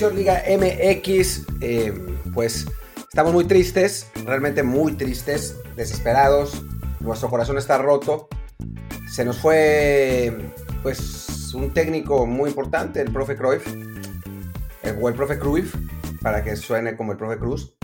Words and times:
es 0.00 0.06
el 0.06 0.16
Edición 0.16 0.16
Liga 0.16 0.42
MX. 0.56 1.46
Eh, 1.60 1.92
pues 2.32 2.66
estamos 3.08 3.32
muy 3.32 3.44
tristes, 3.44 4.10
realmente 4.24 4.62
muy 4.62 4.94
tristes, 4.94 5.56
desesperados. 5.76 6.62
Nuestro 7.00 7.28
corazón 7.28 7.58
está 7.58 7.78
roto. 7.78 8.28
Se 9.08 9.24
nos 9.24 9.38
fue, 9.38 10.36
pues, 10.82 11.52
un 11.54 11.72
técnico 11.72 12.26
muy 12.26 12.50
importante, 12.50 13.00
el 13.00 13.12
profe 13.12 13.36
Cruyff, 13.36 13.66
eh, 14.82 14.96
o 15.00 15.08
el 15.08 15.14
profe 15.14 15.38
Cruyff, 15.38 15.74
para 16.22 16.42
que 16.44 16.56
suene 16.56 16.96
como 16.96 17.12
el 17.12 17.18
profe 17.18 17.38
Cruz. 17.38 17.74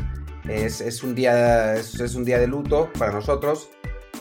Es, 0.48 1.02
un 1.02 1.14
día, 1.14 1.74
es, 1.74 1.98
es, 1.98 2.14
un 2.14 2.24
día 2.24 2.38
de 2.38 2.46
luto 2.46 2.90
para 2.98 3.12
nosotros. 3.12 3.68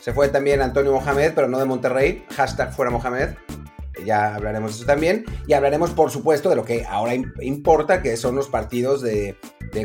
Se 0.01 0.11
fue 0.11 0.29
también 0.29 0.61
Antonio 0.61 0.91
Mohamed, 0.91 1.33
pero 1.35 1.47
no 1.47 1.59
de 1.59 1.65
Monterrey. 1.65 2.25
Hashtag 2.35 2.73
fuera 2.73 2.89
Mohamed 2.89 3.35
ya 4.05 4.35
hablaremos 4.35 4.71
de 4.71 4.77
eso 4.77 4.85
también. 4.85 5.25
Y 5.47 5.53
hablaremos, 5.53 5.91
por 5.91 6.11
supuesto, 6.11 6.49
de 6.49 6.55
lo 6.55 6.63
que 6.63 6.85
ahora 6.85 7.13
importa, 7.41 8.01
que 8.01 8.15
son 8.17 8.35
los 8.35 8.47
partidos 8.47 9.01
de, 9.01 9.37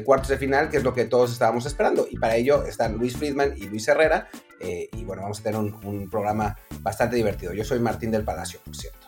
cuartos 0.05 0.29
de 0.29 0.39
final, 0.39 0.69
que 0.69 0.77
es 0.77 0.85
lo 0.85 0.95
que 0.95 1.05
todos 1.05 1.33
estábamos 1.33 1.67
esperando. 1.67 2.07
Y 2.11 2.19
para 2.19 2.37
ello 2.37 2.65
están 2.65 2.97
Luis 2.97 3.17
Friedman 3.17 3.55
y 3.57 3.67
Luis 3.67 3.89
Herrera. 3.89 4.29
Eh, 4.61 4.89
y 4.93 5.05
bueno, 5.05 5.23
vamos 5.23 5.41
a 5.41 5.43
tener 5.43 5.59
un, 5.59 6.09
programa 6.11 6.57
bastante 6.81 7.17
divertido. 7.17 7.53
Yo 7.53 7.65
soy 7.65 7.81
Martín 7.81 8.11
del 8.11 8.25
Palacio, 8.25 8.61
por 8.65 8.77
cierto. 8.77 9.07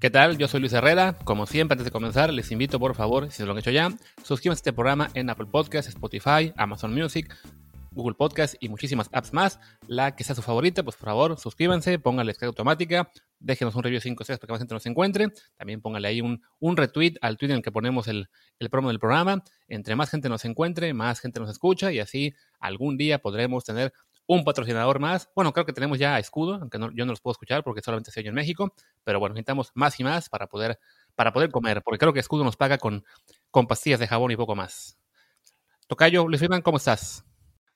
¿Qué 0.00 0.10
tal? 0.10 0.36
Yo 0.36 0.48
soy 0.48 0.60
Luis 0.60 0.72
Herrera. 0.72 1.16
Como 1.24 1.46
siempre, 1.46 1.74
antes 1.74 1.84
de 1.84 1.90
comenzar, 1.90 2.32
les 2.32 2.50
invito, 2.50 2.78
por 2.78 2.94
favor, 2.94 3.30
si 3.30 3.42
no 3.42 3.46
lo 3.46 3.52
han 3.52 3.58
hecho 3.58 3.70
ya, 3.70 3.90
suscríbanse 4.22 4.58
a 4.58 4.60
este 4.60 4.72
programa 4.72 5.10
en 5.14 5.30
Apple 5.30 5.46
Podcasts, 5.50 5.88
Spotify, 5.88 6.52
Amazon 6.56 6.94
Music, 6.94 7.34
Google 7.94 8.14
Podcast 8.14 8.54
y 8.60 8.68
muchísimas 8.68 9.08
apps 9.12 9.32
más. 9.32 9.60
La 9.86 10.14
que 10.16 10.24
sea 10.24 10.34
su 10.34 10.42
favorita, 10.42 10.82
pues 10.82 10.96
por 10.96 11.06
favor, 11.06 11.38
suscríbanse, 11.38 11.98
pónganle 11.98 12.30
descarga 12.30 12.48
automática, 12.48 13.10
déjenos 13.38 13.74
un 13.74 13.82
review 13.82 14.00
5 14.00 14.24
6 14.24 14.38
para 14.38 14.46
que 14.46 14.52
más 14.52 14.60
gente 14.60 14.74
nos 14.74 14.86
encuentre. 14.86 15.28
También 15.56 15.80
pónganle 15.80 16.08
ahí 16.08 16.20
un, 16.20 16.42
un 16.58 16.76
retweet 16.76 17.14
al 17.20 17.36
tweet 17.38 17.50
en 17.50 17.56
el 17.56 17.62
que 17.62 17.72
ponemos 17.72 18.08
el, 18.08 18.28
el, 18.58 18.70
promo 18.70 18.88
del 18.88 18.98
programa. 18.98 19.42
Entre 19.68 19.96
más 19.96 20.10
gente 20.10 20.28
nos 20.28 20.44
encuentre, 20.44 20.92
más 20.92 21.20
gente 21.20 21.40
nos 21.40 21.50
escucha 21.50 21.92
y 21.92 22.00
así 22.00 22.34
algún 22.58 22.96
día 22.96 23.18
podremos 23.18 23.64
tener 23.64 23.92
un 24.26 24.44
patrocinador 24.44 24.98
más. 25.00 25.28
Bueno, 25.34 25.52
creo 25.52 25.66
que 25.66 25.72
tenemos 25.72 25.98
ya 25.98 26.14
a 26.14 26.18
Escudo, 26.18 26.54
aunque 26.54 26.78
yo 26.94 27.04
no 27.04 27.12
los 27.12 27.20
puedo 27.20 27.32
escuchar 27.32 27.62
porque 27.62 27.82
solamente 27.82 28.10
se 28.10 28.20
oye 28.20 28.28
en 28.28 28.34
México, 28.34 28.74
pero 29.04 29.20
bueno, 29.20 29.34
necesitamos 29.34 29.70
más 29.74 29.98
y 30.00 30.04
más 30.04 30.28
para 30.28 30.46
poder, 30.46 30.78
para 31.14 31.32
poder 31.32 31.50
comer, 31.50 31.82
porque 31.82 31.98
creo 31.98 32.12
que 32.12 32.20
Escudo 32.20 32.44
nos 32.44 32.56
paga 32.56 32.78
con, 32.78 33.04
con 33.50 33.66
pastillas 33.66 34.00
de 34.00 34.06
jabón 34.06 34.30
y 34.30 34.36
poco 34.36 34.54
más. 34.54 34.98
Tocayo, 35.86 36.26
Luis 36.26 36.42
Iván, 36.42 36.62
¿cómo 36.62 36.78
estás? 36.78 37.24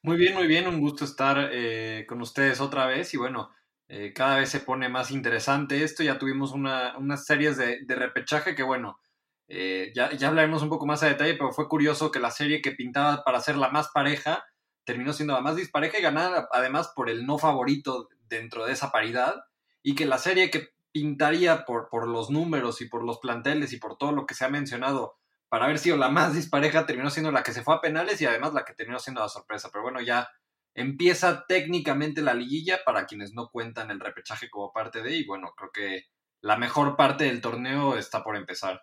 Muy 0.03 0.17
bien, 0.17 0.35
muy 0.35 0.47
bien, 0.47 0.69
un 0.69 0.81
gusto 0.81 1.05
estar 1.05 1.51
eh, 1.53 2.07
con 2.09 2.21
ustedes 2.23 2.61
otra 2.61 2.87
vez 2.87 3.13
y 3.15 3.17
bueno, 3.17 3.51
eh, 3.89 4.13
cada 4.15 4.37
vez 4.39 4.49
se 4.49 4.61
pone 4.61 4.89
más 4.89 5.11
interesante 5.11 5.83
esto, 5.83 6.05
ya 6.05 6.19
tuvimos 6.19 6.53
una, 6.53 6.97
unas 6.99 7.27
series 7.27 7.57
de, 7.57 7.85
repechaje 7.89 8.55
que 8.55 8.63
bueno, 8.63 9.01
eh, 9.49 9.91
ya, 9.95 10.13
ya 10.13 10.29
hablaremos 10.29 10.63
un 10.63 10.69
poco 10.69 10.87
más 10.87 11.03
a 11.03 11.09
detalle, 11.09 11.35
pero 11.35 11.53
fue 11.53 11.69
curioso 11.69 12.11
que 12.13 12.21
la 12.21 12.31
serie 12.31 12.63
que 12.63 12.73
pintaba 12.73 13.25
para 13.25 13.41
ser 13.41 13.57
la 13.57 13.71
más 13.71 13.89
pareja 13.89 14.45
terminó 14.85 15.13
siendo 15.13 15.35
la 15.35 15.41
más 15.41 15.57
dispareja 15.57 15.99
y 15.99 16.03
ganada 16.03 16.49
además 16.53 16.93
por 16.95 17.11
el 17.11 17.27
no 17.27 17.39
favorito 17.39 18.09
dentro 18.29 18.67
de 18.67 18.73
esa 18.75 18.93
paridad 18.93 19.35
y 19.83 19.95
que 19.97 20.07
la 20.07 20.19
serie 20.19 20.51
que 20.51 20.69
pintaría 20.93 21.65
por, 21.65 21.89
por 21.89 22.09
los 22.09 22.31
números 22.31 22.81
y 22.83 22.89
por 22.89 23.05
los 23.05 23.19
planteles 23.19 23.73
y 23.73 23.79
por 23.79 23.99
todo 23.99 24.13
lo 24.13 24.27
que 24.27 24.35
se 24.35 24.45
ha 24.45 24.49
mencionado 24.49 25.18
para 25.49 25.65
haber 25.65 25.79
sido 25.79 25.97
la 25.97 26.09
más 26.09 26.35
dispareja, 26.35 26.87
terminó 26.87 27.11
siendo 27.11 27.33
la 27.33 27.43
que 27.43 27.53
se 27.53 27.63
fue 27.63 27.75
a 27.75 27.81
penales 27.81 28.21
y 28.21 28.27
además 28.27 28.53
la 28.53 28.65
que 28.65 28.75
terminó 28.75 28.99
siendo 28.99 29.21
la 29.21 29.29
sorpresa. 29.29 29.71
Pero 29.73 29.83
bueno, 29.83 30.01
ya 30.01 30.29
empieza 30.75 31.45
técnicamente 31.47 32.23
la 32.23 32.35
liguilla 32.35 32.79
para 32.85 33.07
quienes 33.07 33.35
no 33.35 33.49
cuentan 33.51 33.91
el 33.91 34.01
repechaje 34.01 34.49
como 34.51 34.73
parte 34.73 35.03
de, 35.03 35.17
y 35.17 35.27
bueno, 35.27 35.53
creo 35.57 35.71
que 35.73 36.05
la 36.41 36.57
mejor 36.57 36.97
parte 36.97 37.25
del 37.25 37.41
torneo 37.41 37.97
está 37.97 38.23
por 38.23 38.37
empezar. 38.37 38.81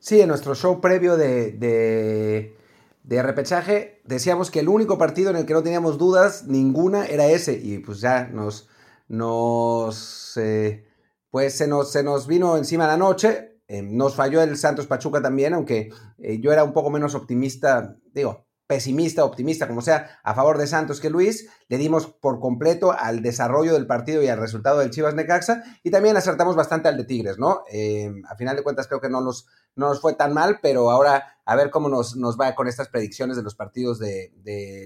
Sí, 0.00 0.20
en 0.20 0.28
nuestro 0.28 0.54
show 0.54 0.80
previo 0.80 1.16
de, 1.16 1.52
de, 1.52 3.22
repechaje 3.22 4.00
decíamos 4.04 4.50
que 4.50 4.60
el 4.60 4.68
único 4.68 4.98
partido 4.98 5.30
en 5.30 5.36
el 5.36 5.46
que 5.46 5.54
no 5.54 5.62
teníamos 5.62 5.98
dudas 5.98 6.44
ninguna 6.46 7.06
era 7.06 7.26
ese, 7.26 7.54
y 7.54 7.78
pues 7.78 8.00
ya 8.00 8.28
nos, 8.28 8.68
nos, 9.08 10.36
eh, 10.36 10.86
pues 11.30 11.56
se 11.56 11.66
nos, 11.66 11.90
se 11.90 12.02
nos 12.02 12.26
vino 12.26 12.56
encima 12.56 12.86
la 12.86 12.96
noche, 12.96 13.47
eh, 13.68 13.82
nos 13.82 14.14
falló 14.14 14.42
el 14.42 14.56
Santos 14.56 14.86
Pachuca 14.86 15.20
también, 15.20 15.54
aunque 15.54 15.90
eh, 16.18 16.40
yo 16.40 16.52
era 16.52 16.64
un 16.64 16.72
poco 16.72 16.90
menos 16.90 17.14
optimista, 17.14 17.96
digo, 18.12 18.48
pesimista, 18.68 19.24
optimista, 19.24 19.66
como 19.66 19.80
sea, 19.80 20.20
a 20.22 20.34
favor 20.34 20.58
de 20.58 20.66
Santos 20.66 21.00
que 21.00 21.10
Luis. 21.10 21.48
Le 21.68 21.78
dimos 21.78 22.06
por 22.06 22.38
completo 22.38 22.92
al 22.92 23.22
desarrollo 23.22 23.72
del 23.72 23.86
partido 23.86 24.22
y 24.22 24.28
al 24.28 24.38
resultado 24.38 24.78
del 24.78 24.90
Chivas 24.90 25.14
Necaxa 25.14 25.64
y 25.82 25.90
también 25.90 26.16
acertamos 26.16 26.54
bastante 26.54 26.88
al 26.88 26.96
de 26.96 27.04
Tigres, 27.04 27.38
¿no? 27.38 27.64
Eh, 27.70 28.12
a 28.28 28.36
final 28.36 28.56
de 28.56 28.62
cuentas 28.62 28.86
creo 28.86 29.00
que 29.00 29.08
no 29.08 29.22
nos, 29.22 29.46
no 29.74 29.88
nos 29.88 30.00
fue 30.00 30.14
tan 30.14 30.34
mal, 30.34 30.60
pero 30.62 30.90
ahora 30.90 31.38
a 31.46 31.56
ver 31.56 31.70
cómo 31.70 31.88
nos, 31.88 32.16
nos 32.16 32.38
va 32.38 32.54
con 32.54 32.68
estas 32.68 32.88
predicciones 32.88 33.36
de 33.36 33.42
los 33.42 33.54
partidos 33.54 33.98
de, 33.98 34.32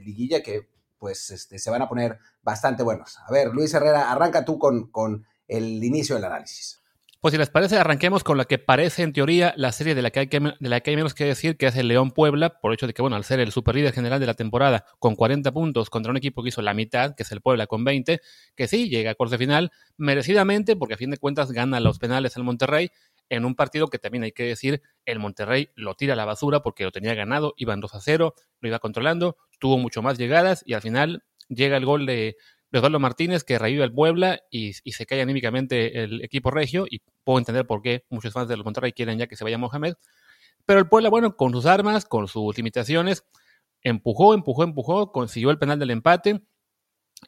liguilla 0.04 0.43
que 0.43 0.69
pues 0.99 1.31
este, 1.31 1.59
se 1.59 1.70
van 1.70 1.82
a 1.82 1.88
poner 1.88 2.20
bastante 2.43 2.84
buenos. 2.84 3.19
A 3.26 3.32
ver, 3.32 3.49
Luis 3.49 3.75
Herrera, 3.75 4.12
arranca 4.12 4.44
tú 4.44 4.60
con, 4.60 4.93
con 4.93 5.26
el 5.49 5.82
inicio 5.82 6.14
del 6.14 6.25
análisis. 6.25 6.81
Pues 7.22 7.31
si 7.31 7.38
les 7.38 7.50
parece, 7.50 7.77
arranquemos 7.77 8.25
con 8.25 8.37
la 8.37 8.47
que 8.47 8.59
parece 8.59 9.05
en 9.05 9.12
teoría 9.12 9.55
la 9.56 9.71
serie 9.71 9.94
de 9.94 10.03
la 10.03 10.10
que 10.10 10.19
hay, 10.19 10.27
que, 10.27 10.41
de 10.41 10.69
la 10.69 10.81
que 10.81 10.91
hay 10.91 10.97
menos 10.97 11.15
que 11.15 11.25
decir, 11.25 11.56
que 11.56 11.66
es 11.66 11.77
el 11.77 11.87
León 11.87 12.10
Puebla, 12.10 12.59
por 12.59 12.75
hecho 12.75 12.88
de 12.88 12.94
que, 12.94 13.00
bueno, 13.00 13.15
al 13.15 13.22
ser 13.22 13.38
el 13.38 13.53
superlíder 13.53 13.93
general 13.93 14.19
de 14.19 14.27
la 14.27 14.34
temporada 14.34 14.87
con 14.99 15.15
40 15.15 15.53
puntos 15.53 15.88
contra 15.88 16.11
un 16.11 16.16
equipo 16.16 16.43
que 16.43 16.49
hizo 16.49 16.62
la 16.62 16.75
mitad, 16.75 17.15
que 17.15 17.22
es 17.22 17.31
el 17.31 17.41
Puebla 17.41 17.69
con 17.69 17.84
20, 17.84 18.21
que 18.56 18.66
sí, 18.66 18.88
llega 18.88 19.12
a 19.12 19.15
corte 19.15 19.38
final 19.38 19.71
merecidamente, 19.97 20.75
porque 20.75 20.94
a 20.94 20.97
fin 20.97 21.11
de 21.11 21.16
cuentas 21.16 21.53
gana 21.53 21.78
los 21.78 22.00
penales 22.00 22.37
al 22.37 22.43
Monterrey, 22.43 22.91
en 23.28 23.44
un 23.44 23.55
partido 23.55 23.87
que 23.87 24.00
también 24.00 24.25
hay 24.25 24.32
que 24.32 24.43
decir, 24.43 24.82
el 25.05 25.21
Monterrey 25.21 25.71
lo 25.77 25.94
tira 25.94 26.15
a 26.15 26.16
la 26.16 26.25
basura 26.25 26.61
porque 26.65 26.82
lo 26.82 26.91
tenía 26.91 27.15
ganado, 27.15 27.55
iban 27.56 27.78
2 27.78 27.94
a 27.94 28.00
0, 28.00 28.34
lo 28.59 28.69
iba 28.69 28.81
controlando, 28.81 29.37
tuvo 29.61 29.78
mucho 29.78 30.03
más 30.03 30.19
llegadas 30.19 30.65
y 30.66 30.72
al 30.72 30.82
final 30.82 31.22
llega 31.49 31.77
el 31.77 31.87
gol 31.87 32.05
de 32.05 32.37
Osvaldo 32.78 32.99
Martínez 33.00 33.44
que 33.44 33.59
revive 33.59 33.84
el 33.84 33.93
Puebla 33.93 34.41
y, 34.50 34.72
se 34.72 35.06
cae 35.06 35.21
anímicamente 35.21 36.03
el 36.03 36.25
equipo 36.25 36.50
regio 36.50 36.87
y 36.88 37.03
puedo 37.25 37.38
entender 37.38 37.66
por 37.66 37.83
qué 37.83 38.05
muchos 38.09 38.33
fans 38.33 38.49
del 38.49 38.65
Monterrey 38.65 38.93
quieren 38.93 39.19
ya 39.19 39.27
que 39.27 39.37
se 39.37 39.44
vaya 39.44 39.59
Mohamed. 39.59 39.94
Pero 40.66 40.78
el 40.81 40.88
Puebla, 40.88 41.11
bueno, 41.11 41.37
con 41.37 41.53
sus 41.53 41.66
armas, 41.66 42.05
con 42.05 42.28
sus 42.28 42.56
limitaciones, 42.56 43.25
empujó, 43.82 44.34
empujó, 44.34 44.65
empujó, 44.65 45.12
consiguió 45.12 45.50
el 45.50 45.59
penal 45.59 45.78
del 45.78 45.91
empate 45.91 46.43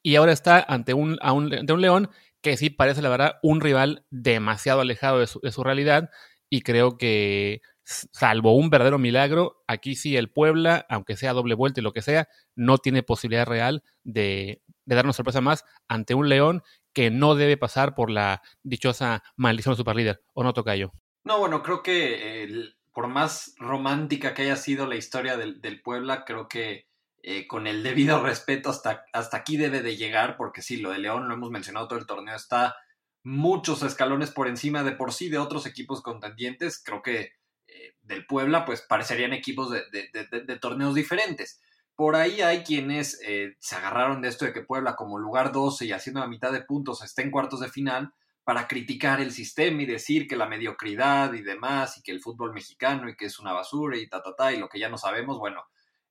y 0.03 0.17
ahora 0.17 0.33
está 0.33 0.65
ante 0.67 0.95
un, 0.95 1.19
ante 1.21 1.73
un 1.73 1.81
León 1.81 2.11
que 2.41 2.57
sí 2.57 2.71
parece, 2.71 3.03
la 3.03 3.09
verdad, 3.09 3.37
un 3.43 3.61
rival 3.61 4.07
demasiado 4.11 4.81
alejado 4.81 5.19
de 5.19 5.27
su, 5.27 5.41
de 5.41 5.53
su 5.53 5.65
realidad 5.65 6.11
y 6.51 6.63
creo 6.63 6.99
que 6.99 7.63
salvo 7.85 8.55
un 8.55 8.71
verdadero 8.71 8.99
milagro, 8.99 9.63
aquí 9.67 9.95
sí 9.95 10.17
el 10.17 10.31
Puebla, 10.31 10.87
aunque 10.89 11.17
sea 11.17 11.33
doble 11.33 11.55
vuelta 11.55 11.81
y 11.81 11.83
lo 11.83 11.93
que 11.93 12.03
sea, 12.03 12.29
no 12.55 12.79
tiene 12.79 13.03
posibilidad 13.03 13.47
real 13.47 13.83
de, 14.05 14.63
de 14.87 14.95
darnos 14.95 15.17
sorpresa 15.17 15.41
más 15.41 15.65
ante 15.89 16.15
un 16.15 16.29
León 16.29 16.63
que 16.93 17.11
no 17.11 17.35
debe 17.35 17.57
pasar 17.57 17.95
por 17.95 18.11
la 18.11 18.43
dichosa 18.63 19.23
maldición 19.37 19.77
superlíder, 19.77 20.23
¿o 20.33 20.45
no, 20.45 20.55
Tocayo? 20.55 20.93
No, 21.25 21.39
bueno, 21.39 21.63
creo 21.63 21.83
que 21.83 22.75
por 22.93 23.09
más 23.09 23.55
romántica 23.59 24.35
que 24.35 24.43
haya 24.43 24.57
sido 24.57 24.87
la 24.87 24.97
historia 24.97 25.37
del, 25.37 25.83
Puebla, 25.83 26.25
creo 26.25 26.49
que 26.49 26.87
eh, 27.23 27.47
con 27.47 27.67
el 27.67 27.83
debido 27.83 28.23
respeto 28.23 28.71
hasta, 28.71 29.05
hasta 29.13 29.39
aquí 29.39 29.57
debe 29.57 29.83
de 29.83 29.97
llegar, 29.97 30.37
porque 30.37 30.63
sí, 30.63 30.77
lo 30.77 30.91
de 30.91 30.99
León 30.99 31.27
lo 31.29 31.35
hemos 31.35 31.51
mencionado 31.51 31.89
todo 31.89 31.99
el 31.99 32.07
torneo, 32.07 32.37
está 32.37 32.77
muchos 33.25 33.83
escalones 33.83 34.31
por 34.31 34.47
encima 34.47 34.85
de 34.85 34.93
por 34.93 35.13
sí 35.13 35.29
de 35.29 35.39
otros 35.39 35.67
equipos 35.67 36.03
contendientes, 36.03 36.81
creo 36.85 37.03
que 37.03 37.33
eh, 37.67 37.95
del 38.03 38.27
Puebla 38.27 38.65
pues 38.65 38.83
parecerían 38.83 39.33
equipos 39.33 39.71
de, 39.71 39.83
de 39.91 40.59
torneos 40.59 40.95
diferentes. 40.95 41.61
Por 41.97 42.17
ahí 42.17 42.41
hay 42.41 42.65
quienes 42.65 43.21
eh, 43.25 43.55
se 43.61 43.77
agarraron 43.77 44.21
de 44.21 44.29
esto 44.29 44.45
de 44.45 44.53
que 44.53 44.63
Puebla 44.63 44.97
como 44.97 45.19
lugar 45.19 45.53
12 45.53 45.87
y 45.87 45.93
haciendo 45.93 46.21
la 46.21 46.27
mitad 46.27 46.53
de 46.53 46.63
puntos 46.63 47.03
esté 47.03 47.23
en 47.23 47.31
cuartos 47.31 47.61
de 47.61 47.69
final 47.69 48.13
para 48.43 48.67
criticar 48.67 49.21
el 49.21 49.31
sistema 49.31 49.83
y 49.83 49.87
decir 49.87 50.27
que 50.27 50.37
la 50.37 50.49
mediocridad 50.49 51.33
y 51.33 51.43
demás 51.43 51.97
y 51.97 52.03
que 52.03 52.13
el 52.13 52.21
fútbol 52.21 52.53
mexicano 52.53 53.09
y 53.09 53.17
que 53.17 53.27
es 53.27 53.39
una 53.39 53.53
basura 53.53 53.97
y 53.97 54.09
ta, 54.09 54.23
ta, 54.23 54.35
ta 54.37 54.53
y 54.53 54.59
lo 54.59 54.69
que 54.69 54.79
ya 54.79 54.89
no 54.89 54.99
sabemos. 54.99 55.39
Bueno, 55.39 55.63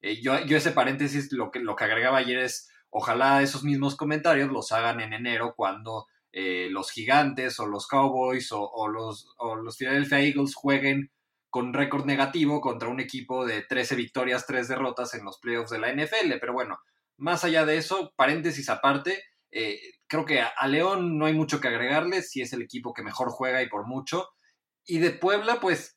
eh, 0.01 0.21
yo, 0.21 0.39
yo 0.45 0.57
ese 0.57 0.71
paréntesis 0.71 1.31
lo 1.31 1.51
que, 1.51 1.59
lo 1.59 1.75
que 1.75 1.83
agregaba 1.83 2.17
ayer 2.17 2.39
es 2.39 2.69
ojalá 2.89 3.41
esos 3.41 3.63
mismos 3.63 3.95
comentarios 3.95 4.51
los 4.51 4.71
hagan 4.71 4.99
en 4.99 5.13
enero 5.13 5.53
cuando 5.55 6.07
eh, 6.31 6.67
los 6.71 6.91
gigantes 6.91 7.59
o 7.59 7.67
los 7.67 7.87
Cowboys 7.87 8.51
o, 8.51 8.61
o, 8.67 8.87
los, 8.87 9.27
o 9.37 9.55
los 9.55 9.77
Philadelphia 9.77 10.19
Eagles 10.21 10.55
jueguen 10.55 11.11
con 11.53 11.71
récord 11.71 12.05
negativo 12.05 12.59
contra 12.59 12.89
un 12.89 12.99
equipo 12.99 13.45
de 13.45 13.61
13 13.61 13.93
victorias, 13.93 14.47
3 14.47 14.69
derrotas 14.69 15.13
en 15.13 15.23
los 15.23 15.37
playoffs 15.37 15.69
de 15.69 15.77
la 15.77 15.93
NFL. 15.93 16.39
Pero 16.41 16.51
bueno, 16.51 16.79
más 17.17 17.43
allá 17.43 17.63
de 17.63 17.77
eso, 17.77 18.11
paréntesis 18.15 18.69
aparte, 18.69 19.21
eh, 19.51 19.79
creo 20.07 20.25
que 20.25 20.41
a, 20.41 20.67
León 20.67 21.19
no 21.19 21.27
hay 21.27 21.33
mucho 21.33 21.61
que 21.61 21.67
agregarle, 21.67 22.23
si 22.23 22.41
es 22.41 22.53
el 22.53 22.63
equipo 22.63 22.91
que 22.91 23.03
mejor 23.03 23.29
juega 23.29 23.61
y 23.61 23.69
por 23.69 23.85
mucho. 23.85 24.29
Y 24.83 24.97
de 24.97 25.11
Puebla, 25.11 25.59
pues 25.61 25.95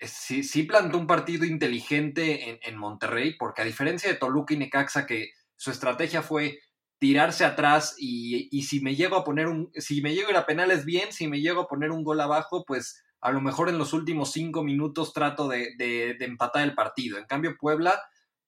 sí, 0.00 0.42
sí 0.42 0.62
plantó 0.62 0.96
un 0.96 1.06
partido 1.06 1.44
inteligente 1.44 2.58
en, 2.66 2.78
Monterrey, 2.78 3.36
porque 3.38 3.60
a 3.60 3.66
diferencia 3.66 4.10
de 4.10 4.16
Toluca 4.16 4.54
y 4.54 4.56
Necaxa, 4.56 5.04
que 5.04 5.32
su 5.54 5.70
estrategia 5.70 6.22
fue 6.22 6.60
tirarse 6.98 7.44
atrás 7.44 7.94
y, 7.98 8.48
y, 8.50 8.62
si 8.62 8.80
me 8.80 8.96
llego 8.96 9.16
a 9.16 9.24
poner 9.24 9.48
un, 9.48 9.70
si 9.74 10.00
me 10.00 10.14
llego 10.14 10.28
a 10.28 10.30
ir 10.30 10.36
a 10.38 10.76
bien, 10.86 11.12
si 11.12 11.28
me 11.28 11.42
llego 11.42 11.60
a 11.60 11.68
poner 11.68 11.90
un 11.90 12.04
gol 12.04 12.22
abajo, 12.22 12.64
pues 12.66 13.03
a 13.24 13.32
lo 13.32 13.40
mejor 13.40 13.70
en 13.70 13.78
los 13.78 13.94
últimos 13.94 14.32
cinco 14.32 14.62
minutos 14.62 15.14
trato 15.14 15.48
de, 15.48 16.14
empatar 16.20 16.62
el 16.62 16.74
partido. 16.74 17.16
En 17.16 17.24
cambio, 17.24 17.56
Puebla 17.58 17.98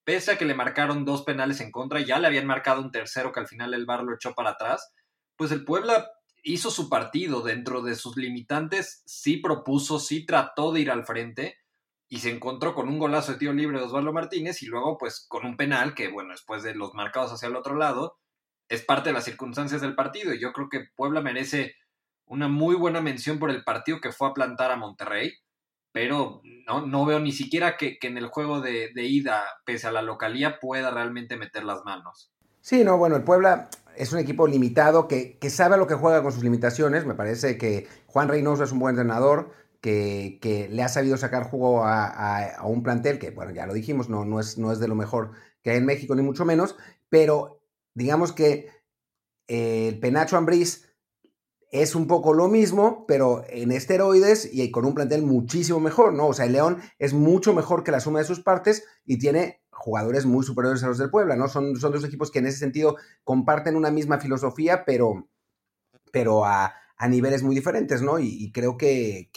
pese 0.03 0.31
a 0.31 0.37
que 0.37 0.45
le 0.45 0.53
marcaron 0.53 1.03
dos 1.03 1.23
penales 1.23 1.61
en 1.61 1.71
contra, 1.71 1.99
ya 1.99 2.19
le 2.19 2.27
habían 2.27 2.45
marcado 2.45 2.81
un 2.81 2.91
tercero 2.91 3.31
que 3.31 3.39
al 3.39 3.47
final 3.47 3.73
el 3.73 3.87
VAR 3.87 4.03
lo 4.03 4.13
echó 4.13 4.35
para 4.35 4.51
atrás, 4.51 4.93
pues 5.35 5.51
el 5.51 5.65
Puebla 5.65 6.11
hizo 6.43 6.69
su 6.69 6.89
partido 6.89 7.41
dentro 7.41 7.81
de 7.81 7.95
sus 7.95 8.17
limitantes, 8.17 9.01
sí 9.07 9.37
propuso, 9.37 9.99
sí 9.99 10.27
trató 10.27 10.71
de 10.71 10.81
ir 10.81 10.91
al 10.91 11.05
frente 11.05 11.57
y 12.07 12.19
se 12.19 12.29
encontró 12.29 12.75
con 12.75 12.87
un 12.87 12.99
golazo 12.99 13.31
de 13.31 13.39
tiro 13.39 13.53
libre 13.53 13.79
de 13.79 13.85
Osvaldo 13.85 14.13
Martínez 14.13 14.61
y 14.61 14.67
luego 14.67 14.99
pues 14.99 15.25
con 15.27 15.43
un 15.43 15.57
penal 15.57 15.95
que 15.95 16.07
bueno, 16.07 16.33
después 16.33 16.61
de 16.61 16.75
los 16.75 16.93
marcados 16.93 17.33
hacia 17.33 17.47
el 17.47 17.55
otro 17.55 17.75
lado, 17.75 18.19
es 18.69 18.83
parte 18.83 19.09
de 19.09 19.13
las 19.13 19.25
circunstancias 19.25 19.81
del 19.81 19.95
partido 19.95 20.35
y 20.35 20.39
yo 20.39 20.53
creo 20.53 20.69
que 20.69 20.85
Puebla 20.95 21.19
merece 21.21 21.75
una 22.27 22.47
muy 22.47 22.75
buena 22.75 23.01
mención 23.01 23.39
por 23.39 23.49
el 23.49 23.63
partido 23.63 23.99
que 23.99 24.11
fue 24.11 24.29
a 24.29 24.33
plantar 24.33 24.71
a 24.71 24.75
Monterrey 24.75 25.33
pero 25.97 26.43
no, 26.67 26.85
no 26.85 27.05
veo 27.07 27.19
ni 27.19 27.31
siquiera 27.31 27.75
que, 27.75 27.97
en 28.03 28.19
el 28.19 28.27
juego 28.27 28.61
de, 28.61 28.91
ida, 28.95 29.43
pese 29.65 29.87
a 29.87 29.91
la 29.91 30.03
localía, 30.03 30.59
pueda 30.59 30.91
realmente 30.91 31.37
meter 31.37 31.63
las 31.63 31.83
manos. 31.85 32.31
Sí, 32.61 32.83
no, 32.83 32.99
bueno, 32.99 33.15
el 33.15 33.23
Puebla 33.23 33.67
es 33.95 34.13
un 34.13 34.19
equipo 34.19 34.45
limitado 34.45 35.07
que, 35.07 35.39
sabe 35.49 35.73
a 35.73 35.77
lo 35.79 35.87
que 35.87 35.95
juega 35.95 36.21
con 36.21 36.31
sus 36.31 36.43
limitaciones. 36.43 37.07
Me 37.07 37.15
parece 37.15 37.57
que 37.57 37.87
Juan 38.05 38.27
Reynoso 38.27 38.63
es 38.63 38.71
un 38.71 38.77
buen 38.77 38.93
entrenador, 38.93 39.51
que, 39.81 40.67
le 40.69 40.83
ha 40.83 40.87
sabido 40.87 41.17
sacar 41.17 41.49
jugo 41.49 41.83
a, 41.83 42.59
un 42.63 42.83
plantel 42.83 43.17
que, 43.17 43.31
bueno, 43.31 43.51
ya 43.51 43.65
lo 43.65 43.73
dijimos, 43.73 44.07
no, 44.07 44.23
no, 44.23 44.39
es, 44.39 44.59
no 44.59 44.71
es 44.71 44.77
de 44.77 44.87
lo 44.87 44.93
mejor 44.93 45.31
que 45.63 45.71
hay 45.71 45.77
en 45.77 45.85
México, 45.87 46.13
ni 46.13 46.21
mucho 46.21 46.45
menos, 46.45 46.75
pero 47.09 47.59
digamos 47.95 48.33
que 48.33 48.69
el 49.47 49.97
Penacho 49.99 50.37
Ambriz 50.37 50.86
es 51.71 51.95
un 51.95 52.07
poco 52.07 52.33
lo 52.33 52.47
mismo, 52.47 53.05
pero 53.07 53.43
en 53.49 53.71
esteroides 53.71 54.49
y 54.51 54.71
con 54.71 54.85
un 54.85 54.93
plantel 54.93 55.23
muchísimo 55.23 55.79
mejor, 55.79 56.13
¿no? 56.13 56.27
O 56.27 56.33
sea, 56.33 56.45
el 56.45 56.53
León 56.53 56.79
es 56.97 57.13
mucho 57.13 57.53
mejor 57.53 57.83
que 57.83 57.91
la 57.91 57.99
suma 57.99 58.19
de 58.19 58.25
sus 58.25 58.39
partes 58.39 58.85
y 59.05 59.19
tiene 59.19 59.61
jugadores 59.71 60.25
muy 60.25 60.45
superiores 60.45 60.83
a 60.83 60.87
los 60.87 60.97
del 60.97 61.09
Puebla, 61.09 61.35
¿no? 61.35 61.47
Son, 61.47 61.75
son 61.75 61.91
dos 61.91 62.03
equipos 62.03 62.31
que 62.31 62.39
en 62.39 62.47
ese 62.47 62.57
sentido 62.57 62.95
comparten 63.23 63.75
una 63.75 63.91
misma 63.91 64.19
filosofía, 64.19 64.85
pero, 64.85 65.29
pero 66.11 66.45
a, 66.45 66.73
niveles 67.09 67.43
muy 67.43 67.53
diferentes, 67.53 68.01
¿no? 68.01 68.17
Y, 68.17 68.51
creo 68.51 68.77
que, 68.77 69.29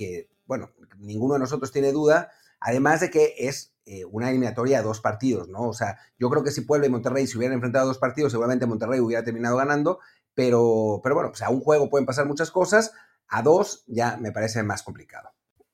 bueno, 0.46 0.70
ninguno 0.98 1.34
de 1.34 1.40
nosotros 1.40 1.72
tiene 1.72 1.92
duda, 1.92 2.30
además 2.58 3.00
de 3.00 3.10
que 3.10 3.34
es 3.38 3.74
eh, 3.84 4.04
una 4.04 4.30
eliminatoria 4.30 4.78
a 4.78 4.82
dos 4.82 5.00
partidos, 5.00 5.48
¿no? 5.48 5.68
O 5.68 5.72
sea, 5.74 5.98
yo 6.18 6.30
creo 6.30 6.42
que 6.42 6.52
si 6.52 6.62
Puebla 6.62 6.86
y 6.86 6.90
Monterrey 6.90 7.26
se 7.26 7.36
hubieran 7.36 7.54
enfrentado 7.54 7.84
a 7.84 7.88
dos 7.88 7.98
partidos, 7.98 8.32
seguramente 8.32 8.66
Monterrey 8.66 9.00
hubiera 9.00 9.24
terminado 9.24 9.56
ganando, 9.56 9.98
pero, 10.40 11.00
pero 11.02 11.14
bueno, 11.14 11.28
pues 11.32 11.42
a 11.42 11.50
un 11.50 11.60
juego 11.60 11.90
pueden 11.90 12.06
pasar 12.06 12.24
muchas 12.24 12.50
cosas, 12.50 12.94
a 13.28 13.42
dos 13.42 13.84
ya 13.86 14.16
me 14.16 14.32
parece 14.32 14.62
más 14.62 14.82
complicado. 14.82 15.28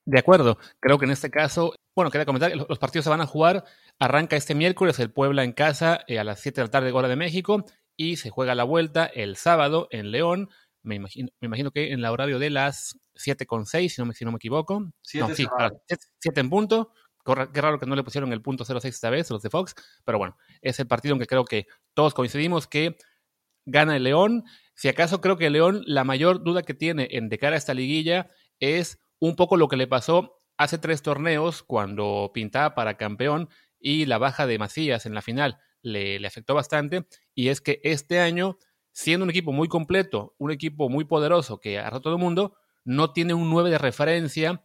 De 0.04 0.18
acuerdo, 0.18 0.58
creo 0.80 0.98
que 0.98 1.04
en 1.04 1.12
este 1.12 1.30
caso, 1.30 1.72
bueno, 1.94 2.10
quería 2.10 2.26
comentar 2.26 2.50
que 2.50 2.56
los 2.56 2.78
partidos 2.80 3.04
se 3.04 3.10
van 3.10 3.20
a 3.20 3.28
jugar, 3.28 3.62
arranca 4.00 4.34
este 4.34 4.56
miércoles 4.56 4.98
el 4.98 5.12
Puebla 5.12 5.44
en 5.44 5.52
casa 5.52 6.00
eh, 6.08 6.18
a 6.18 6.24
las 6.24 6.40
7 6.40 6.60
de 6.60 6.66
la 6.66 6.70
tarde, 6.72 6.90
hora 6.90 7.06
de 7.06 7.14
México, 7.14 7.64
y 7.96 8.16
se 8.16 8.30
juega 8.30 8.56
la 8.56 8.64
vuelta 8.64 9.06
el 9.06 9.36
sábado 9.36 9.86
en 9.92 10.10
León, 10.10 10.48
me 10.82 10.96
imagino, 10.96 11.28
me 11.40 11.46
imagino 11.46 11.70
que 11.70 11.92
en 11.92 12.00
el 12.00 12.06
horario 12.06 12.40
de 12.40 12.50
las 12.50 12.98
7 13.14 13.46
con 13.46 13.66
6, 13.66 13.94
si 13.94 14.02
no 14.02 14.06
me, 14.06 14.14
si 14.14 14.24
no 14.24 14.32
me 14.32 14.38
equivoco. 14.38 14.80
no, 14.80 14.92
sí, 15.32 15.46
7 16.18 16.40
en 16.40 16.50
punto. 16.50 16.92
Qué 17.24 17.60
raro 17.60 17.78
que 17.78 17.86
no 17.86 17.94
le 17.94 18.02
pusieron 18.02 18.32
el 18.32 18.42
punto 18.42 18.64
06 18.64 18.84
esta 18.84 19.10
vez, 19.10 19.30
los 19.30 19.42
de 19.42 19.50
Fox, 19.50 19.74
pero 20.04 20.18
bueno, 20.18 20.36
es 20.60 20.78
el 20.80 20.88
partido 20.88 21.14
en 21.14 21.20
que 21.20 21.26
creo 21.26 21.44
que 21.44 21.66
todos 21.94 22.14
coincidimos 22.14 22.66
que 22.66 22.96
gana 23.66 23.96
el 23.96 24.04
León. 24.04 24.44
Si 24.74 24.88
acaso 24.88 25.20
creo 25.20 25.36
que 25.36 25.46
el 25.46 25.52
León, 25.52 25.82
la 25.86 26.04
mayor 26.04 26.42
duda 26.42 26.62
que 26.62 26.74
tiene 26.74 27.08
en 27.10 27.28
de 27.28 27.38
cara 27.38 27.54
a 27.54 27.58
esta 27.58 27.74
liguilla 27.74 28.30
es 28.58 28.98
un 29.18 29.36
poco 29.36 29.56
lo 29.56 29.68
que 29.68 29.76
le 29.76 29.86
pasó 29.86 30.40
hace 30.56 30.78
tres 30.78 31.02
torneos 31.02 31.62
cuando 31.62 32.30
pintaba 32.32 32.74
para 32.74 32.96
campeón 32.96 33.48
y 33.78 34.06
la 34.06 34.18
baja 34.18 34.46
de 34.46 34.58
Macías 34.58 35.04
en 35.04 35.14
la 35.14 35.22
final 35.22 35.58
le, 35.82 36.18
le 36.18 36.26
afectó 36.26 36.54
bastante. 36.54 37.06
Y 37.34 37.48
es 37.48 37.60
que 37.60 37.80
este 37.84 38.20
año, 38.20 38.58
siendo 38.92 39.24
un 39.24 39.30
equipo 39.30 39.52
muy 39.52 39.68
completo, 39.68 40.34
un 40.38 40.50
equipo 40.50 40.88
muy 40.88 41.04
poderoso 41.04 41.60
que 41.60 41.78
a 41.78 41.90
todo 42.00 42.14
el 42.14 42.20
mundo, 42.20 42.56
no 42.84 43.12
tiene 43.12 43.34
un 43.34 43.50
9 43.50 43.70
de 43.70 43.78
referencia 43.78 44.62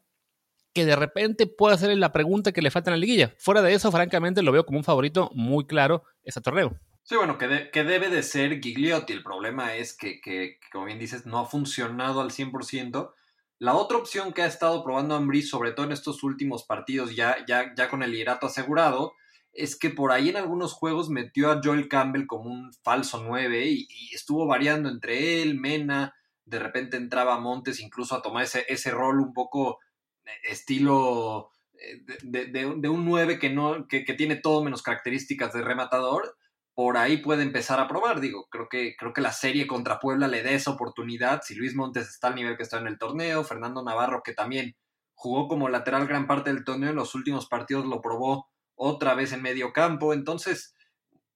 que 0.73 0.85
de 0.85 0.95
repente 0.95 1.47
pueda 1.47 1.75
hacerle 1.75 1.97
la 1.97 2.13
pregunta 2.13 2.51
que 2.51 2.61
le 2.61 2.71
falta 2.71 2.91
en 2.91 2.93
la 2.93 3.05
liguilla. 3.05 3.33
Fuera 3.37 3.61
de 3.61 3.73
eso, 3.73 3.91
francamente, 3.91 4.41
lo 4.41 4.51
veo 4.51 4.65
como 4.65 4.77
un 4.77 4.83
favorito 4.83 5.29
muy 5.33 5.65
claro 5.65 6.03
este 6.23 6.39
torneo. 6.41 6.79
Sí, 7.11 7.17
bueno, 7.17 7.37
que, 7.37 7.83
debe 7.83 8.07
de 8.07 8.23
ser 8.23 8.61
Gigliotti. 8.61 9.11
El 9.11 9.21
problema 9.21 9.75
es 9.75 9.93
que, 9.97 10.57
como 10.71 10.85
bien 10.85 10.97
dices, 10.97 11.25
no 11.25 11.39
ha 11.39 11.45
funcionado 11.45 12.21
al 12.21 12.31
100%. 12.31 13.11
La 13.59 13.73
otra 13.75 13.97
opción 13.97 14.31
que 14.31 14.43
ha 14.43 14.45
estado 14.45 14.81
probando 14.81 15.15
Ambris, 15.15 15.49
sobre 15.49 15.73
todo 15.73 15.85
en 15.87 15.91
estos 15.91 16.23
últimos 16.23 16.63
partidos, 16.63 17.13
ya, 17.13 17.35
ya, 17.45 17.73
ya 17.75 17.89
con 17.89 18.01
el 18.01 18.13
liderato 18.13 18.47
asegurado, 18.47 19.11
es 19.51 19.77
que 19.77 19.89
por 19.89 20.13
ahí 20.13 20.29
en 20.29 20.37
algunos 20.37 20.71
juegos 20.71 21.09
metió 21.09 21.51
a 21.51 21.59
Joel 21.61 21.89
Campbell 21.89 22.27
como 22.27 22.49
un 22.49 22.71
falso 22.81 23.21
9 23.21 23.65
y, 23.67 23.87
estuvo 24.15 24.47
variando 24.47 24.87
entre 24.87 25.41
él, 25.41 25.59
Mena, 25.59 26.15
de 26.45 26.59
repente 26.59 26.95
entraba 26.95 27.41
Montes 27.41 27.81
incluso 27.81 28.15
a 28.15 28.21
tomar 28.21 28.45
ese, 28.45 28.63
ese 28.69 28.89
rol 28.89 29.19
un 29.19 29.33
poco 29.33 29.79
eh, 30.25 30.29
estilo 30.49 31.49
eh, 31.73 32.05
de, 32.23 32.89
un 32.89 33.03
9 33.03 33.37
que, 33.37 33.49
no, 33.49 33.85
que, 33.89 34.05
que, 34.05 34.13
tiene 34.13 34.37
todo 34.37 34.63
menos 34.63 34.81
características 34.81 35.51
de 35.51 35.61
rematador 35.61 36.37
por 36.73 36.97
ahí 36.97 37.17
puede 37.17 37.43
empezar 37.43 37.79
a 37.79 37.87
probar. 37.87 38.19
Digo, 38.21 38.47
creo 38.49 38.67
que, 38.69 38.95
creo 38.97 39.13
que 39.13 39.21
la 39.21 39.33
serie 39.33 39.67
contra 39.67 39.99
Puebla 39.99 40.27
le 40.27 40.43
da 40.43 40.51
esa 40.51 40.71
oportunidad. 40.71 41.41
Si 41.43 41.55
Luis 41.55 41.75
Montes 41.75 42.09
está 42.09 42.27
al 42.27 42.35
nivel 42.35 42.57
que 42.57 42.63
está 42.63 42.79
en 42.79 42.87
el 42.87 42.97
torneo, 42.97 43.43
Fernando 43.43 43.83
Navarro, 43.83 44.21
que 44.23 44.33
también 44.33 44.75
jugó 45.13 45.47
como 45.47 45.69
lateral 45.69 46.07
gran 46.07 46.27
parte 46.27 46.51
del 46.51 46.63
torneo, 46.63 46.89
en 46.89 46.95
los 46.95 47.13
últimos 47.13 47.47
partidos 47.47 47.85
lo 47.85 48.01
probó 48.01 48.49
otra 48.75 49.13
vez 49.13 49.33
en 49.33 49.41
medio 49.41 49.73
campo. 49.73 50.13
Entonces, 50.13 50.75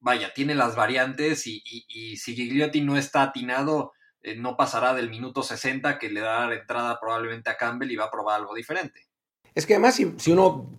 vaya, 0.00 0.32
tiene 0.34 0.54
las 0.54 0.74
variantes 0.74 1.46
y, 1.46 1.60
si 2.16 2.34
Gigliotti 2.34 2.80
no 2.80 2.96
está 2.96 3.22
atinado, 3.22 3.92
eh, 4.22 4.36
no 4.36 4.56
pasará 4.56 4.94
del 4.94 5.10
minuto 5.10 5.42
60 5.42 5.98
que 5.98 6.10
le 6.10 6.20
da 6.20 6.46
la 6.48 6.56
entrada 6.56 6.98
probablemente 7.00 7.50
a 7.50 7.56
Campbell 7.56 7.90
y 7.90 7.96
va 7.96 8.06
a 8.06 8.10
probar 8.10 8.40
algo 8.40 8.54
diferente. 8.54 9.06
Es 9.54 9.66
que 9.66 9.74
además, 9.74 9.94
si, 9.94 10.30
uno 10.30 10.70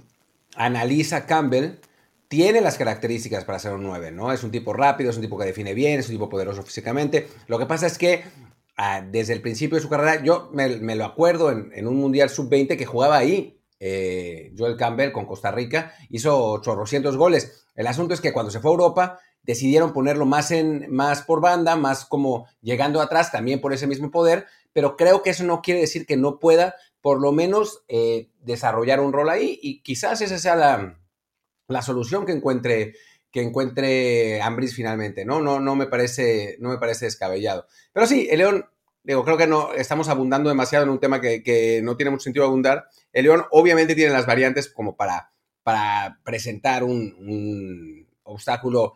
analiza 0.55 1.25
Campbell, 1.25 1.79
tiene 2.27 2.61
las 2.61 2.77
características 2.77 3.45
para 3.45 3.59
ser 3.59 3.73
un 3.73 3.83
9, 3.83 4.11
¿no? 4.11 4.31
Es 4.31 4.43
un 4.43 4.51
tipo 4.51 4.73
rápido, 4.73 5.09
es 5.09 5.15
un 5.15 5.21
tipo 5.21 5.37
que 5.37 5.45
define 5.45 5.73
bien, 5.73 5.99
es 5.99 6.07
un 6.07 6.15
tipo 6.15 6.29
poderoso 6.29 6.63
físicamente. 6.63 7.27
Lo 7.47 7.57
que 7.57 7.65
pasa 7.65 7.87
es 7.87 7.97
que 7.97 8.23
ah, 8.75 9.01
desde 9.01 9.33
el 9.33 9.41
principio 9.41 9.75
de 9.75 9.81
su 9.81 9.89
carrera, 9.89 10.21
yo 10.23 10.49
me, 10.53 10.95
lo 10.95 11.05
acuerdo 11.05 11.51
en, 11.51 11.87
un 11.87 11.95
Mundial 11.95 12.29
Sub-20 12.29 12.77
que 12.77 12.85
jugaba 12.85 13.17
ahí, 13.17 13.59
eh, 13.79 14.53
Joel 14.57 14.75
Campbell 14.75 15.11
con 15.11 15.25
Costa 15.25 15.51
Rica, 15.51 15.93
hizo 16.09 16.61
chorrocientos 16.61 17.15
goles. 17.15 17.65
El 17.75 17.87
asunto 17.87 18.13
es 18.13 18.21
que 18.21 18.33
cuando 18.33 18.51
se 18.51 18.59
fue 18.59 18.71
a 18.71 18.73
Europa, 18.73 19.19
decidieron 19.43 19.93
ponerlo 19.93 20.25
más, 20.25 20.51
en, 20.51 20.91
más 20.93 21.21
por 21.21 21.39
banda, 21.39 21.77
más 21.77 22.05
como 22.05 22.47
llegando 22.61 23.01
atrás, 23.01 23.31
también 23.31 23.61
por 23.61 23.71
ese 23.71 23.87
mismo 23.87 24.11
poder, 24.11 24.45
pero 24.73 24.97
creo 24.97 25.23
que 25.23 25.29
eso 25.29 25.45
no 25.45 25.61
quiere 25.61 25.79
decir 25.79 26.05
que 26.05 26.17
no 26.17 26.39
pueda 26.39 26.75
por 27.01 27.21
lo 27.21 27.31
menos 27.31 27.83
eh, 27.87 28.29
desarrollar 28.41 28.99
un 28.99 29.13
rol 29.13 29.29
ahí 29.29 29.57
y 29.61 29.81
quizás 29.81 30.19
esa 30.19 30.37
sea 30.37 30.55
la 30.57 30.97
la 31.67 31.81
solución 31.81 32.25
que 32.25 32.31
encuentre 32.31 32.93
que 33.31 33.41
encuentre 33.41 34.41
Ambris 34.41 34.73
finalmente, 34.73 35.25
¿no? 35.25 35.41
No, 35.41 35.59
no, 35.59 35.75
me 35.75 35.87
parece, 35.87 36.57
no 36.59 36.69
me 36.69 36.77
parece 36.77 37.05
descabellado. 37.05 37.67
Pero 37.93 38.07
sí, 38.07 38.27
el 38.31 38.39
León, 38.39 38.65
digo, 39.03 39.23
creo 39.25 39.37
que 39.37 39.47
no 39.47 39.73
estamos 39.73 40.09
abundando 40.09 40.49
demasiado 40.49 40.85
en 40.85 40.91
un 40.91 40.99
tema 40.99 41.19
que, 41.21 41.81
no 41.83 41.95
tiene 41.97 42.11
mucho 42.11 42.23
sentido 42.23 42.45
abundar. 42.45 42.87
El 43.11 43.25
León 43.25 43.43
obviamente 43.51 43.95
tiene 43.95 44.13
las 44.13 44.25
variantes 44.25 44.69
como 44.69 44.95
para, 44.95 45.31
para 45.63 46.19
presentar 46.23 46.83
un, 46.83 48.07
obstáculo 48.23 48.93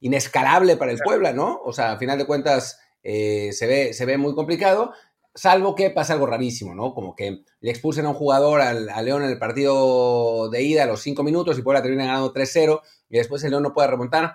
inescalable 0.00 0.76
para 0.76 0.92
el 0.92 0.98
Puebla, 0.98 1.32
¿no? 1.32 1.60
O 1.64 1.72
sea, 1.72 1.92
a 1.92 1.98
final 1.98 2.18
de 2.18 2.26
cuentas 2.26 2.80
eh, 3.02 3.52
se, 3.52 3.66
ve, 3.66 3.92
se 3.92 4.04
ve 4.04 4.16
muy 4.16 4.34
complicado, 4.34 4.92
salvo 5.36 5.74
que 5.74 5.90
pasa 5.90 6.14
algo 6.14 6.26
rarísimo, 6.26 6.74
¿no? 6.74 6.94
Como 6.94 7.14
que 7.14 7.44
le 7.60 7.70
expulsen 7.70 8.06
a 8.06 8.08
un 8.08 8.14
jugador 8.14 8.60
al, 8.60 8.86
León 9.04 9.22
en 9.22 9.30
el 9.30 9.38
partido 9.38 10.48
de 10.50 10.62
ida 10.62 10.82
a 10.82 10.86
los 10.86 11.02
cinco 11.02 11.22
minutos 11.22 11.58
y 11.58 11.62
Puebla 11.62 11.82
termina 11.82 12.06
ganando 12.06 12.32
3-0 12.32 12.80
y 13.10 13.18
después 13.18 13.44
el 13.44 13.50
León 13.50 13.62
no 13.62 13.72
puede 13.72 13.88
remontar. 13.88 14.34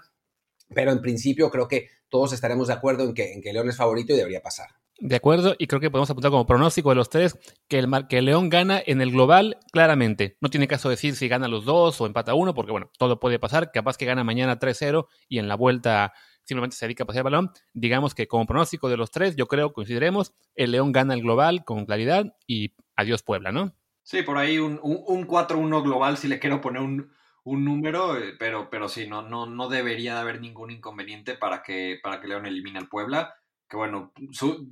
Pero 0.73 0.91
en 0.91 1.01
principio 1.01 1.49
creo 1.49 1.67
que 1.67 1.89
todos 2.07 2.31
estaremos 2.31 2.67
de 2.67 2.73
acuerdo 2.73 3.03
en 3.03 3.13
que, 3.13 3.33
en 3.33 3.53
León 3.53 3.67
es 3.67 3.75
favorito 3.75 4.13
y 4.13 4.17
debería 4.17 4.41
pasar. 4.41 4.67
De 4.99 5.15
acuerdo, 5.15 5.55
y 5.57 5.65
creo 5.65 5.81
que 5.81 5.89
podemos 5.89 6.11
apuntar 6.11 6.29
como 6.29 6.45
pronóstico 6.45 6.89
de 6.89 6.95
los 6.95 7.09
tres 7.09 7.35
que 7.67 7.79
el, 7.79 7.89
que 8.07 8.21
León 8.21 8.49
gana 8.49 8.81
en 8.85 9.01
el 9.01 9.11
global 9.11 9.57
claramente. 9.71 10.37
No 10.39 10.49
tiene 10.49 10.67
caso 10.67 10.89
decir 10.89 11.15
si 11.15 11.27
gana 11.27 11.47
los 11.47 11.65
dos 11.65 11.99
o 11.99 12.05
empata 12.05 12.35
uno, 12.35 12.53
porque 12.53 12.71
bueno, 12.71 12.91
todo 12.99 13.19
puede 13.19 13.39
pasar. 13.39 13.71
Capaz 13.71 13.97
que 13.97 14.05
gana 14.05 14.23
mañana 14.23 14.59
3-0 14.59 15.07
y 15.27 15.39
en 15.39 15.47
la 15.47 15.55
vuelta 15.55 16.13
simplemente 16.43 16.75
se 16.75 16.85
dedica 16.85 17.03
a 17.03 17.07
pasear 17.07 17.21
el 17.21 17.31
balón. 17.31 17.51
Digamos 17.73 18.15
que 18.15 18.27
como 18.27 18.45
pronóstico 18.45 18.89
de 18.89 18.97
los 18.97 19.11
tres, 19.11 19.35
yo 19.35 19.47
creo, 19.47 19.73
coincidiremos, 19.73 20.33
el 20.55 20.71
León 20.71 20.91
gana 20.91 21.13
el 21.13 21.21
global 21.21 21.63
con 21.65 21.85
claridad 21.85 22.35
y 22.47 22.73
adiós 22.95 23.23
Puebla, 23.23 23.51
¿no? 23.51 23.73
Sí, 24.03 24.23
por 24.23 24.37
ahí 24.37 24.57
un, 24.57 24.79
un, 24.81 25.27
4-1 25.27 25.83
global 25.83 26.17
si 26.17 26.27
le 26.27 26.39
quiero 26.39 26.59
poner 26.59 26.81
un, 26.81 27.11
un 27.43 27.65
número, 27.65 28.17
eh, 28.17 28.33
pero, 28.37 28.69
pero 28.69 28.89
sí, 28.89 29.07
no, 29.07 29.21
no, 29.21 29.45
no 29.45 29.69
debería 29.69 30.19
haber 30.19 30.41
ningún 30.41 30.71
inconveniente 30.71 31.35
para 31.35 31.63
que, 31.63 31.99
para 32.01 32.19
que 32.19 32.27
León 32.27 32.45
elimine 32.45 32.79
al 32.79 32.89
Puebla. 32.89 33.35
que 33.69 33.77
bueno, 33.77 34.11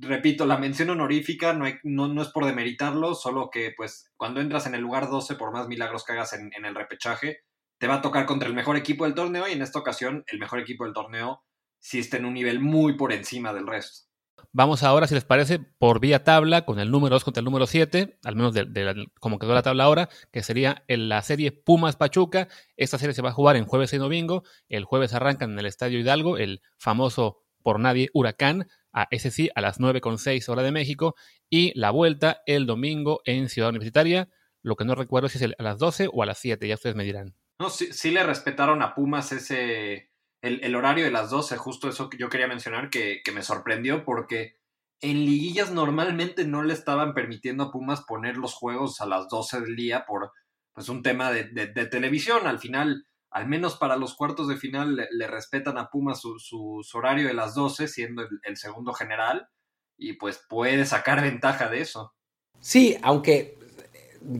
repito, 0.00 0.46
la 0.46 0.58
mención 0.58 0.90
honorífica 0.90 1.52
no, 1.52 1.66
no, 2.08 2.22
es 2.22 2.28
por 2.28 2.44
demeritarlo, 2.44 3.14
solo 3.14 3.50
que 3.50 3.72
pues 3.76 4.10
cuando 4.16 4.40
entras 4.40 4.66
en 4.66 4.74
el 4.74 4.82
lugar 4.82 5.08
12, 5.08 5.36
por 5.36 5.52
más 5.52 5.68
milagros 5.68 6.04
que 6.04 6.12
hagas 6.12 6.32
en, 6.34 6.64
el 6.64 6.74
repechaje, 6.74 7.40
te 7.78 7.86
va 7.86 7.96
a 7.96 8.02
tocar 8.02 8.26
contra 8.26 8.48
el 8.48 8.54
mejor 8.54 8.76
equipo 8.76 9.04
del 9.04 9.14
torneo 9.14 9.48
y 9.48 9.52
en 9.52 9.62
esta 9.62 9.78
ocasión 9.78 10.24
el 10.26 10.38
mejor 10.38 10.60
equipo 10.60 10.84
del 10.84 10.92
torneo 10.92 11.42
sí 11.80 11.98
está 11.98 12.18
en 12.18 12.26
un 12.26 12.34
nivel 12.34 12.60
muy 12.60 12.94
por 12.94 13.12
encima 13.12 13.52
del 13.52 13.66
resto. 13.66 14.10
Vamos 14.52 14.82
ahora, 14.82 15.06
si 15.06 15.14
les 15.14 15.24
parece, 15.24 15.60
por 15.60 16.00
vía 16.00 16.24
tabla, 16.24 16.64
con 16.64 16.80
el 16.80 16.90
número 16.90 17.14
2 17.14 17.24
contra 17.24 17.40
el 17.40 17.44
número 17.44 17.66
7, 17.66 18.18
al 18.24 18.36
menos 18.36 18.52
de, 18.52 19.06
como 19.20 19.38
quedó 19.38 19.54
la 19.54 19.62
tabla 19.62 19.84
ahora, 19.84 20.08
que 20.32 20.42
sería 20.42 20.82
en 20.88 21.08
la 21.08 21.22
serie 21.22 21.52
Pumas 21.52 21.96
Pachuca. 21.96 22.48
Esta 22.76 22.98
serie 22.98 23.14
se 23.14 23.22
va 23.22 23.30
a 23.30 23.32
jugar 23.32 23.56
en 23.56 23.64
jueves 23.64 23.92
y 23.92 23.98
domingo. 23.98 24.42
El 24.68 24.84
jueves 24.84 25.14
arrancan 25.14 25.52
en 25.52 25.58
el 25.58 25.66
Estadio 25.66 26.00
Hidalgo, 26.00 26.36
el 26.36 26.62
famoso 26.78 27.44
por 27.62 27.78
nadie 27.78 28.08
Huracán 28.12 28.66
a 28.92 29.06
ese 29.10 29.30
sí 29.30 29.50
a 29.54 29.60
las 29.60 29.78
9.6 29.78 30.48
hora 30.48 30.62
de 30.62 30.72
México 30.72 31.14
y 31.48 31.78
la 31.78 31.90
vuelta 31.90 32.42
el 32.46 32.66
domingo 32.66 33.20
en 33.24 33.48
Ciudad 33.48 33.70
Universitaria. 33.70 34.28
Lo 34.62 34.74
que 34.74 34.84
no 34.84 34.94
recuerdo 34.96 35.28
si 35.28 35.42
es 35.42 35.54
a 35.56 35.62
las 35.62 35.78
12 35.78 36.08
o 36.12 36.22
a 36.22 36.26
las 36.26 36.38
7, 36.38 36.66
ya 36.66 36.74
ustedes 36.74 36.96
me 36.96 37.04
dirán. 37.04 37.36
No, 37.60 37.70
sí, 37.70 37.92
sí 37.92 38.10
le 38.10 38.24
respetaron 38.24 38.82
a 38.82 38.94
Pumas 38.94 39.32
ese 39.32 40.09
el, 40.42 40.74
horario 40.74 41.04
de 41.04 41.10
las 41.10 41.30
12, 41.30 41.56
justo 41.56 41.88
eso 41.88 42.08
que 42.08 42.18
yo 42.18 42.28
quería 42.28 42.46
mencionar 42.46 42.90
que, 42.90 43.22
me 43.34 43.42
sorprendió 43.42 44.04
porque 44.04 44.56
en 45.00 45.24
liguillas 45.24 45.70
normalmente 45.70 46.44
no 46.44 46.62
le 46.62 46.74
estaban 46.74 47.14
permitiendo 47.14 47.64
a 47.64 47.70
Pumas 47.72 48.02
poner 48.02 48.36
los 48.36 48.54
juegos 48.54 49.00
a 49.00 49.06
las 49.06 49.28
12 49.28 49.60
del 49.60 49.76
día 49.76 50.04
por 50.06 50.32
pues 50.72 50.88
un 50.88 51.02
tema 51.02 51.30
de, 51.32 51.44
de 51.44 51.86
televisión. 51.86 52.46
Al 52.46 52.58
final 52.58 53.06
al 53.30 53.46
menos 53.46 53.76
para 53.76 53.96
los 53.96 54.16
cuartos 54.16 54.48
de 54.48 54.56
final 54.56 54.96
le, 55.10 55.26
respetan 55.26 55.78
a 55.78 55.88
Pumas 55.88 56.20
su, 56.20 56.82
horario 56.94 57.28
de 57.28 57.34
las 57.34 57.54
12, 57.54 57.86
siendo 57.88 58.26
el, 58.42 58.56
segundo 58.56 58.92
general, 58.92 59.48
y 59.96 60.14
pues 60.14 60.44
puede 60.48 60.84
sacar 60.84 61.22
ventaja 61.22 61.68
de 61.68 61.80
eso. 61.80 62.12
Sí, 62.58 62.96
aunque 63.02 63.56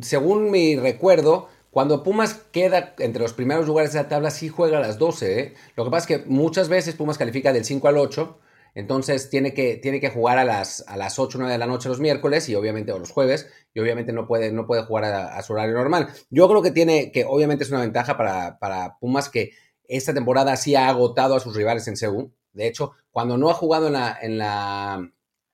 según 0.02 0.50
mi 0.50 0.76
recuerdo, 0.76 1.49
cuando 1.71 2.03
Pumas 2.03 2.35
queda 2.53 2.95
entre 2.99 3.23
los 3.23 3.33
primeros 3.33 3.67
lugares 3.67 3.93
de 3.93 4.03
la 4.03 4.09
tabla, 4.09 4.31
sí 4.31 4.49
juega 4.49 4.79
a 4.79 4.81
las 4.81 4.99
12. 4.99 5.41
¿eh? 5.41 5.55
Lo 5.77 5.85
que 5.85 5.91
pasa 5.91 6.12
es 6.12 6.23
que 6.23 6.29
muchas 6.29 6.69
veces 6.69 6.95
Pumas 6.95 7.19
califica 7.19 7.53
del 7.53 7.65
5 7.65 7.89
al 7.89 7.99
8 7.99 8.39
entonces 8.75 9.31
tiene 9.31 9.53
que, 9.53 9.77
tiene 9.77 10.00
que 10.00 10.11
jugar 10.11 10.39
a 10.39 10.45
las, 10.45 10.85
a 10.87 10.97
las 10.97 11.19
8 11.19 11.37
o 11.37 11.41
9 11.41 11.53
de 11.53 11.59
la 11.59 11.67
noche 11.67 11.89
los 11.89 12.00
miércoles 12.00 12.49
y 12.49 12.55
obviamente 12.55 12.93
o 12.93 12.99
los 12.99 13.11
jueves 13.11 13.49
y 13.75 13.81
obviamente 13.81 14.12
no 14.12 14.27
puede, 14.27 14.53
no 14.53 14.67
puede 14.67 14.85
jugar 14.85 15.05
a, 15.05 15.43
su 15.43 15.53
horario 15.53 15.75
normal. 15.75 16.09
Yo 16.31 16.49
creo 16.49 16.62
que 16.62 16.71
tiene, 16.71 17.11
que 17.12 17.25
obviamente 17.25 17.65
es 17.65 17.71
una 17.71 17.81
ventaja 17.81 18.17
para, 18.17 18.59
para 18.59 18.99
Pumas 18.99 19.29
que 19.29 19.53
esta 19.89 20.15
temporada 20.15 20.57
sí 20.57 20.75
ha 20.77 20.89
agotado 20.89 21.35
a 21.35 21.41
sus 21.41 21.57
rivales 21.57 21.89
en 21.89 21.97
CEU. 21.97 22.33
De 22.53 22.67
hecho, 22.67 22.93
cuando 23.11 23.37
no 23.39 23.50
ha 23.50 23.55
jugado 23.55 23.89
en 23.89 24.39
la 24.39 25.11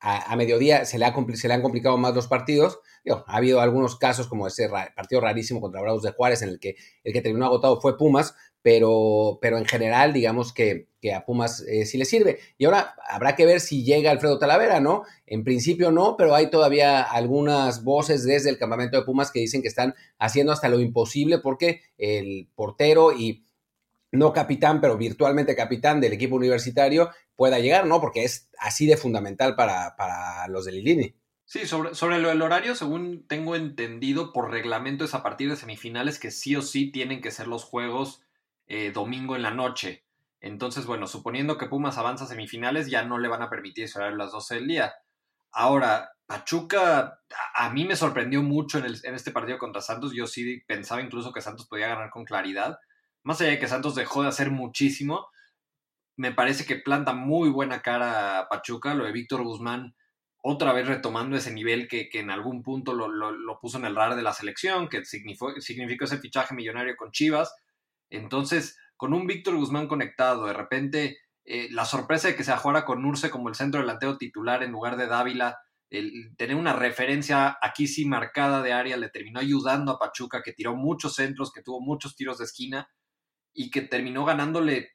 a, 0.09 0.37
mediodía 0.37 0.85
se 0.85 0.99
le, 0.99 1.05
ha, 1.05 1.15
se 1.35 1.49
le 1.49 1.55
han 1.55 1.63
complicado 1.63 1.99
más 1.99 2.15
los 2.15 2.29
partidos. 2.29 2.79
ha 3.09 3.37
habido 3.37 3.61
algunos 3.61 3.97
casos 3.97 4.29
como 4.29 4.47
ese 4.47 4.69
partido 4.69 5.21
rarísimo 5.21 5.61
contra 5.61 5.81
Bravos 5.81 6.03
de 6.03 6.13
Juárez 6.13 6.43
en 6.43 6.51
el 6.51 6.61
que 6.61 6.77
el 7.03 7.13
que 7.13 7.23
terminó 7.23 7.47
agotado 7.47 7.81
fue 7.81 7.99
Pumas, 7.99 8.37
pero, 8.63 9.39
pero 9.43 9.59
en 9.59 9.65
general, 9.65 10.13
digamos 10.13 10.53
que, 10.53 10.89
a 11.15 11.25
Pumas 11.25 11.61
eh, 11.69 11.87
sí 11.87 11.99
le 11.99 12.05
sirve. 12.05 12.41
Y 12.59 12.65
ahora 12.65 12.95
habrá 13.09 13.37
que 13.37 13.47
ver 13.47 13.61
si 13.61 13.85
llega 13.85 14.11
Alfredo 14.11 14.41
Talavera, 14.41 14.81
¿no? 14.81 15.05
En 15.25 15.45
principio 15.45 15.93
no, 15.93 16.17
pero 16.17 16.35
hay 16.35 16.51
todavía 16.51 17.03
algunas 17.03 17.85
voces 17.85 18.25
desde 18.25 18.51
el 18.51 18.59
campamento 18.59 18.99
de 18.99 19.05
Pumas 19.05 19.31
que 19.31 19.39
dicen 19.39 19.63
que 19.63 19.69
están 19.69 19.95
haciendo 20.19 20.53
hasta 20.53 20.69
lo 20.69 20.81
imposible 20.81 21.39
porque 21.39 21.83
el 21.97 22.49
portero 22.57 23.13
y 23.13 23.46
no 24.17 24.33
capitán, 24.33 24.81
pero 24.81 24.97
virtualmente 24.97 25.57
capitán 25.57 26.01
del 26.01 26.13
equipo 26.13 26.37
universitario 26.37 27.11
pueda 27.35 27.59
llegar, 27.59 27.87
¿no? 27.87 28.01
Porque 28.01 28.25
es 28.25 28.51
así 28.59 28.87
de 28.87 28.97
fundamental 28.97 29.55
para, 29.55 30.49
los 30.49 30.65
de 30.65 30.73
Lilini. 30.73 31.15
Sí, 31.45 31.67
sobre, 31.67 31.95
sobre 31.95 32.19
lo 32.19 32.29
del 32.29 32.43
horario, 32.43 32.75
según 32.75 33.27
tengo 33.29 33.55
entendido, 33.55 34.33
por 34.33 34.51
reglamento 34.51 35.05
es 35.05 35.15
a 35.15 35.23
partir 35.23 35.49
de 35.49 35.57
semifinales 35.57 36.19
que 36.19 36.31
sí 36.31 36.57
o 36.57 36.63
sí 36.63 36.91
tienen 36.91 37.21
que 37.21 37.31
ser 37.31 37.47
los 37.47 37.65
juegos 37.65 38.23
eh, 38.67 38.91
domingo 38.93 39.37
en 39.37 39.43
la 39.43 39.53
noche. 39.53 40.05
Entonces, 40.41 40.87
bueno, 40.87 41.07
suponiendo 41.07 41.57
que 41.57 41.67
Pumas 41.67 41.99
avanza 41.99 42.25
a 42.25 42.29
semifinales, 42.29 42.89
ya 42.91 43.05
no 43.05 43.19
le 43.19 43.29
van 43.29 43.43
a 43.43 43.51
permitir 43.51 43.89
cerrar 43.89 44.13
las 44.15 44.33
12 44.33 44.57
del 44.57 44.67
día. 44.67 44.95
Ahora, 45.53 46.11
Pachuca, 46.27 47.21
a, 47.55 47.71
mí 47.71 47.85
me 47.85 47.97
sorprendió 47.97 48.43
mucho 48.43 48.79
en, 48.79 48.87
en, 48.87 49.15
este 49.15 49.31
partido 49.31 49.59
contra 49.59 49.81
Santos. 49.81 50.13
Yo 50.15 50.27
sí 50.27 50.63
pensaba 50.67 51.01
incluso 51.01 51.33
que 51.33 51.41
Santos 51.41 51.69
podía 51.69 51.89
ganar 51.89 52.11
con 52.11 52.25
claridad. 52.25 52.79
Más 53.27 53.41
allá 53.41 53.51
de 53.51 53.59
que 53.59 53.67
Santos 53.67 53.95
dejó 53.95 54.23
de 54.23 54.29
hacer 54.29 54.51
muchísimo, 54.51 55.27
me 56.17 56.33
parece 56.33 56.65
que 56.65 56.77
planta 56.77 57.13
muy 57.13 57.51
buena 57.51 57.83
cara 57.83 58.39
a 58.39 58.49
Pachuca. 58.49 58.95
Lo 58.95 59.05
de 59.05 59.13
Víctor 59.13 59.43
Guzmán, 59.43 59.97
otra 60.43 60.73
vez 60.73 60.87
retomando 60.87 61.37
ese 61.37 61.53
nivel 61.53 61.89
que, 61.89 62.09
en 62.13 62.31
algún 62.31 62.63
punto 62.63 62.95
lo, 62.95 63.09
lo, 63.09 63.61
puso 63.61 63.79
en 63.79 63.85
el 63.85 63.97
radar 63.97 64.15
de 64.15 64.23
la 64.23 64.33
selección, 64.33 64.89
que 64.89 65.05
significó, 65.05 65.61
significó 65.61 66.05
ese 66.05 66.19
fichaje 66.19 66.55
millonario 66.55 66.95
con 66.97 67.11
Chivas 67.11 67.53
entonces, 68.11 68.79
con 68.97 69.13
un 69.13 69.27
Víctor 69.27 69.57
Guzmán 69.57 69.89
conectado, 69.89 70.47
de 70.47 70.53
repente 70.53 71.19
eh, 71.45 71.69
la 71.71 71.85
sorpresa 71.85 72.29
de 72.29 72.37
que 72.37 72.45
se 72.45 72.57
jugara 72.57 72.85
con 72.85 73.05
Urce 73.05 73.31
como 73.31 73.49
el 73.49 73.55
centro 73.55 73.81
delantero 73.81 74.17
titular 74.17 74.63
en 74.63 74.73
lugar 74.73 74.97
de 74.97 75.07
Dávila, 75.07 75.59
el 75.91 76.35
tener 76.37 76.57
una 76.57 76.73
referencia 76.73 77.59
aquí 77.61 77.87
sí 77.87 78.05
marcada 78.05 78.63
de 78.63 78.73
área 78.73 78.97
le 78.97 79.09
terminó 79.09 79.41
ayudando 79.41 79.93
a 79.93 79.99
Pachuca, 79.99 80.43
que 80.43 80.53
tiró 80.53 80.75
muchos 80.75 81.15
centros, 81.15 81.53
que 81.53 81.63
tuvo 81.63 81.81
muchos 81.81 82.17
tiros 82.17 82.39
de 82.39 82.45
esquina 82.45 82.89
y 83.59 83.71
que 83.71 83.81
terminó 83.81 84.27
ganándole 84.27 84.93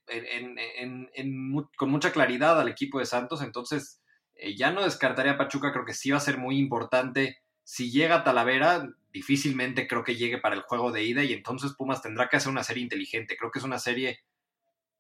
con 1.76 1.90
mucha 1.90 2.12
claridad 2.12 2.62
al 2.62 2.70
equipo 2.70 3.00
de 3.00 3.06
Santos. 3.06 3.42
Entonces, 3.42 4.02
eh, 4.36 4.56
ya 4.56 4.72
no 4.72 4.84
descartaría 4.84 5.34
a 5.34 5.38
Pachuca, 5.38 5.74
creo 5.74 5.84
que 5.84 5.96
sí 5.96 6.12
va 6.12 6.18
a 6.18 6.22
ser 6.22 6.38
muy 6.38 6.60
importante. 6.60 7.40
Si 7.64 7.92
llega 7.92 8.18
a 8.18 8.24
Talavera, 8.24 8.88
difícilmente 9.12 9.88
creo 9.88 10.04
que 10.04 10.16
llegue 10.16 10.38
para 10.38 10.56
el 10.56 10.62
juego 10.62 10.92
de 10.92 11.04
ida 11.04 11.24
y 11.24 11.34
entonces 11.34 11.74
Pumas 11.74 12.04
tendrá 12.04 12.30
que 12.30 12.38
hacer 12.38 12.52
una 12.52 12.64
serie 12.64 12.84
inteligente. 12.84 13.36
Creo 13.36 13.50
que 13.50 13.58
es 13.58 13.66
una 13.66 13.80
serie, 13.80 14.20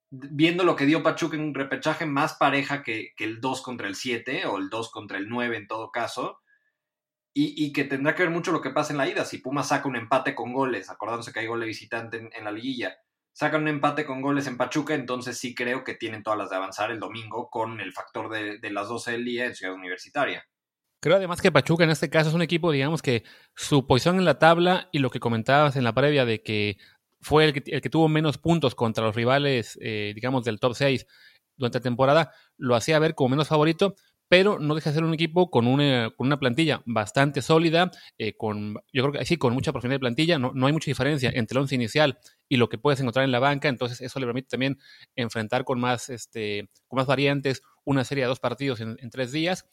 viendo 0.10 0.64
lo 0.64 0.76
que 0.76 0.88
dio 0.88 1.04
Pachuca 1.04 1.36
en 1.36 1.44
un 1.44 1.54
repechaje, 1.54 2.08
más 2.08 2.34
pareja 2.34 2.82
que, 2.82 3.14
el 3.20 3.40
2 3.40 3.62
contra 3.62 3.88
el 3.88 3.96
7 3.96 4.48
o 4.48 4.58
el 4.58 4.70
2 4.70 4.90
contra 4.90 5.20
el 5.20 5.30
9 5.30 5.56
en 5.56 5.68
todo 5.68 5.92
caso. 5.92 6.40
Y, 7.34 7.72
que 7.72 7.86
tendrá 7.86 8.14
que 8.14 8.24
ver 8.24 8.32
mucho 8.32 8.52
lo 8.52 8.60
que 8.60 8.72
pasa 8.72 8.92
en 8.92 8.98
la 8.98 9.08
ida. 9.08 9.24
Si 9.24 9.38
Pumas 9.38 9.70
saca 9.70 9.88
un 9.88 9.96
empate 9.96 10.36
con 10.36 10.52
goles, 10.52 10.90
acordándose 10.90 11.32
que 11.32 11.40
hay 11.40 11.48
gol 11.48 11.62
de 11.62 11.68
visitante 11.68 12.30
en, 12.30 12.44
la 12.44 12.52
liguilla, 12.52 12.98
saca 13.34 13.58
un 13.58 13.68
empate 13.68 14.06
con 14.06 14.22
goles 14.22 14.48
en 14.48 14.58
Pachuca, 14.58 14.94
entonces 14.94 15.38
sí 15.38 15.56
creo 15.56 15.84
que 15.84 15.96
tienen 15.96 16.24
todas 16.24 16.40
las 16.40 16.50
de 16.50 16.56
avanzar 16.56 16.92
el 16.92 17.00
domingo 17.00 17.50
con 17.50 17.80
el 17.80 17.94
factor 17.94 18.30
de, 18.30 18.60
de 18.60 18.72
las 18.72 18.88
12 18.88 19.12
del 19.12 19.26
día 19.26 19.46
en 19.46 19.56
Ciudad 19.56 19.74
Universitaria. 19.74 20.46
Creo 21.02 21.16
además 21.16 21.42
que 21.42 21.52
Pachuca 21.52 21.84
en 21.84 21.90
este 21.90 22.12
caso 22.12 22.30
es 22.30 22.36
un 22.36 22.44
equipo, 22.44 22.72
digamos 22.72 23.02
que 23.02 23.24
su 23.56 23.88
posición 23.88 24.18
en 24.20 24.26
la 24.26 24.38
tabla 24.38 24.88
y 24.92 25.00
lo 25.00 25.10
que 25.10 25.20
comentabas 25.20 25.76
en 25.76 25.84
la 25.84 25.94
previa 25.94 26.26
de 26.26 26.44
que 26.44 26.78
fue 27.22 27.46
el 27.46 27.54
que, 27.54 27.90
tuvo 27.90 28.08
menos 28.08 28.38
puntos 28.38 28.76
contra 28.76 29.06
los 29.06 29.16
rivales, 29.16 29.78
eh, 29.82 30.12
digamos, 30.14 30.44
del 30.44 30.60
top 30.60 30.76
6 30.76 31.08
durante 31.56 31.80
la 31.80 31.84
temporada, 31.84 32.32
lo 32.58 32.76
hacía 32.76 33.00
ver 33.00 33.16
como 33.16 33.30
menos 33.30 33.48
favorito, 33.48 33.96
pero 34.32 34.60
no 34.60 34.76
deja 34.76 34.92
de 34.92 34.94
ser 34.94 35.04
un 35.04 35.14
equipo 35.14 35.52
con 35.52 35.68
una, 35.68 36.10
con 36.16 36.28
una 36.28 36.40
plantilla 36.40 36.82
bastante 36.86 37.42
sólida, 37.42 37.92
eh, 38.18 38.38
con, 38.38 38.76
yo 38.94 39.04
creo 39.04 39.12
que 39.12 39.26
sí, 39.26 39.36
con 39.36 39.54
mucha 39.54 39.74
profundidad 39.74 39.96
de 39.96 40.00
plantilla, 40.00 40.40
no, 40.40 40.54
no 40.56 40.68
hay 40.68 40.72
mucha 40.72 40.90
diferencia 40.90 41.30
entre 41.34 41.58
el 41.58 41.64
once 41.64 41.76
inicial 41.76 42.18
y 42.48 42.56
lo 42.56 42.70
que 42.70 42.78
puedes 42.78 43.02
encontrar 43.02 43.26
en 43.26 43.34
la 43.34 43.40
banca, 43.40 43.68
entonces 43.68 44.00
eso 44.00 44.22
le 44.22 44.26
permite 44.26 44.48
también 44.48 44.80
enfrentar 45.18 45.66
con 45.66 45.82
más, 45.82 46.08
este, 46.08 46.70
con 46.88 46.96
más 46.96 47.08
variantes 47.08 47.62
una 47.84 48.06
serie 48.06 48.24
de 48.24 48.30
dos 48.30 48.40
partidos 48.40 48.80
en, 48.80 48.96
en 49.02 49.10
tres 49.10 49.34
días 49.34 49.66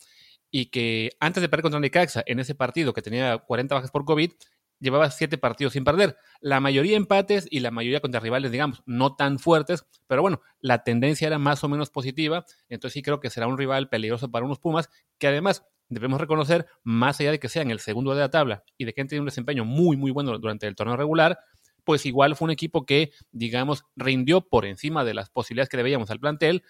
y 0.51 0.67
que 0.67 1.13
antes 1.21 1.41
de 1.41 1.49
perder 1.49 1.63
contra 1.63 1.79
Necaxa 1.79 2.25
en 2.27 2.41
ese 2.41 2.57
partido 2.57 2.93
que 2.93 3.01
tenía 3.01 3.39
40 3.39 3.77
bajas 3.77 3.93
por 3.93 4.05
COVID, 4.05 4.33
llevaba 4.81 5.11
siete 5.11 5.39
partidos 5.39 5.73
sin 5.73 5.85
perder. 5.85 6.17
La 6.41 6.61
mayoría 6.61 6.97
empates 6.97 7.47
y 7.51 7.61
la 7.61 7.71
mayoría 7.71 8.01
contra 8.01 8.21
rivales, 8.21 8.51
digamos, 8.51 8.83
no 8.87 9.17
tan 9.17 9.39
fuertes, 9.39 9.87
pero 10.07 10.23
bueno, 10.23 10.41
la 10.61 10.85
tendencia 10.85 11.27
era 11.27 11.39
más 11.39 11.65
o 11.65 11.69
menos 11.69 11.91
positiva. 11.91 12.45
Entonces 12.69 12.95
sí 12.95 13.03
creo 13.03 13.21
que 13.21 13.31
será 13.31 13.47
un 13.47 13.59
rival 13.59 13.89
peligroso 13.89 14.31
para 14.31 14.45
unos 14.45 14.59
Pumas, 14.59 14.89
que 15.19 15.29
además 15.29 15.65
debemos 15.89 16.21
reconocer, 16.21 16.67
más 16.83 17.19
allá 17.21 17.31
de 17.31 17.39
que 17.39 17.49
sean 17.49 17.71
el 17.71 17.81
segundo 17.81 18.15
de 18.15 18.21
la 18.21 18.31
tabla 18.31 18.65
y 18.77 18.85
de 18.85 18.93
que 18.93 19.01
han 19.01 19.09
tenido 19.09 19.23
un 19.23 19.29
desempeño 19.29 19.65
muy, 19.65 19.97
muy 19.97 20.11
bueno 20.11 20.37
durante 20.39 20.67
el 20.67 20.75
torneo 20.75 20.97
regular, 20.97 21.39
pues 21.85 22.05
igual 22.05 22.37
fue 22.37 22.47
un 22.47 22.51
equipo 22.51 22.85
que, 22.85 23.13
digamos, 23.33 23.85
rindió 23.97 24.43
por 24.43 24.67
encima 24.67 25.05
de 25.05 25.15
las 25.15 25.31
posibilidades 25.31 25.71
que 25.71 25.79
debíamos 25.79 26.11
al 26.11 26.21
plantel 26.21 26.63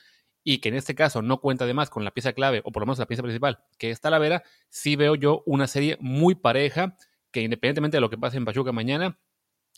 y 0.44 0.58
que 0.58 0.68
en 0.68 0.76
este 0.76 0.94
caso 0.94 1.22
no 1.22 1.40
cuenta 1.40 1.64
además 1.64 1.90
con 1.90 2.04
la 2.04 2.12
pieza 2.12 2.32
clave, 2.32 2.62
o 2.64 2.70
por 2.70 2.82
lo 2.82 2.86
menos 2.86 2.98
la 2.98 3.06
pieza 3.06 3.22
principal, 3.22 3.58
que 3.78 3.90
es 3.90 4.00
Talavera, 4.00 4.44
sí 4.68 4.96
veo 4.96 5.16
yo 5.16 5.42
una 5.44 5.66
serie 5.66 5.98
muy 6.00 6.36
pareja, 6.36 6.96
que 7.30 7.42
independientemente 7.42 7.96
de 7.96 8.00
lo 8.00 8.10
que 8.10 8.18
pase 8.18 8.36
en 8.36 8.44
Pachuca 8.44 8.72
mañana, 8.72 9.18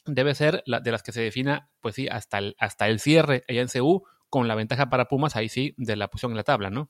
debe 0.07 0.35
ser 0.35 0.63
de 0.65 0.91
las 0.91 1.03
que 1.03 1.13
se 1.13 1.21
defina, 1.21 1.71
pues 1.81 1.95
sí, 1.95 2.09
hasta 2.09 2.39
el, 2.39 2.57
hasta 2.59 2.89
el 2.89 3.01
cierre 3.01 3.45
allá 3.49 3.63
en 3.63 3.69
CU, 3.69 4.05
con 4.29 4.49
la 4.49 4.55
ventaja 4.55 4.89
para 4.91 5.07
Pumas, 5.07 5.37
ahí 5.37 5.49
sí, 5.49 5.75
de 5.77 5.97
la 5.97 6.09
posición 6.09 6.33
en 6.33 6.37
la 6.37 6.45
tabla, 6.45 6.71
¿no? 6.71 6.89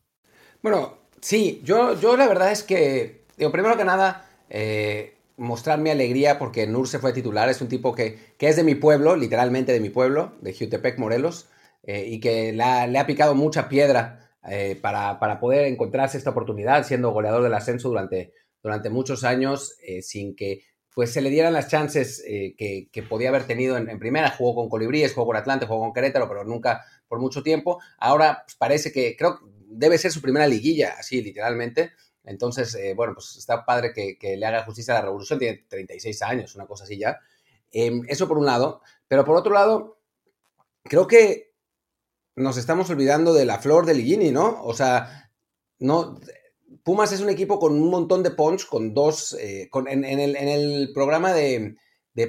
Bueno, 0.63 0.99
sí, 1.21 1.61
yo, 1.65 1.99
yo 1.99 2.17
la 2.17 2.29
verdad 2.29 2.53
es 2.53 2.63
que, 2.63 3.25
digo, 3.37 3.51
primero 3.51 3.77
que 3.77 3.85
nada, 3.85 4.29
eh, 4.51 5.17
mostrar 5.37 5.79
mi 5.79 5.91
alegría 5.91 6.39
porque 6.39 6.67
Nur 6.67 6.87
se 6.87 6.99
fue 6.99 7.15
titular, 7.15 7.49
es 7.49 7.63
un 7.63 7.69
tipo 7.69 7.95
que, 7.95 8.35
que 8.37 8.49
es 8.49 8.57
de 8.57 8.65
mi 8.65 8.75
pueblo, 8.75 9.17
literalmente 9.17 9.73
de 9.73 9.81
mi 9.81 9.89
pueblo, 9.89 10.35
de 10.43 10.53
Jutepec, 10.53 10.99
Morelos, 10.99 11.49
eh, 11.83 12.05
y 12.07 12.21
que 12.21 12.53
le 12.53 12.63
ha 12.63 13.07
picado 13.07 13.35
mucha 13.35 13.69
piedra 13.69 14.31
eh, 14.49 14.79
para, 14.81 15.19
para, 15.19 15.41
poder 15.41 15.67
encontrarse 15.67 16.19
esta 16.19 16.31
oportunidad 16.31 16.85
siendo 16.87 17.11
goleador 17.11 17.43
del 17.43 17.55
ascenso 17.55 17.89
durante, 17.89 18.35
durante 18.63 18.91
muchos 18.91 19.25
años 19.25 19.77
eh, 19.83 20.03
sin 20.03 20.37
que 20.37 20.63
pues 20.95 21.13
se 21.13 21.21
le 21.21 21.31
dieran 21.31 21.53
las 21.53 21.69
chances 21.69 22.23
eh, 22.27 22.55
que, 22.57 22.89
que, 22.91 23.03
podía 23.03 23.29
haber 23.29 23.47
tenido 23.47 23.77
en, 23.77 23.99
primera. 23.99 24.31
Jugó 24.31 24.57
con 24.57 24.69
Colibríes, 24.69 25.15
jugó 25.15 25.29
con 25.29 25.37
Atlante, 25.37 25.67
jugó 25.67 25.81
con 25.81 25.93
Querétaro, 25.93 26.29
pero 26.29 26.45
nunca 26.45 26.85
por 27.07 27.21
mucho 27.21 27.43
tiempo. 27.43 27.81
Ahora 27.99 28.43
pues, 28.45 28.57
parece 28.57 28.91
que 28.91 29.17
creo 29.17 29.39
debe 29.71 29.99
ser 29.99 30.11
su 30.11 30.21
primera 30.21 30.47
liguilla, 30.47 30.97
así 30.99 31.23
literalmente. 31.23 31.93
Entonces, 32.25 32.75
eh, 32.75 32.95
bueno, 32.95 33.15
pues 33.15 33.37
está 33.37 33.65
padre 33.65 33.93
que, 33.93 34.37
le 34.37 34.47
haga 34.47 34.65
justicia 34.65 34.95
a 34.95 34.99
la 34.99 35.05
revolución. 35.07 35.39
Tiene 35.39 35.65
36 35.69 36.23
años, 36.23 36.55
una 36.55 36.67
cosa 36.67 36.85
así 36.85 36.99
ya. 36.99 37.19
Eh, 37.73 38.03
eso 38.09 38.29
por 38.29 38.39
un 38.39 38.47
lado. 38.47 38.83
Pero 39.09 39.25
por 39.25 39.37
otro 39.37 39.53
lado, 39.55 40.01
creo 40.85 41.07
que 41.07 41.55
nos 42.37 42.57
estamos 42.57 42.91
olvidando 42.91 43.33
de 43.33 43.45
la 43.45 43.59
flor 43.59 43.87
de 43.87 43.95
Ligini, 43.95 44.33
¿no? 44.33 44.63
O 44.63 44.75
sea, 44.75 45.31
no, 45.79 46.21
Pumas 46.83 47.13
es 47.13 47.21
un 47.21 47.31
equipo 47.31 47.59
con 47.59 47.73
un 47.75 47.91
montón 47.91 48.23
de 48.23 48.31
punch, 48.31 48.67
con 48.67 48.95
dos, 48.95 49.35
eh, 49.35 49.69
en, 49.89 50.05
el, 50.05 50.91
programa 50.95 51.33
de, 51.33 51.77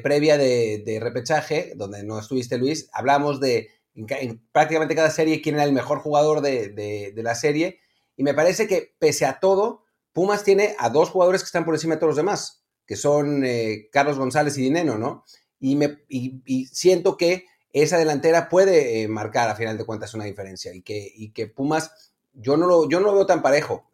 previa 0.04 0.38
de, 0.38 1.00
repechaje, 1.02 1.74
donde 1.76 2.04
no 2.04 2.20
estuviste 2.20 2.58
Luis, 2.58 2.90
hablamos 2.94 3.40
de 3.40 3.70
en, 3.94 4.08
en, 4.10 4.48
prácticamente 4.52 4.96
cada 4.96 5.12
serie 5.12 5.42
quién 5.42 5.56
era 5.56 5.64
el 5.64 5.74
mejor 5.74 6.00
jugador 6.00 6.42
de, 6.42 7.14
la 7.16 7.36
serie, 7.36 7.80
y 8.16 8.24
me 8.24 8.34
parece 8.34 8.68
que 8.68 8.96
pese 9.00 9.26
a 9.26 9.40
todo, 9.40 9.84
Pumas 10.14 10.44
tiene 10.44 10.76
a 10.78 10.90
dos 10.90 11.10
jugadores 11.10 11.42
que 11.42 11.48
están 11.48 11.66
por 11.66 11.76
encima 11.76 11.96
de 11.96 12.00
todos 12.00 12.12
los 12.12 12.18
demás, 12.18 12.64
que 12.86 12.96
son 12.96 13.46
eh, 13.46 13.90
Carlos 13.92 14.18
González 14.18 14.58
y 14.58 14.64
Dineno, 14.64 14.98
¿no? 14.98 15.24
Y, 15.60 15.76
me, 15.76 16.00
y 16.10 16.66
siento 16.66 17.16
que 17.18 17.46
esa 17.74 17.98
delantera 17.98 18.50
puede 18.50 19.02
eh, 19.02 19.08
marcar 19.08 19.50
a 19.50 19.56
final 19.56 19.78
de 19.78 19.86
cuentas 19.86 20.14
una 20.14 20.26
diferencia 20.26 20.74
y 20.74 20.82
que, 20.82 21.12
y 21.14 21.32
que 21.32 21.48
Pumas 21.48 22.11
yo 22.34 22.58
no 22.58 22.68
lo, 22.68 22.90
yo 22.90 23.00
no 23.00 23.08
lo 23.08 23.16
veo 23.16 23.26
tan 23.26 23.42
parejo. 23.42 23.90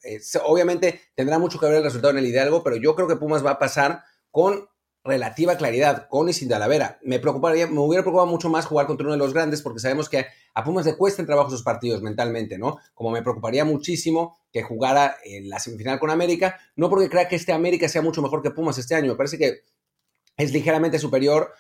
Obviamente 0.46 1.01
tendrá 1.15 1.39
mucho 1.39 1.60
que 1.60 1.65
ver 1.65 1.75
el 1.75 1.84
resultado 1.84 2.12
en 2.12 2.20
el 2.20 2.27
Hidalgo, 2.27 2.63
pero 2.63 2.75
yo 2.75 2.96
creo 2.96 3.08
que 3.08 3.15
Pumas 3.15 3.46
va 3.46 3.51
a 3.51 3.60
pasar 3.60 4.03
con 4.32 4.67
relativa 5.03 5.56
claridad, 5.56 6.08
con 6.10 6.29
y 6.29 6.34
sin 6.34 6.50
Talavera. 6.50 7.00
Me 7.01 7.20
preocuparía, 7.20 7.67
me 7.67 7.79
hubiera 7.79 8.03
preocupado 8.03 8.27
mucho 8.27 8.50
más 8.50 8.65
jugar 8.65 8.86
contra 8.86 9.06
uno 9.06 9.13
de 9.13 9.20
los 9.20 9.34
grandes, 9.34 9.62
porque 9.62 9.79
sabemos 9.79 10.10
que 10.10 10.27
a 10.53 10.63
Pumas 10.63 10.86
le 10.86 10.98
cuestan 10.98 11.25
trabajo 11.25 11.50
sus 11.50 11.63
partidos 11.63 12.01
mentalmente, 12.01 12.58
¿no? 12.58 12.77
Como 12.94 13.12
me 13.12 13.22
preocuparía 13.22 13.63
muchísimo 13.63 14.38
que 14.51 14.63
jugara 14.63 15.15
en 15.24 15.50
la 15.50 15.60
semifinal 15.60 16.00
con 16.00 16.10
América, 16.10 16.60
no 16.75 16.89
porque 16.89 17.10
crea 17.10 17.27
que 17.27 17.38
este 17.38 17.53
América 17.53 17.88
sea 17.88 18.01
mucho 18.01 18.22
mejor 18.22 18.44
que 18.44 18.51
Pumas 18.51 18.77
este 18.77 18.96
año, 18.96 19.12
me 19.12 19.17
parece 19.17 19.38
que 19.38 19.62
es 20.36 20.51
ligeramente 20.51 21.00
superior. 21.00 21.53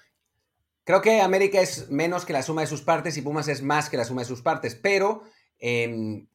Creo 0.83 1.01
que 1.01 1.21
América 1.21 1.59
es 1.61 1.89
menos 1.89 2.25
que 2.25 2.33
la 2.33 2.43
suma 2.43 2.61
de 2.61 2.67
sus 2.67 2.81
partes 2.81 3.17
y 3.17 3.21
Pumas 3.21 3.47
es 3.47 3.61
más 3.61 3.89
que 3.89 3.97
la 3.97 4.05
suma 4.05 4.21
de 4.21 4.27
sus 4.27 4.41
partes, 4.41 4.75
pero 4.75 5.23
eh, 5.59 6.27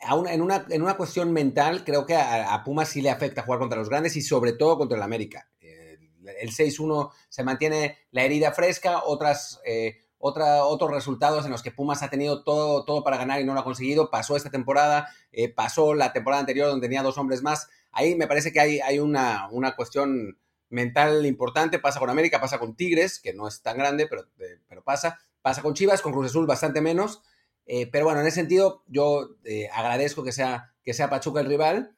en 0.00 0.40
una, 0.40 0.66
en 0.70 0.82
una 0.82 0.96
cuestión 0.96 1.32
mental, 1.32 1.84
creo 1.84 2.06
que 2.06 2.14
a, 2.14 2.54
a, 2.54 2.64
Pumas 2.64 2.88
sí 2.88 3.02
le 3.02 3.10
afecta 3.10 3.42
jugar 3.42 3.60
contra 3.60 3.78
los 3.78 3.90
grandes 3.90 4.16
y 4.16 4.22
sobre 4.22 4.52
todo 4.52 4.78
contra 4.78 4.96
el 4.96 5.02
América. 5.02 5.48
Eh, 5.60 5.98
el 6.40 6.50
6-1 6.50 7.10
se 7.28 7.44
mantiene 7.44 7.98
la 8.10 8.22
herida 8.22 8.52
fresca, 8.52 9.02
otras, 9.04 9.60
eh, 9.66 9.98
otros 10.18 10.90
resultados 10.90 11.44
en 11.44 11.50
los 11.50 11.62
que 11.62 11.70
Pumas 11.70 12.02
ha 12.02 12.10
tenido 12.10 12.42
todo, 12.44 12.84
todo 12.84 13.04
para 13.04 13.18
ganar 13.18 13.40
y 13.40 13.44
no 13.44 13.54
lo 13.54 13.60
ha 13.60 13.64
conseguido. 13.64 14.10
Pasó 14.10 14.36
esta 14.36 14.50
temporada, 14.50 15.08
eh, 15.32 15.48
pasó 15.48 15.94
la 15.94 16.12
temporada 16.12 16.40
anterior 16.40 16.68
donde 16.68 16.86
tenía 16.86 17.02
dos 17.02 17.18
hombres 17.18 17.42
más. 17.42 17.68
Ahí 17.92 18.14
me 18.14 18.26
parece 18.26 18.52
que 18.52 18.60
hay, 18.60 18.80
hay 18.80 18.98
una, 18.98 19.48
una 19.50 19.76
cuestión 19.76 20.38
mental 20.70 21.26
importante. 21.26 21.78
Pasa 21.78 22.00
con 22.00 22.08
América, 22.10 22.40
pasa 22.40 22.58
con 22.58 22.74
Tigres, 22.74 23.20
que 23.20 23.34
no 23.34 23.48
es 23.48 23.62
tan 23.62 23.76
grande, 23.76 24.06
pero, 24.06 24.26
pero 24.68 24.82
pasa. 24.82 25.18
Pasa 25.42 25.62
con 25.62 25.72
Chivas, 25.72 26.02
con 26.02 26.12
Cruz 26.12 26.26
Azul 26.26 26.46
bastante 26.46 26.82
menos. 26.82 27.22
Eh, 27.72 27.86
pero 27.86 28.04
bueno, 28.04 28.20
en 28.20 28.26
ese 28.26 28.40
sentido, 28.40 28.82
yo 28.88 29.36
eh, 29.44 29.68
agradezco 29.72 30.24
que 30.24 30.32
sea, 30.32 30.74
que 30.82 30.92
sea 30.92 31.08
Pachuca 31.08 31.38
el 31.38 31.46
rival. 31.46 31.96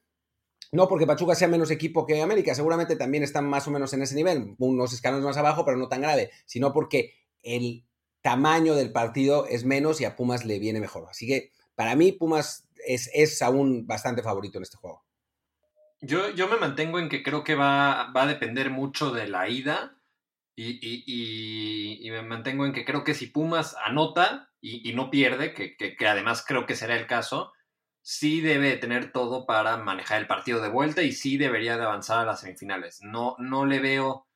No 0.71 0.87
porque 0.87 1.07
Pachuca 1.07 1.33
sea 1.33 1.47
menos 1.47 1.71
equipo 1.71 2.05
que 2.05 2.21
América, 2.21 2.53
seguramente 2.53 2.95
también 2.95 3.23
están 3.23 3.49
más 3.49 3.67
o 3.67 3.71
menos 3.71 3.91
en 3.93 4.03
ese 4.03 4.13
nivel, 4.13 4.55
unos 4.59 4.93
escalones 4.93 5.25
más 5.25 5.37
abajo, 5.37 5.65
pero 5.65 5.77
no 5.77 5.89
tan 5.89 6.01
grave, 6.01 6.29
sino 6.45 6.73
porque 6.73 7.15
el 7.41 7.87
tamaño 8.21 8.75
del 8.75 8.91
partido 8.91 9.47
es 9.47 9.65
menos 9.65 9.99
y 9.99 10.05
a 10.05 10.15
Pumas 10.15 10.45
le 10.45 10.59
viene 10.59 10.79
mejor. 10.79 11.07
Así 11.09 11.25
que 11.25 11.51
para 11.73 11.95
mí 11.95 12.11
Pumas 12.11 12.69
es, 12.85 13.09
es 13.11 13.41
aún 13.41 13.87
bastante 13.87 14.21
favorito 14.21 14.59
en 14.59 14.63
este 14.63 14.77
juego. 14.77 15.03
Yo, 16.01 16.29
yo 16.29 16.47
me 16.49 16.57
mantengo 16.57 16.99
en 16.99 17.09
que 17.09 17.23
creo 17.23 17.43
que 17.43 17.55
va, 17.55 18.11
va 18.15 18.23
a 18.23 18.27
depender 18.27 18.69
mucho 18.69 19.11
de 19.11 19.27
la 19.27 19.49
ida 19.49 19.97
y, 20.55 20.71
y, 20.71 21.03
y, 21.07 22.07
y, 22.07 22.11
me 22.11 22.21
mantengo 22.21 22.65
en 22.65 22.73
que 22.73 22.85
creo 22.85 23.03
que 23.03 23.13
si 23.13 23.27
Pumas 23.27 23.75
anota 23.83 24.51
y, 24.61 24.93
no 24.93 25.09
pierde, 25.09 25.53
que, 25.53 25.75
que, 25.75 26.07
además 26.07 26.45
creo 26.47 26.65
que 26.65 26.75
será 26.75 26.95
el 26.95 27.07
caso, 27.07 27.53
sí 28.01 28.39
debe 28.39 28.77
tener 28.77 29.11
todo 29.11 29.45
para 29.45 29.77
manejar 29.77 30.21
el 30.21 30.27
partido 30.27 30.61
de 30.61 30.69
vuelta 30.69 31.01
y 31.01 31.11
sí 31.11 31.37
debería 31.37 31.77
de 31.77 31.83
avanzar 31.83 32.19
a 32.19 32.25
las 32.25 32.41
semifinales. 32.41 32.99
No, 33.01 33.35
no 33.39 33.65
le 33.65 33.79
veo, 33.79 34.27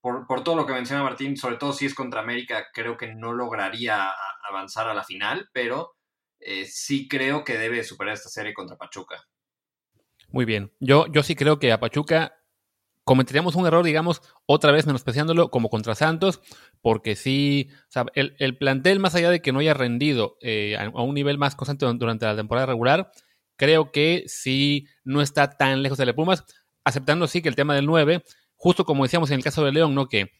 por, 0.00 0.26
por 0.26 0.44
todo 0.44 0.56
lo 0.56 0.66
que 0.66 0.74
menciona 0.74 1.02
Martín, 1.02 1.36
sobre 1.36 1.56
todo 1.56 1.72
si 1.72 1.86
es 1.86 1.94
contra 1.94 2.20
América, 2.20 2.66
creo 2.72 2.96
que 2.96 3.14
no 3.14 3.32
lograría 3.32 4.12
avanzar 4.48 4.88
a 4.88 4.94
la 4.94 5.04
final, 5.04 5.48
pero 5.52 5.96
eh, 6.38 6.66
sí 6.66 7.08
creo 7.08 7.44
que 7.44 7.56
debe 7.56 7.82
superar 7.82 8.14
esta 8.14 8.28
serie 8.28 8.52
contra 8.54 8.76
Pachuca. 8.76 9.24
Muy 10.28 10.44
bien. 10.44 10.72
Yo, 10.80 11.06
yo 11.06 11.22
sí 11.22 11.34
creo 11.34 11.58
que 11.58 11.72
a 11.72 11.80
Pachuca 11.80 12.41
cometeríamos 13.04 13.54
un 13.56 13.66
error, 13.66 13.84
digamos, 13.84 14.22
otra 14.46 14.72
vez 14.72 14.86
menospreciándolo 14.86 15.50
como 15.50 15.70
contra 15.70 15.94
Santos, 15.94 16.40
porque 16.80 17.16
sí, 17.16 17.68
el, 18.14 18.36
el, 18.38 18.56
plantel, 18.56 19.00
más 19.00 19.14
allá 19.14 19.30
de 19.30 19.40
que 19.40 19.52
no 19.52 19.58
haya 19.58 19.74
rendido 19.74 20.36
eh, 20.40 20.76
a, 20.76 20.88
un 20.88 21.14
nivel 21.14 21.38
más 21.38 21.54
constante 21.56 21.86
durante 21.86 22.26
la 22.26 22.36
temporada 22.36 22.66
regular, 22.66 23.10
creo 23.56 23.90
que 23.90 24.24
sí 24.26 24.86
no 25.04 25.20
está 25.20 25.50
tan 25.50 25.82
lejos 25.82 25.98
de 25.98 26.06
la 26.06 26.14
Pumas, 26.14 26.44
aceptando 26.84 27.26
sí 27.26 27.42
que 27.42 27.48
el 27.48 27.56
tema 27.56 27.74
del 27.74 27.86
9, 27.86 28.22
justo 28.56 28.84
como 28.84 29.04
decíamos 29.04 29.30
en 29.30 29.36
el 29.36 29.44
caso 29.44 29.64
de 29.64 29.72
León, 29.72 29.94
¿no? 29.94 30.08
Que 30.08 30.30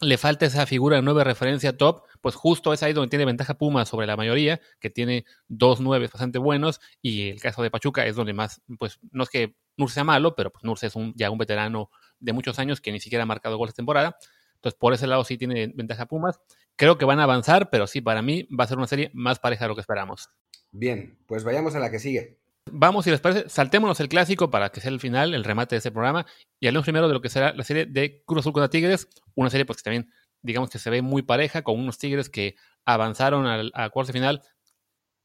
le 0.00 0.18
falta 0.18 0.46
esa 0.46 0.66
figura 0.66 0.96
de 0.96 1.02
9 1.02 1.22
referencia 1.22 1.76
top, 1.76 2.02
pues 2.20 2.34
justo 2.34 2.72
es 2.72 2.82
ahí 2.82 2.92
donde 2.92 3.10
tiene 3.10 3.24
ventaja 3.24 3.54
Pumas 3.54 3.88
sobre 3.88 4.06
la 4.08 4.16
mayoría, 4.16 4.60
que 4.80 4.90
tiene 4.90 5.24
dos 5.46 5.80
9 5.80 6.08
bastante 6.12 6.38
buenos, 6.38 6.80
y 7.00 7.30
el 7.30 7.40
caso 7.40 7.62
de 7.62 7.70
Pachuca 7.70 8.04
es 8.06 8.16
donde 8.16 8.32
más, 8.32 8.60
pues 8.78 8.98
no 9.12 9.22
es 9.22 9.30
que 9.30 9.54
Nurse 9.76 9.94
sea 9.94 10.04
malo, 10.04 10.34
pero 10.34 10.50
pues 10.50 10.64
Nurse 10.64 10.86
es 10.86 10.96
un, 10.96 11.12
ya 11.16 11.30
un 11.30 11.38
veterano 11.38 11.90
de 12.20 12.32
muchos 12.32 12.58
años 12.58 12.80
que 12.80 12.92
ni 12.92 13.00
siquiera 13.00 13.24
ha 13.24 13.26
marcado 13.26 13.56
goles 13.56 13.74
temporada. 13.74 14.16
Entonces, 14.54 14.78
por 14.78 14.94
ese 14.94 15.06
lado 15.06 15.24
sí 15.24 15.36
tiene 15.36 15.72
ventaja 15.74 16.06
Pumas. 16.06 16.40
Creo 16.76 16.96
que 16.98 17.04
van 17.04 17.18
a 17.18 17.24
avanzar, 17.24 17.68
pero 17.70 17.86
sí, 17.86 18.00
para 18.00 18.22
mí 18.22 18.48
va 18.48 18.64
a 18.64 18.68
ser 18.68 18.78
una 18.78 18.86
serie 18.86 19.10
más 19.12 19.38
pareja 19.38 19.64
de 19.64 19.68
lo 19.70 19.74
que 19.74 19.80
esperamos. 19.80 20.28
Bien, 20.70 21.18
pues 21.26 21.44
vayamos 21.44 21.74
a 21.74 21.80
la 21.80 21.90
que 21.90 21.98
sigue. 21.98 22.38
Vamos, 22.70 23.04
si 23.04 23.10
les 23.10 23.20
parece, 23.20 23.48
saltémonos 23.48 23.98
el 23.98 24.08
clásico 24.08 24.50
para 24.50 24.70
que 24.70 24.80
sea 24.80 24.90
el 24.90 25.00
final, 25.00 25.34
el 25.34 25.44
remate 25.44 25.74
de 25.74 25.78
este 25.78 25.90
programa, 25.90 26.26
y 26.60 26.68
hablemos 26.68 26.84
primero 26.84 27.08
de 27.08 27.14
lo 27.14 27.20
que 27.20 27.28
será 27.28 27.52
la 27.52 27.64
serie 27.64 27.86
de 27.86 28.22
Cruz 28.24 28.40
Azul 28.40 28.52
contra 28.52 28.70
Tigres, 28.70 29.08
una 29.34 29.50
serie 29.50 29.66
pues 29.66 29.78
que 29.78 29.82
también, 29.82 30.10
digamos 30.42 30.70
que 30.70 30.78
se 30.78 30.88
ve 30.88 31.02
muy 31.02 31.22
pareja, 31.22 31.62
con 31.62 31.78
unos 31.78 31.98
Tigres 31.98 32.30
que 32.30 32.54
avanzaron 32.84 33.46
al, 33.46 33.72
al 33.74 33.90
cuarto 33.90 34.12
final. 34.12 34.42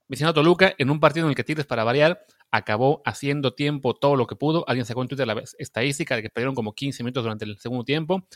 Vicente 0.07 0.33
Toluca, 0.33 0.73
en 0.77 0.89
un 0.89 0.99
partido 0.99 1.25
en 1.25 1.31
el 1.31 1.35
que 1.35 1.43
Tigres, 1.43 1.65
para 1.65 1.83
variar, 1.83 2.25
acabó 2.51 3.01
haciendo 3.05 3.53
tiempo 3.53 3.93
todo 3.93 4.15
lo 4.15 4.25
que 4.27 4.35
pudo. 4.35 4.63
Alguien 4.67 4.85
sacó 4.85 5.01
en 5.01 5.09
Twitter 5.09 5.27
la 5.27 5.43
estadística 5.57 6.15
de 6.15 6.21
que 6.21 6.29
perdieron 6.29 6.55
como 6.55 6.73
15 6.73 7.03
minutos 7.03 7.23
durante 7.23 7.45
el 7.45 7.57
segundo 7.57 7.83
tiempo. 7.83 8.27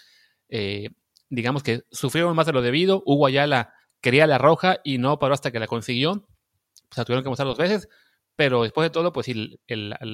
Eh, 0.49 0.89
digamos 1.29 1.63
que 1.63 1.83
sufrieron 1.91 2.35
más 2.35 2.45
de 2.45 2.53
lo 2.53 2.61
debido. 2.61 3.03
Hugo 3.05 3.25
Ayala 3.25 3.73
quería 4.01 4.27
la 4.27 4.37
roja 4.37 4.79
y 4.83 4.97
no 4.97 5.17
paró 5.17 5.33
hasta 5.33 5.51
que 5.51 5.59
la 5.59 5.67
consiguió. 5.67 6.11
O 6.11 6.93
sea, 6.93 7.05
tuvieron 7.05 7.23
que 7.23 7.29
mostrar 7.29 7.47
dos 7.47 7.57
veces. 7.57 7.87
Pero 8.35 8.63
después 8.63 8.85
de 8.85 8.89
todo, 8.89 9.13
pues 9.13 9.27
el, 9.27 9.59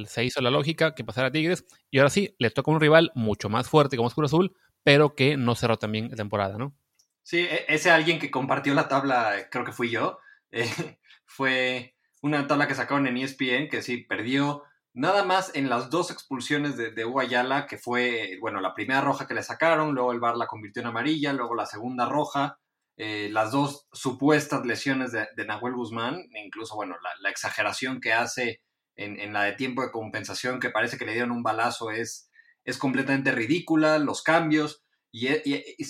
se 0.08 0.26
hizo 0.26 0.41
la 0.41 0.52
lógica 0.52 0.93
que 0.93 1.04
pasara 1.04 1.28
a 1.28 1.32
Tigres. 1.32 1.65
Y 1.89 1.98
ahora 1.98 2.10
sí, 2.10 2.36
le 2.39 2.50
toca 2.52 2.72
un 2.72 2.80
rival 2.80 3.12
mucho 3.15 3.50
más 3.50 3.70
fuerte 3.70 3.96
como 3.96 4.08
Oscuro 4.08 4.26
Azul, 4.26 4.56
pero 4.84 5.15
que 5.15 5.38
no 5.38 5.56
cerró 5.56 5.78
también 5.78 6.10
la 6.10 6.17
temporada, 6.17 6.58
¿no? 6.58 6.76
Sí, 7.24 7.39
e, 7.39 7.65
ese 7.67 7.89
alguien 7.89 8.20
que 8.20 8.32
compartió 8.32 8.74
la 8.74 8.88
tabla, 8.88 9.48
creo 9.50 9.65
que 9.65 9.72
fui 9.72 9.89
yo, 9.89 10.20
eh, 10.51 10.65
fue 11.25 11.95
una 12.21 12.47
tabla 12.47 12.67
que 12.67 12.75
sacaron 12.75 13.07
en 13.07 13.17
ESPN 13.17 13.69
que 13.69 13.81
sí, 13.81 13.97
perdió 13.97 14.63
nada 14.93 15.23
más 15.23 15.51
en 15.53 15.69
las 15.69 15.91
dos 15.91 16.10
expulsiones 16.10 16.75
de, 16.75 16.91
de 16.91 17.03
Guayala, 17.03 17.67
que 17.67 17.77
fue, 17.77 18.38
bueno, 18.41 18.60
la 18.62 18.73
primera 18.73 19.01
roja 19.01 19.27
que 19.27 19.36
le 19.36 19.43
sacaron, 19.43 19.93
luego 19.93 20.12
el 20.12 20.19
VAR 20.19 20.36
la 20.36 20.47
convirtió 20.47 20.81
en 20.81 20.88
amarilla, 20.88 21.33
luego 21.33 21.53
la 21.53 21.67
segunda 21.67 22.10
roja, 22.10 22.57
eh, 22.97 23.29
las 23.31 23.51
dos 23.51 23.88
supuestas 23.93 24.65
lesiones 24.65 25.12
de, 25.12 25.27
de, 25.36 25.45
Nahuel 25.45 25.75
Guzmán, 25.75 26.27
incluso, 26.43 26.75
bueno, 26.75 26.95
la, 27.03 27.12
la 27.21 27.29
exageración 27.29 28.01
que 28.01 28.12
hace 28.12 28.62
en, 28.95 29.19
en, 29.19 29.33
la 29.33 29.43
de 29.43 29.53
tiempo 29.53 29.83
de 29.83 29.91
compensación, 29.91 30.60
que 30.60 30.71
parece 30.71 30.97
que 30.97 31.05
le 31.05 31.13
dieron 31.13 31.31
un 31.31 31.43
balazo, 31.43 31.91
es, 31.91 32.31
es 32.65 32.79
completamente 32.79 33.31
ridícula, 33.31 33.99
los 33.99 34.23
cambios. 34.23 34.83
Y, 35.12 35.28
y, 35.30 35.76
y, 35.78 35.86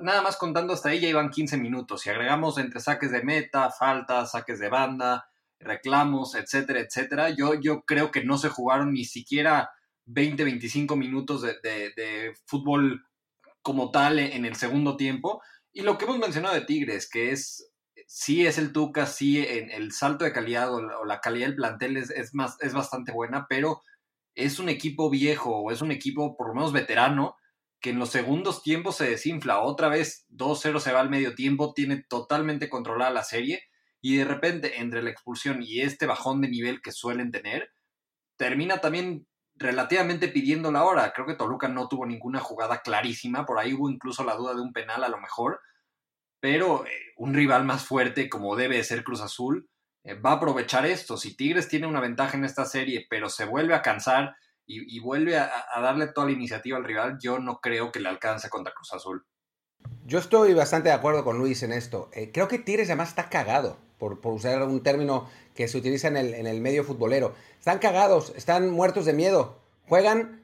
nada 0.00 0.22
más 0.22 0.36
contando 0.36 0.72
hasta 0.72 0.88
ahí 0.88 1.00
ya 1.00 1.08
iban 1.08 1.30
15 1.30 1.56
minutos. 1.56 2.02
Si 2.02 2.10
agregamos 2.10 2.58
entre 2.58 2.80
saques 2.80 3.12
de 3.12 3.22
meta, 3.22 3.70
faltas, 3.70 4.32
saques 4.32 4.58
de 4.58 4.68
banda, 4.68 5.26
reclamos, 5.58 6.34
etcétera, 6.34 6.80
etcétera. 6.80 7.30
Yo, 7.30 7.54
yo 7.54 7.82
creo 7.82 8.10
que 8.10 8.24
no 8.24 8.38
se 8.38 8.48
jugaron 8.48 8.92
ni 8.92 9.04
siquiera 9.04 9.70
20, 10.06 10.44
25 10.44 10.96
minutos 10.96 11.42
de, 11.42 12.34
fútbol 12.46 13.04
como 13.62 13.90
tal 13.90 14.18
en 14.18 14.44
el 14.44 14.56
segundo 14.56 14.96
tiempo. 14.96 15.42
Y 15.72 15.82
lo 15.82 15.96
que 15.96 16.04
hemos 16.04 16.18
mencionado 16.18 16.54
de 16.54 16.62
Tigres, 16.62 17.08
que 17.08 17.30
es 17.30 17.72
sí 18.06 18.46
es 18.46 18.58
el 18.58 18.72
Tuca, 18.72 19.06
sí 19.06 19.38
en 19.38 19.70
el 19.70 19.92
salto 19.92 20.24
de 20.24 20.32
calidad 20.32 20.72
o 20.74 21.04
la, 21.04 21.20
calidad 21.20 21.46
del 21.46 21.56
plantel 21.56 21.96
es, 21.96 22.34
más, 22.34 22.56
es 22.60 22.74
bastante 22.74 23.10
buena, 23.10 23.46
pero 23.48 23.82
es 24.34 24.58
un 24.58 24.68
equipo 24.68 25.08
viejo 25.08 25.56
o 25.56 25.70
es 25.70 25.80
un 25.80 25.92
equipo 25.92 26.36
por 26.36 26.48
lo 26.48 26.54
menos 26.54 26.72
veterano 26.72 27.36
que 27.82 27.90
en 27.90 27.98
los 27.98 28.10
segundos 28.10 28.62
tiempos 28.62 28.96
se 28.96 29.10
desinfla. 29.10 29.60
Otra 29.60 29.88
vez 29.88 30.24
2-0 30.30 30.78
se 30.78 30.92
va 30.92 31.00
al 31.00 31.10
medio 31.10 31.34
tiempo, 31.34 31.74
tiene 31.74 32.04
totalmente 32.08 32.70
controlada 32.70 33.10
la 33.10 33.24
serie 33.24 33.64
y 34.00 34.16
de 34.16 34.24
repente 34.24 34.80
entre 34.80 35.02
la 35.02 35.10
expulsión 35.10 35.62
y 35.62 35.80
este 35.80 36.06
bajón 36.06 36.40
de 36.40 36.48
nivel 36.48 36.80
que 36.80 36.92
suelen 36.92 37.30
tener, 37.30 37.70
termina 38.36 38.78
también 38.78 39.26
relativamente 39.54 40.28
pidiendo 40.28 40.72
la 40.72 40.84
hora. 40.84 41.12
Creo 41.12 41.26
que 41.26 41.34
Toluca 41.34 41.68
no 41.68 41.88
tuvo 41.88 42.06
ninguna 42.06 42.40
jugada 42.40 42.82
clarísima, 42.82 43.44
por 43.44 43.58
ahí 43.58 43.74
hubo 43.74 43.90
incluso 43.90 44.24
la 44.24 44.36
duda 44.36 44.54
de 44.54 44.60
un 44.60 44.72
penal 44.72 45.04
a 45.04 45.08
lo 45.08 45.20
mejor, 45.20 45.60
pero 46.40 46.86
eh, 46.86 46.90
un 47.16 47.34
rival 47.34 47.64
más 47.64 47.84
fuerte 47.84 48.28
como 48.28 48.56
debe 48.56 48.82
ser 48.84 49.04
Cruz 49.04 49.20
Azul 49.20 49.68
eh, 50.04 50.14
va 50.14 50.32
a 50.32 50.34
aprovechar 50.34 50.86
esto. 50.86 51.16
Si 51.16 51.36
Tigres 51.36 51.68
tiene 51.68 51.86
una 51.86 52.00
ventaja 52.00 52.36
en 52.36 52.44
esta 52.44 52.64
serie, 52.64 53.06
pero 53.10 53.28
se 53.28 53.44
vuelve 53.44 53.74
a 53.74 53.82
cansar 53.82 54.36
y, 54.66 55.00
vuelve 55.00 55.36
a, 55.36 55.50
darle 55.80 56.06
toda 56.06 56.26
la 56.26 56.32
iniciativa 56.32 56.78
al 56.78 56.84
rival, 56.84 57.18
yo 57.20 57.38
no 57.38 57.60
creo 57.60 57.92
que 57.92 58.00
le 58.00 58.08
alcance 58.08 58.48
contra 58.48 58.72
Cruz 58.72 58.92
Azul. 58.92 59.26
Yo 60.06 60.18
estoy 60.18 60.54
bastante 60.54 60.88
de 60.88 60.94
acuerdo 60.94 61.24
con 61.24 61.38
Luis 61.38 61.62
en 61.62 61.72
esto. 61.72 62.08
Eh, 62.12 62.30
creo 62.32 62.48
que 62.48 62.58
Tigres 62.58 62.88
además 62.88 63.10
está 63.10 63.28
cagado, 63.28 63.78
por, 63.98 64.18
usar 64.24 64.62
un 64.62 64.82
término 64.82 65.28
que 65.54 65.68
se 65.68 65.78
utiliza 65.78 66.08
en 66.08 66.16
el, 66.16 66.34
en 66.34 66.46
el 66.46 66.60
medio 66.60 66.84
futbolero. 66.84 67.34
Están 67.58 67.78
cagados, 67.78 68.32
están 68.36 68.70
muertos 68.70 69.04
de 69.04 69.12
miedo. 69.12 69.60
Juegan 69.88 70.42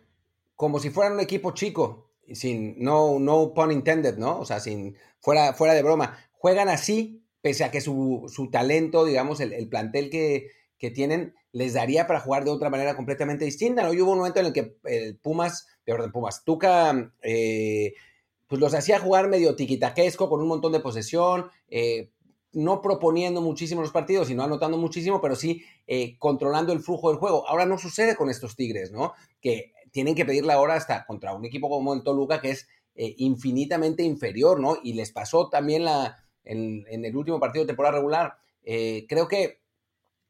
como 0.59 0.81
si 0.81 0.91
fueran 0.91 1.13
un 1.13 1.21
equipo 1.21 1.53
chico, 1.53 2.11
sin, 2.33 2.83
no, 2.83 3.21
no 3.21 3.55
pun 3.55 3.71
intended, 3.71 4.19
¿no? 4.19 4.41
O 4.41 4.45
sea, 4.45 4.59
sin, 4.59 4.97
fuera, 5.21 5.53
fuera 5.53 5.73
de 5.73 5.85
broma. 5.85 6.19
Juegan 6.33 6.69
así, 6.69 7.25
pese 7.41 7.63
a 7.63 7.71
que 7.71 7.81
su, 7.81 8.27
su 8.29 8.51
talento, 8.51 9.05
digamos, 9.05 9.39
el, 9.39 9.53
el 9.53 9.69
plantel 9.69 10.11
que, 10.11 10.51
que, 10.77 10.91
tienen, 10.91 11.37
les 11.53 11.75
daría 11.75 12.07
para 12.07 12.21
jugar 12.21 12.45
de 12.45 12.51
otra 12.51 12.71
manera 12.71 12.95
completamente 12.95 13.45
distinta, 13.45 13.83
¿no? 13.83 13.93
Y 13.93 14.01
hubo 14.01 14.13
un 14.13 14.19
momento 14.19 14.41
en 14.41 14.47
el 14.47 14.53
que 14.53 14.77
el 14.85 15.17
Pumas, 15.17 15.67
peor 15.85 16.11
Pumas, 16.13 16.45
Tuca, 16.45 17.13
eh, 17.23 17.95
pues 18.47 18.61
los 18.61 18.75
hacía 18.75 18.99
jugar 18.99 19.29
medio 19.29 19.57
tiquitaquesco, 19.57 20.29
con 20.29 20.41
un 20.41 20.49
montón 20.49 20.73
de 20.73 20.81
posesión, 20.81 21.51
eh, 21.69 22.11
no 22.53 22.81
proponiendo 22.81 23.41
muchísimo 23.41 23.83
los 23.83 23.91
partidos 23.91 24.31
y 24.31 24.35
no 24.35 24.43
anotando 24.43 24.79
muchísimo, 24.79 25.21
pero 25.21 25.37
sí 25.37 25.63
eh, 25.87 26.17
controlando 26.19 26.73
el 26.73 26.81
flujo 26.81 27.11
del 27.11 27.19
juego. 27.19 27.47
Ahora 27.49 27.67
no 27.67 27.79
sucede 27.79 28.17
con 28.17 28.31
estos 28.31 28.57
Tigres, 28.57 28.91
¿no? 28.91 29.13
Que 29.41 29.73
tienen 29.91 30.15
que 30.15 30.25
pedir 30.25 30.45
la 30.45 30.61
hora 30.61 30.75
hasta 30.75 31.07
contra 31.07 31.35
un 31.35 31.45
equipo 31.45 31.69
como 31.69 31.95
el 31.95 32.03
Toluca, 32.03 32.41
que 32.41 32.51
es 32.51 32.69
infinitamente 32.95 34.03
inferior, 34.03 34.59
¿no? 34.59 34.77
Y 34.83 34.95
les 34.95 35.13
pasó 35.13 35.49
también 35.49 35.85
la, 35.85 36.17
en, 36.43 36.85
el 36.89 37.17
último 37.17 37.39
partido 37.39 37.63
de 37.63 37.69
temporada 37.69 37.95
regular. 37.95 38.39
Creo 38.65 39.29
que, 39.29 39.61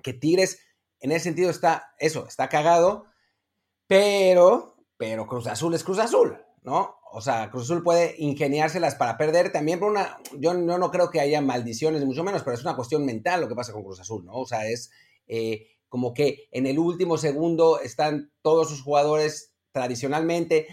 que 0.02 0.12
Tigres 0.12 0.58
en 1.00 1.12
ese 1.12 1.24
sentido 1.24 1.50
está, 1.50 1.94
eso, 1.98 2.26
está 2.26 2.48
cagado, 2.48 3.06
pero, 3.86 4.76
pero 4.96 5.26
Cruz 5.26 5.46
Azul 5.46 5.74
es 5.74 5.84
Cruz 5.84 5.98
Azul, 5.98 6.38
¿no? 6.62 6.96
O 7.10 7.20
sea, 7.20 7.50
Cruz 7.50 7.64
Azul 7.64 7.82
puede 7.82 8.14
ingeniárselas 8.18 8.94
para 8.94 9.16
perder 9.16 9.50
también 9.50 9.80
por 9.80 9.90
una. 9.90 10.18
Yo 10.38 10.52
no, 10.54 10.76
no 10.76 10.90
creo 10.90 11.10
que 11.10 11.20
haya 11.20 11.40
maldiciones, 11.40 12.04
mucho 12.04 12.22
menos, 12.22 12.42
pero 12.42 12.54
es 12.54 12.62
una 12.62 12.76
cuestión 12.76 13.04
mental 13.06 13.40
lo 13.40 13.48
que 13.48 13.54
pasa 13.54 13.72
con 13.72 13.82
Cruz 13.82 14.00
Azul, 14.00 14.24
¿no? 14.24 14.34
O 14.34 14.46
sea, 14.46 14.66
es 14.68 14.90
eh, 15.26 15.68
como 15.88 16.12
que 16.12 16.48
en 16.52 16.66
el 16.66 16.78
último 16.78 17.16
segundo 17.16 17.80
están 17.80 18.30
todos 18.42 18.68
sus 18.68 18.82
jugadores 18.82 19.54
tradicionalmente 19.72 20.66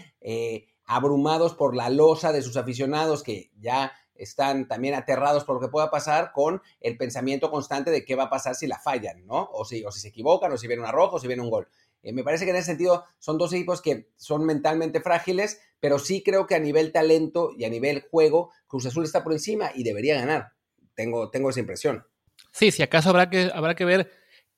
abrumados 0.84 1.54
por 1.54 1.74
la 1.74 1.90
losa 1.90 2.32
de 2.32 2.42
sus 2.42 2.56
aficionados 2.56 3.22
que 3.22 3.50
ya 3.58 3.92
están 4.18 4.68
también 4.68 4.94
aterrados 4.94 5.44
por 5.44 5.56
lo 5.56 5.60
que 5.60 5.70
pueda 5.70 5.90
pasar 5.90 6.32
con 6.32 6.62
el 6.80 6.96
pensamiento 6.96 7.50
constante 7.50 7.90
de 7.90 8.04
qué 8.04 8.14
va 8.14 8.24
a 8.24 8.30
pasar 8.30 8.54
si 8.54 8.66
la 8.66 8.78
fallan, 8.78 9.26
¿no? 9.26 9.48
O 9.52 9.64
si, 9.64 9.84
o 9.84 9.90
si 9.90 10.00
se 10.00 10.08
equivocan, 10.08 10.52
o 10.52 10.56
si 10.56 10.66
viene 10.66 10.82
un 10.82 10.88
arrojo, 10.88 11.16
o 11.16 11.18
si 11.18 11.26
viene 11.26 11.42
un 11.42 11.50
gol. 11.50 11.68
Eh, 12.02 12.12
me 12.12 12.22
parece 12.22 12.44
que 12.44 12.50
en 12.50 12.56
ese 12.56 12.66
sentido 12.66 13.04
son 13.18 13.36
dos 13.36 13.52
equipos 13.52 13.82
que 13.82 14.10
son 14.16 14.44
mentalmente 14.44 15.00
frágiles, 15.00 15.60
pero 15.80 15.98
sí 15.98 16.22
creo 16.22 16.46
que 16.46 16.54
a 16.54 16.60
nivel 16.60 16.92
talento 16.92 17.50
y 17.56 17.64
a 17.64 17.68
nivel 17.68 18.06
juego, 18.10 18.52
Cruz 18.66 18.86
Azul 18.86 19.04
está 19.04 19.24
por 19.24 19.32
encima 19.32 19.70
y 19.74 19.82
debería 19.82 20.14
ganar. 20.14 20.52
Tengo, 20.94 21.30
tengo 21.30 21.50
esa 21.50 21.60
impresión. 21.60 22.06
Sí, 22.52 22.70
si 22.70 22.82
acaso 22.82 23.10
habrá 23.10 23.28
que, 23.28 23.50
habrá 23.52 23.74
que 23.74 23.84
ver 23.84 24.10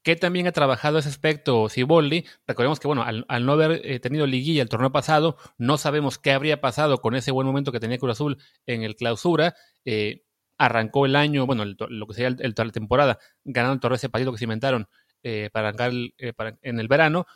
que 0.09 0.17
también 0.17 0.47
ha 0.47 0.53
trabajado 0.53 0.97
ese 0.97 1.11
aspecto 1.11 1.69
Siboldi. 1.69 2.25
Recordemos 2.47 2.81
que, 2.81 2.87
bueno, 2.87 3.03
al, 3.05 3.45
no 3.45 3.53
haber 3.53 3.83
eh, 3.85 4.01
tenido 4.01 4.27
liguilla 4.27 4.63
el 4.63 4.71
torneo 4.71 4.91
pasado, 4.91 5.37
no 5.59 5.77
sabemos 5.77 6.17
qué 6.17 6.33
habría 6.33 6.63
pasado 6.63 7.03
con 7.03 7.15
ese 7.15 7.31
buen 7.31 7.47
momento 7.47 7.73
que 7.73 7.79
tenía 7.79 7.99
Cruz 7.99 8.13
Azul 8.13 8.39
en 8.65 8.85
el 8.85 8.97
clausura. 8.97 9.55
Eh, 9.85 10.25
arrancó 10.57 11.05
el 11.05 11.15
año, 11.15 11.45
bueno, 11.45 11.67
lo 11.67 12.07
que 12.07 12.15
sería 12.15 12.29
el, 12.29 12.55
la 12.57 12.73
temporada, 12.73 13.19
ganando 13.45 13.75
el 13.75 13.81
torneo 13.81 13.97
ese 13.97 14.09
partido 14.09 14.33
que 14.33 14.39
se 14.39 14.47
inventaron 14.47 14.89
eh, 15.23 15.51
para 15.53 15.69
arrancar 15.69 15.93
en 15.93 16.81
el 16.81 16.89
verano. 16.89 17.27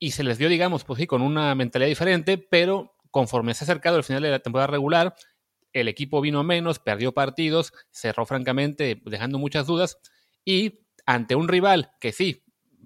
Y 0.00 0.10
se 0.10 0.24
les 0.24 0.36
dio, 0.36 0.48
digamos, 0.48 0.82
pues 0.82 0.98
sí, 0.98 1.06
con 1.06 1.22
una 1.22 1.54
mentalidad 1.54 1.88
diferente, 1.88 2.38
pero 2.38 2.96
conforme 3.12 3.54
se 3.54 3.62
ha 3.62 3.66
acercado 3.66 3.98
el 3.98 4.02
final 4.02 4.20
de 4.20 4.30
la 4.30 4.40
temporada 4.40 4.66
regular, 4.66 5.14
el 5.72 5.86
equipo 5.86 6.20
vino 6.20 6.42
menos, 6.42 6.80
perdió 6.80 7.12
partidos, 7.12 7.72
cerró 7.92 8.26
francamente, 8.26 9.00
dejando 9.04 9.38
muchas 9.38 9.68
dudas. 9.68 9.96
Y 10.44 10.83
ante 11.06 11.34
un 11.34 11.48
rival 11.48 11.90
que 12.00 12.12
sí, 12.12 12.44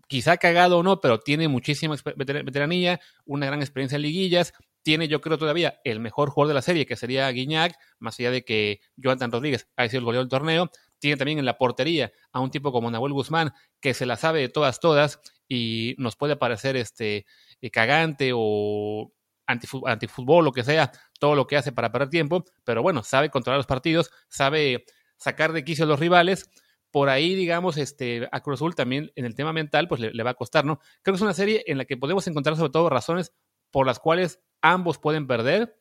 quizá 0.08 0.38
cagado 0.38 0.78
o 0.78 0.82
no, 0.82 1.00
pero 1.00 1.20
tiene 1.20 1.48
muchísima 1.48 1.96
veteranía, 2.16 3.00
una 3.24 3.46
gran 3.46 3.60
experiencia 3.60 3.96
en 3.96 4.02
liguillas, 4.02 4.52
tiene 4.82 5.06
yo 5.06 5.20
creo 5.20 5.38
todavía 5.38 5.80
el 5.84 6.00
mejor 6.00 6.30
jugador 6.30 6.48
de 6.48 6.54
la 6.54 6.62
serie, 6.62 6.86
que 6.86 6.96
sería 6.96 7.28
Guiñac, 7.30 7.76
más 7.98 8.18
allá 8.18 8.30
de 8.30 8.44
que 8.44 8.80
Jonathan 8.96 9.30
Rodríguez 9.30 9.68
ha 9.76 9.86
sido 9.88 9.98
el 9.98 10.04
goleador 10.06 10.26
del 10.26 10.30
torneo, 10.30 10.70
tiene 10.98 11.16
también 11.16 11.38
en 11.38 11.44
la 11.44 11.58
portería 11.58 12.10
a 12.32 12.40
un 12.40 12.50
tipo 12.50 12.72
como 12.72 12.90
Nahuel 12.90 13.12
Guzmán, 13.12 13.52
que 13.80 13.94
se 13.94 14.06
la 14.06 14.16
sabe 14.16 14.40
de 14.40 14.48
todas, 14.48 14.80
todas, 14.80 15.20
y 15.46 15.94
nos 15.98 16.16
puede 16.16 16.36
parecer 16.36 16.76
este 16.76 17.26
eh, 17.60 17.70
cagante 17.70 18.30
o 18.34 19.12
antifútbol, 19.46 20.44
lo 20.44 20.52
que 20.52 20.64
sea, 20.64 20.92
todo 21.18 21.34
lo 21.34 21.46
que 21.46 21.56
hace 21.56 21.72
para 21.72 21.90
perder 21.90 22.10
tiempo, 22.10 22.44
pero 22.64 22.82
bueno, 22.82 23.02
sabe 23.02 23.30
controlar 23.30 23.58
los 23.58 23.66
partidos, 23.66 24.10
sabe 24.28 24.84
sacar 25.16 25.52
de 25.52 25.64
quicio 25.64 25.84
a 25.84 25.88
los 25.88 26.00
rivales, 26.00 26.50
por 26.90 27.08
ahí, 27.08 27.34
digamos, 27.34 27.76
este, 27.76 28.28
a 28.32 28.40
Cruz 28.40 28.58
Azul 28.58 28.74
también 28.74 29.12
en 29.14 29.24
el 29.24 29.34
tema 29.34 29.52
mental, 29.52 29.88
pues 29.88 30.00
le, 30.00 30.22
va 30.22 30.30
a 30.30 30.34
costar, 30.34 30.64
¿no? 30.64 30.78
Creo 31.02 31.12
que 31.12 31.16
es 31.16 31.22
una 31.22 31.34
serie 31.34 31.64
en 31.66 31.78
la 31.78 31.84
que 31.84 31.96
podemos 31.96 32.26
encontrar 32.26 32.56
sobre 32.56 32.70
todo 32.70 32.88
razones 32.88 33.32
por 33.70 33.86
las 33.86 33.98
cuales 33.98 34.40
ambos 34.62 34.98
pueden 34.98 35.26
perder, 35.26 35.76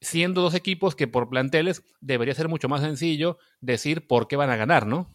siendo 0.00 0.42
dos 0.42 0.54
equipos 0.54 0.94
que 0.94 1.08
por 1.08 1.30
planteles 1.30 1.82
debería 2.00 2.34
ser 2.34 2.48
mucho 2.48 2.68
más 2.68 2.82
sencillo 2.82 3.38
decir 3.60 4.06
por 4.06 4.28
qué 4.28 4.36
van 4.36 4.50
a 4.50 4.56
ganar, 4.56 4.86
¿no? 4.86 5.14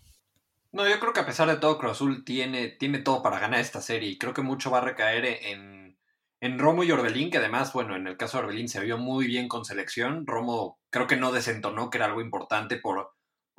No, 0.71 0.87
yo 0.87 0.99
creo 0.99 1.13
que 1.13 1.19
a 1.19 1.25
pesar 1.25 1.49
de 1.49 1.57
todo, 1.57 1.77
Cruz 1.77 1.91
Azul 1.91 2.23
tiene, 2.23 2.69
tiene 2.69 2.99
todo 2.99 3.21
para 3.21 3.39
ganar 3.39 3.59
esta 3.59 3.81
serie 3.81 4.09
y 4.09 4.17
creo 4.17 4.33
que 4.33 4.41
mucho 4.41 4.71
va 4.71 4.77
a 4.79 4.85
recaer 4.85 5.25
en, 5.25 5.99
en 6.39 6.57
Romo 6.57 6.83
y 6.83 6.91
Orbelín, 6.91 7.29
que 7.29 7.37
además, 7.37 7.73
bueno, 7.73 7.95
en 7.95 8.07
el 8.07 8.17
caso 8.17 8.37
de 8.37 8.45
Orbelín 8.45 8.69
se 8.69 8.79
vio 8.79 8.97
muy 8.97 9.27
bien 9.27 9.47
con 9.47 9.65
selección. 9.65 10.25
Romo 10.25 10.79
creo 10.89 11.07
que 11.07 11.17
no 11.17 11.31
desentonó, 11.31 11.89
que 11.89 11.97
era 11.97 12.07
algo 12.07 12.21
importante 12.21 12.77
por 12.77 13.11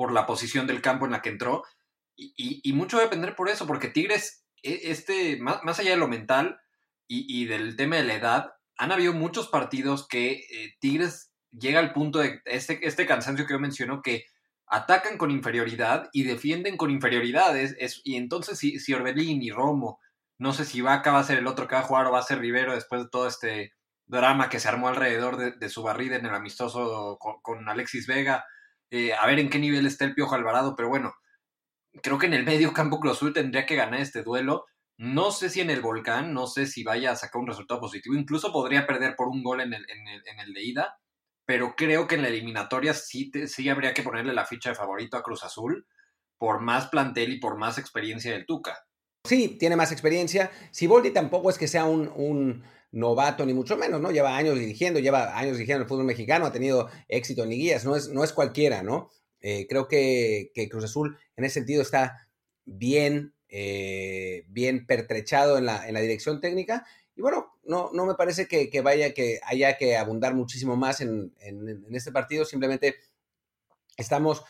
por 0.02 0.12
la 0.12 0.26
posición 0.26 0.66
del 0.66 0.82
campo 0.82 1.06
en 1.06 1.12
la 1.12 1.22
que 1.22 1.28
entró. 1.28 1.62
Y, 2.16 2.72
mucho 2.72 2.96
va 2.96 3.04
a 3.04 3.06
depender 3.06 3.36
por 3.36 3.48
eso, 3.48 3.68
porque 3.68 3.86
Tigres, 3.86 4.44
e, 4.60 4.90
este, 4.90 5.36
más, 5.36 5.78
allá 5.78 5.92
de 5.92 5.96
lo 5.96 6.08
mental 6.08 6.58
y, 7.06 7.44
del 7.44 7.76
tema 7.76 7.94
de 7.94 8.02
la 8.02 8.14
edad, 8.14 8.52
han 8.76 8.90
habido 8.90 9.12
muchos 9.12 9.46
partidos 9.46 10.08
que 10.08 10.32
eh, 10.32 10.74
Tigres 10.80 11.30
llega 11.52 11.78
al 11.78 11.92
punto 11.92 12.18
de 12.18 12.40
este, 12.46 12.84
este 12.84 13.06
cansancio 13.06 13.46
que 13.46 13.52
yo 13.52 13.60
menciono, 13.60 14.02
que 14.02 14.24
atacan 14.66 15.18
con 15.18 15.30
inferioridad 15.30 16.10
y 16.12 16.24
defienden 16.24 16.76
con 16.76 16.90
inferioridad. 16.90 17.54
y 18.02 18.16
entonces, 18.16 18.58
si, 18.58 18.80
si 18.80 18.94
Orbelín 18.94 19.40
y 19.40 19.52
Romo, 19.52 20.00
no 20.36 20.52
sé 20.52 20.64
si 20.64 20.80
Vaca 20.80 21.12
va 21.12 21.20
a 21.20 21.24
ser 21.24 21.38
el 21.38 21.46
otro 21.46 21.68
que 21.68 21.76
va 21.76 21.82
a 21.82 21.84
jugar 21.84 22.06
o 22.06 22.10
va 22.10 22.18
a 22.18 22.24
ser 22.24 22.40
Rivero 22.40 22.74
después 22.74 23.04
de 23.04 23.08
todo 23.08 23.28
este 23.28 23.72
drama 24.06 24.48
que 24.48 24.58
se 24.58 24.66
armó 24.66 24.88
alrededor 24.88 25.36
de, 25.56 25.68
su 25.68 25.84
barrida 25.84 26.16
en 26.16 26.26
el 26.26 26.34
amistoso 26.34 27.20
con 27.20 27.68
Alexis 27.68 28.08
Vega 28.08 28.44
eh, 28.92 29.14
a 29.14 29.26
ver 29.26 29.38
en 29.38 29.48
qué 29.48 29.58
nivel 29.58 29.86
está 29.86 30.04
el 30.04 30.14
Piojo 30.14 30.34
Alvarado, 30.34 30.76
pero 30.76 30.90
bueno, 30.90 31.14
creo 32.02 32.18
que 32.18 32.26
en 32.26 32.34
el 32.34 32.44
medio 32.44 32.74
campo 32.74 33.00
Cruz 33.00 33.12
Azul 33.12 33.32
tendría 33.32 33.64
que 33.64 33.74
ganar 33.74 33.98
este 34.00 34.22
duelo. 34.22 34.66
No 34.98 35.30
sé 35.30 35.48
si 35.48 35.62
en 35.62 35.70
el 35.70 35.80
Volcán, 35.80 36.34
no 36.34 36.46
sé 36.46 36.66
si 36.66 36.84
vaya 36.84 37.12
a 37.12 37.16
sacar 37.16 37.40
un 37.40 37.46
resultado 37.48 37.80
positivo, 37.80 38.14
incluso 38.14 38.52
podría 38.52 38.86
perder 38.86 39.16
por 39.16 39.28
un 39.28 39.42
gol 39.42 39.62
en 39.62 39.72
el, 39.72 39.86
en 39.88 40.40
el, 40.40 40.52
de 40.52 40.62
ida, 40.62 40.98
pero 41.46 41.74
creo 41.74 42.06
que 42.06 42.16
en 42.16 42.22
la 42.22 42.28
eliminatoria 42.28 42.92
sí, 42.92 43.32
sí 43.46 43.66
habría 43.70 43.94
que 43.94 44.02
ponerle 44.02 44.34
la 44.34 44.44
ficha 44.44 44.68
de 44.68 44.76
favorito 44.76 45.16
a 45.16 45.22
Cruz 45.22 45.42
Azul 45.42 45.86
por 46.36 46.60
más 46.60 46.88
plantel 46.88 47.32
y 47.32 47.40
por 47.40 47.56
más 47.56 47.78
experiencia 47.78 48.32
del 48.32 48.44
Tuca. 48.44 48.78
Sí, 49.26 49.56
tiene 49.58 49.74
más 49.74 49.90
experiencia. 49.90 50.50
Siboldi 50.70 51.12
tampoco 51.12 51.48
es 51.48 51.56
que 51.56 51.66
sea 51.66 51.86
un 51.86 52.62
novato, 52.92 53.44
ni 53.44 53.54
mucho 53.54 53.76
menos, 53.76 54.00
¿no? 54.00 54.10
Lleva 54.10 54.36
años 54.36 54.58
dirigiendo, 54.58 55.00
lleva 55.00 55.36
años 55.36 55.54
dirigiendo 55.54 55.82
el 55.82 55.88
fútbol 55.88 56.04
mexicano, 56.04 56.46
ha 56.46 56.52
tenido 56.52 56.88
éxito 57.08 57.42
en 57.42 57.48
liguillas, 57.48 57.84
no 57.84 57.96
es, 57.96 58.08
no 58.08 58.22
es 58.22 58.32
cualquiera, 58.32 58.82
¿no? 58.82 59.10
Eh, 59.40 59.66
creo 59.68 59.88
que, 59.88 60.52
Cruz 60.70 60.84
Azul 60.84 61.18
en 61.36 61.44
ese 61.44 61.54
sentido 61.54 61.82
está 61.82 62.28
bien, 62.64 63.34
eh, 63.48 64.44
bien 64.48 64.86
pertrechado 64.86 65.58
en 65.58 65.66
la, 65.66 65.88
en 65.88 65.94
la, 65.94 66.00
dirección 66.00 66.40
técnica. 66.40 66.86
Y 67.16 67.22
bueno, 67.22 67.58
no, 67.64 67.90
no 67.92 68.06
me 68.06 68.14
parece 68.14 68.46
que, 68.46 68.80
vaya 68.82 69.12
que 69.14 69.40
haya 69.44 69.76
que 69.76 69.96
abundar 69.96 70.34
muchísimo 70.34 70.76
más 70.76 71.00
en, 71.00 71.34
en, 71.40 71.94
este 71.94 72.12
partido. 72.12 72.44
Simplemente 72.44 72.96
estamos 73.96 74.44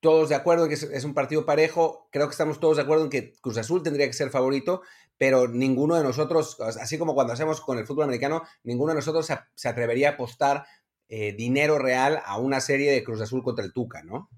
todos 0.00 0.28
de 0.28 0.34
acuerdo 0.34 0.64
en 0.64 0.70
que 0.70 0.74
es, 0.74 1.04
un 1.04 1.14
partido 1.14 1.44
parejo. 1.44 2.08
Creo 2.12 2.26
que 2.26 2.32
estamos 2.32 2.60
todos 2.60 2.76
de 2.76 2.82
acuerdo 2.82 3.04
en 3.04 3.10
que 3.10 3.34
Cruz 3.40 3.58
Azul 3.58 3.82
tendría 3.82 4.06
que 4.06 4.12
ser 4.12 4.30
favorito, 4.30 4.82
pero 5.16 5.48
ninguno 5.48 5.96
de 5.96 6.04
nosotros, 6.04 6.60
así 6.60 6.98
como 6.98 7.14
cuando 7.14 7.32
hacemos 7.32 7.60
con 7.60 7.78
el 7.78 7.86
fútbol 7.86 8.04
americano, 8.04 8.42
ninguno 8.62 8.92
de 8.92 8.96
nosotros 8.96 9.26
se, 9.54 9.68
atrevería 9.68 10.10
a 10.10 10.12
apostar 10.12 10.66
eh, 11.08 11.32
dinero 11.32 11.78
real 11.78 12.20
a 12.24 12.38
una 12.38 12.60
serie 12.60 12.92
de 12.92 13.02
Cruz 13.02 13.20
Azul 13.20 13.42
contra 13.42 13.64
el 13.64 13.72
Tuca, 13.72 14.02
¿no? 14.02 14.30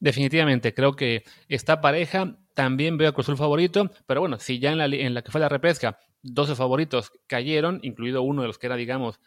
Definitivamente, 0.00 0.74
creo 0.74 0.94
que 0.94 1.24
esta 1.48 1.80
pareja 1.80 2.38
también 2.54 2.98
veo 2.98 3.08
a 3.08 3.12
Cruz 3.12 3.26
Azul 3.26 3.36
favorito, 3.36 3.90
pero 4.06 4.20
bueno, 4.20 4.38
si 4.38 4.60
ya 4.60 4.70
en 4.70 4.78
la, 4.78 4.86
en 4.86 5.14
la 5.14 5.22
que 5.22 5.32
fue 5.32 5.40
la 5.40 5.48
repesca, 5.48 5.98
12 6.22 6.54
favoritos 6.54 7.12
cayeron, 7.26 7.80
incluido 7.82 8.22
uno 8.22 8.42
de 8.42 8.48
los 8.48 8.58
que 8.58 8.66
era, 8.66 8.76
digamos, 8.76 9.20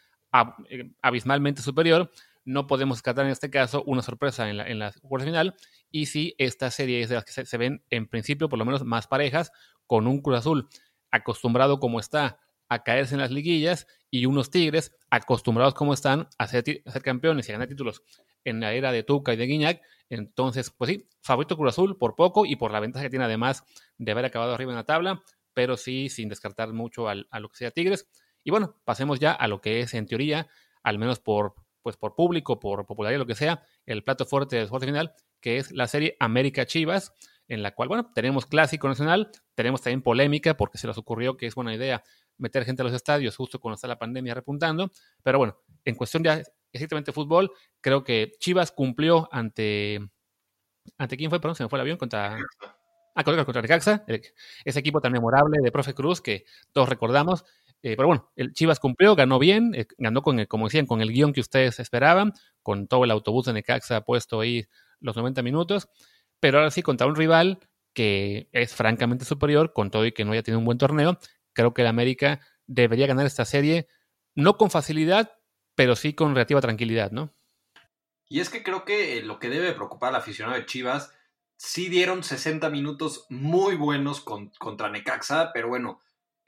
eh, 0.70 0.91
abismalmente 1.02 1.62
superior, 1.62 2.10
no 2.46 2.68
podemos 2.68 2.98
descartar 2.98 3.26
en 3.26 3.32
este 3.32 3.50
caso 3.50 3.84
una 3.86 4.02
sorpresa 4.02 4.50
en 4.50 4.58
la, 4.58 4.68
en 4.68 4.80
la 4.80 4.92
final. 4.92 5.56
Y 5.92 6.08
si 6.08 6.36
esta 6.38 6.72
serie 6.72 7.02
es 7.02 7.10
de 7.10 7.16
las 7.16 7.26
que 7.26 7.46
se, 7.46 7.58
ven 7.58 7.84
en 7.90 8.08
principio, 8.08 8.50
por 8.50 8.60
lo 8.60 8.66
menos 8.66 8.84
más 8.84 9.08
parejas, 9.08 9.52
con 9.88 10.08
un 10.08 10.22
Cruz 10.22 10.40
Azul 10.40 10.68
acostumbrado 11.12 11.80
como 11.80 12.00
está 12.00 12.40
a 12.70 12.84
caerse 12.84 13.16
en 13.16 13.22
las 13.22 13.32
liguillas 13.32 13.86
y 14.10 14.26
unos 14.26 14.50
Tigres 14.50 14.96
acostumbrados 15.10 15.74
como 15.74 15.94
están 15.94 16.30
a 16.38 16.48
ser, 16.48 16.64
ser 16.64 17.02
campeones 17.02 17.48
y 17.48 17.52
a 17.52 17.56
ganar 17.56 17.68
títulos 17.68 18.02
en 18.46 18.62
la 18.62 18.74
era 18.74 18.92
de 18.92 19.04
Tuca 19.04 19.34
y 19.34 19.38
de 19.38 19.46
Guiñac. 19.46 19.82
Entonces, 20.10 20.72
pues 20.72 20.90
sí, 20.90 21.08
favorito 21.22 21.58
Cruz 21.58 21.74
Azul 21.74 21.98
por 21.98 22.16
poco 22.16 22.46
y 22.46 22.56
por 22.56 22.72
la 22.72 22.80
ventaja 22.80 23.04
que 23.04 23.10
tiene 23.10 23.26
además 23.26 23.64
de 23.98 24.12
haber 24.12 24.26
acabado 24.26 24.54
arriba 24.54 24.72
en 24.72 24.78
la 24.78 24.86
tabla, 24.86 25.22
pero 25.54 25.76
sí 25.76 26.10
sin 26.10 26.30
descartar 26.30 26.72
mucho 26.72 27.10
a 27.10 27.16
lo 27.16 27.50
que 27.50 27.58
sea 27.58 27.72
Tigres. 27.72 28.10
Y 28.44 28.52
bueno, 28.52 28.76
pasemos 28.86 29.20
ya 29.20 29.34
a 29.34 29.48
lo 29.48 29.62
que 29.62 29.82
es 29.82 29.94
en 29.94 30.06
teoría, 30.06 30.48
al 30.84 30.98
menos 30.98 31.20
por, 31.20 31.56
pues 31.82 31.98
por 31.98 32.15
público, 32.15 32.60
por 32.60 32.86
popularidad, 32.86 33.20
lo 33.20 33.26
que 33.26 33.36
sea, 33.36 33.63
el 33.86 34.04
plato 34.04 34.26
fuerte 34.26 34.56
del 34.56 34.67
fuerte 34.67 34.88
final, 34.88 35.13
que 35.39 35.58
es 35.58 35.72
la 35.72 35.88
serie 35.88 36.15
América 36.20 36.65
Chivas, 36.65 37.13
en 37.48 37.63
la 37.63 37.76
cual, 37.76 37.89
bueno, 37.89 38.12
tenemos 38.13 38.46
clásico 38.46 38.88
nacional, 38.88 39.30
tenemos 39.56 39.82
también 39.82 40.02
polémica, 40.02 40.56
porque 40.56 40.78
se 40.78 40.88
les 40.88 40.98
ocurrió 40.98 41.36
que 41.36 41.48
es 41.48 41.56
buena 41.56 41.76
idea 41.76 42.04
meter 42.38 42.65
gente 42.65 42.82
a 42.82 42.86
los 42.86 42.94
estadios 42.94 43.36
justo 43.36 43.60
cuando 43.60 43.76
está 43.76 43.88
la 43.88 44.00
pandemia 44.00 44.34
repuntando, 44.34 44.89
pero 45.22 45.38
bueno, 45.38 45.58
en 45.86 45.96
cuestión 45.96 46.24
de 46.24 46.44
estrictamente 46.72 47.12
fútbol, 47.12 47.52
creo 47.82 48.04
que 48.04 48.34
Chivas 48.39 48.72
cumplió 48.72 49.28
ante... 49.32 50.00
¿Ante 50.98 51.15
quién 51.15 51.30
fue? 51.30 51.39
Perdón, 51.39 51.56
se 51.56 51.63
me 51.63 51.70
fue 51.70 51.78
el 51.78 51.82
avión 51.82 51.98
contra... 51.98 52.38
Ah, 53.13 53.24
contra, 53.26 53.44
contra 53.44 53.62
Necaxa, 53.62 54.06
ese 54.63 54.80
equipo 54.80 55.02
tan 55.02 55.12
memorable 55.12 55.60
de 55.62 55.72
Profe 55.72 55.94
Cruz 55.94 56.22
que 56.22 56.46
todos 56.72 56.88
recordamos, 56.88 57.44
eh, 57.84 57.96
pero 57.96 58.08
bueno, 58.08 58.32
el 58.36 58.54
Chivas 58.54 58.80
cumplió, 58.80 59.15
ganó 59.15 59.39
bien, 59.39 59.74
eh, 59.74 59.88
ganó 59.98 60.22
con, 60.22 60.39
el, 60.39 60.48
como 60.48 60.67
decían, 60.67 60.86
con 60.86 61.02
el 61.02 61.12
guion 61.12 61.34
que 61.34 61.41
ustedes 61.41 61.80
esperaban, 61.80 62.34
con 62.62 62.88
todo 62.88 63.04
el 63.04 63.12
autobús 63.12 63.46
de 63.46 63.54
Necaxa 63.54 64.02
puesto 64.02 64.39
ahí 64.41 64.65
los 65.00 65.15
90 65.15 65.41
minutos, 65.41 65.89
pero 66.39 66.60
ahora 66.60 66.72
sí 66.72 66.84
contra 66.84 67.08
un 67.08 67.15
rival 67.15 67.60
que 67.94 68.50
es 68.52 68.76
francamente 68.76 69.26
superior, 69.26 69.74
con 69.74 69.89
todo 69.89 70.06
y 70.06 70.12
que 70.12 70.24
no 70.24 70.32
haya 70.32 70.44
tenido 70.44 70.60
un 70.60 70.65
buen 70.65 70.78
torneo, 70.78 71.17
creo 71.54 71.74
que 71.74 71.82
el 71.82 71.88
América 71.88 72.39
debería 72.67 73.08
ganar 73.08 73.26
esta 73.26 73.46
serie, 73.46 73.88
no 74.36 74.58
con 74.58 74.70
facilidad, 74.70 75.34
pero 75.76 75.96
sí 75.96 76.13
con 76.13 76.34
relativa 76.34 76.62
tranquilidad, 76.62 77.12
¿no? 77.12 77.32
Y 78.30 78.39
es 78.39 78.50
que 78.50 78.63
creo 78.63 78.86
que 78.86 79.22
lo 79.24 79.39
que 79.39 79.50
debe 79.50 79.74
preocupar 79.74 80.10
al 80.10 80.22
aficionado 80.22 80.58
de 80.58 80.65
Chivas, 80.65 81.12
sí 81.58 81.89
dieron 81.89 82.24
60 82.24 82.70
minutos 82.70 83.26
muy 83.30 83.76
buenos 83.76 84.22
contra 84.22 84.89
Necaxa, 84.89 85.52
pero 85.54 85.67
bueno, 85.67 86.00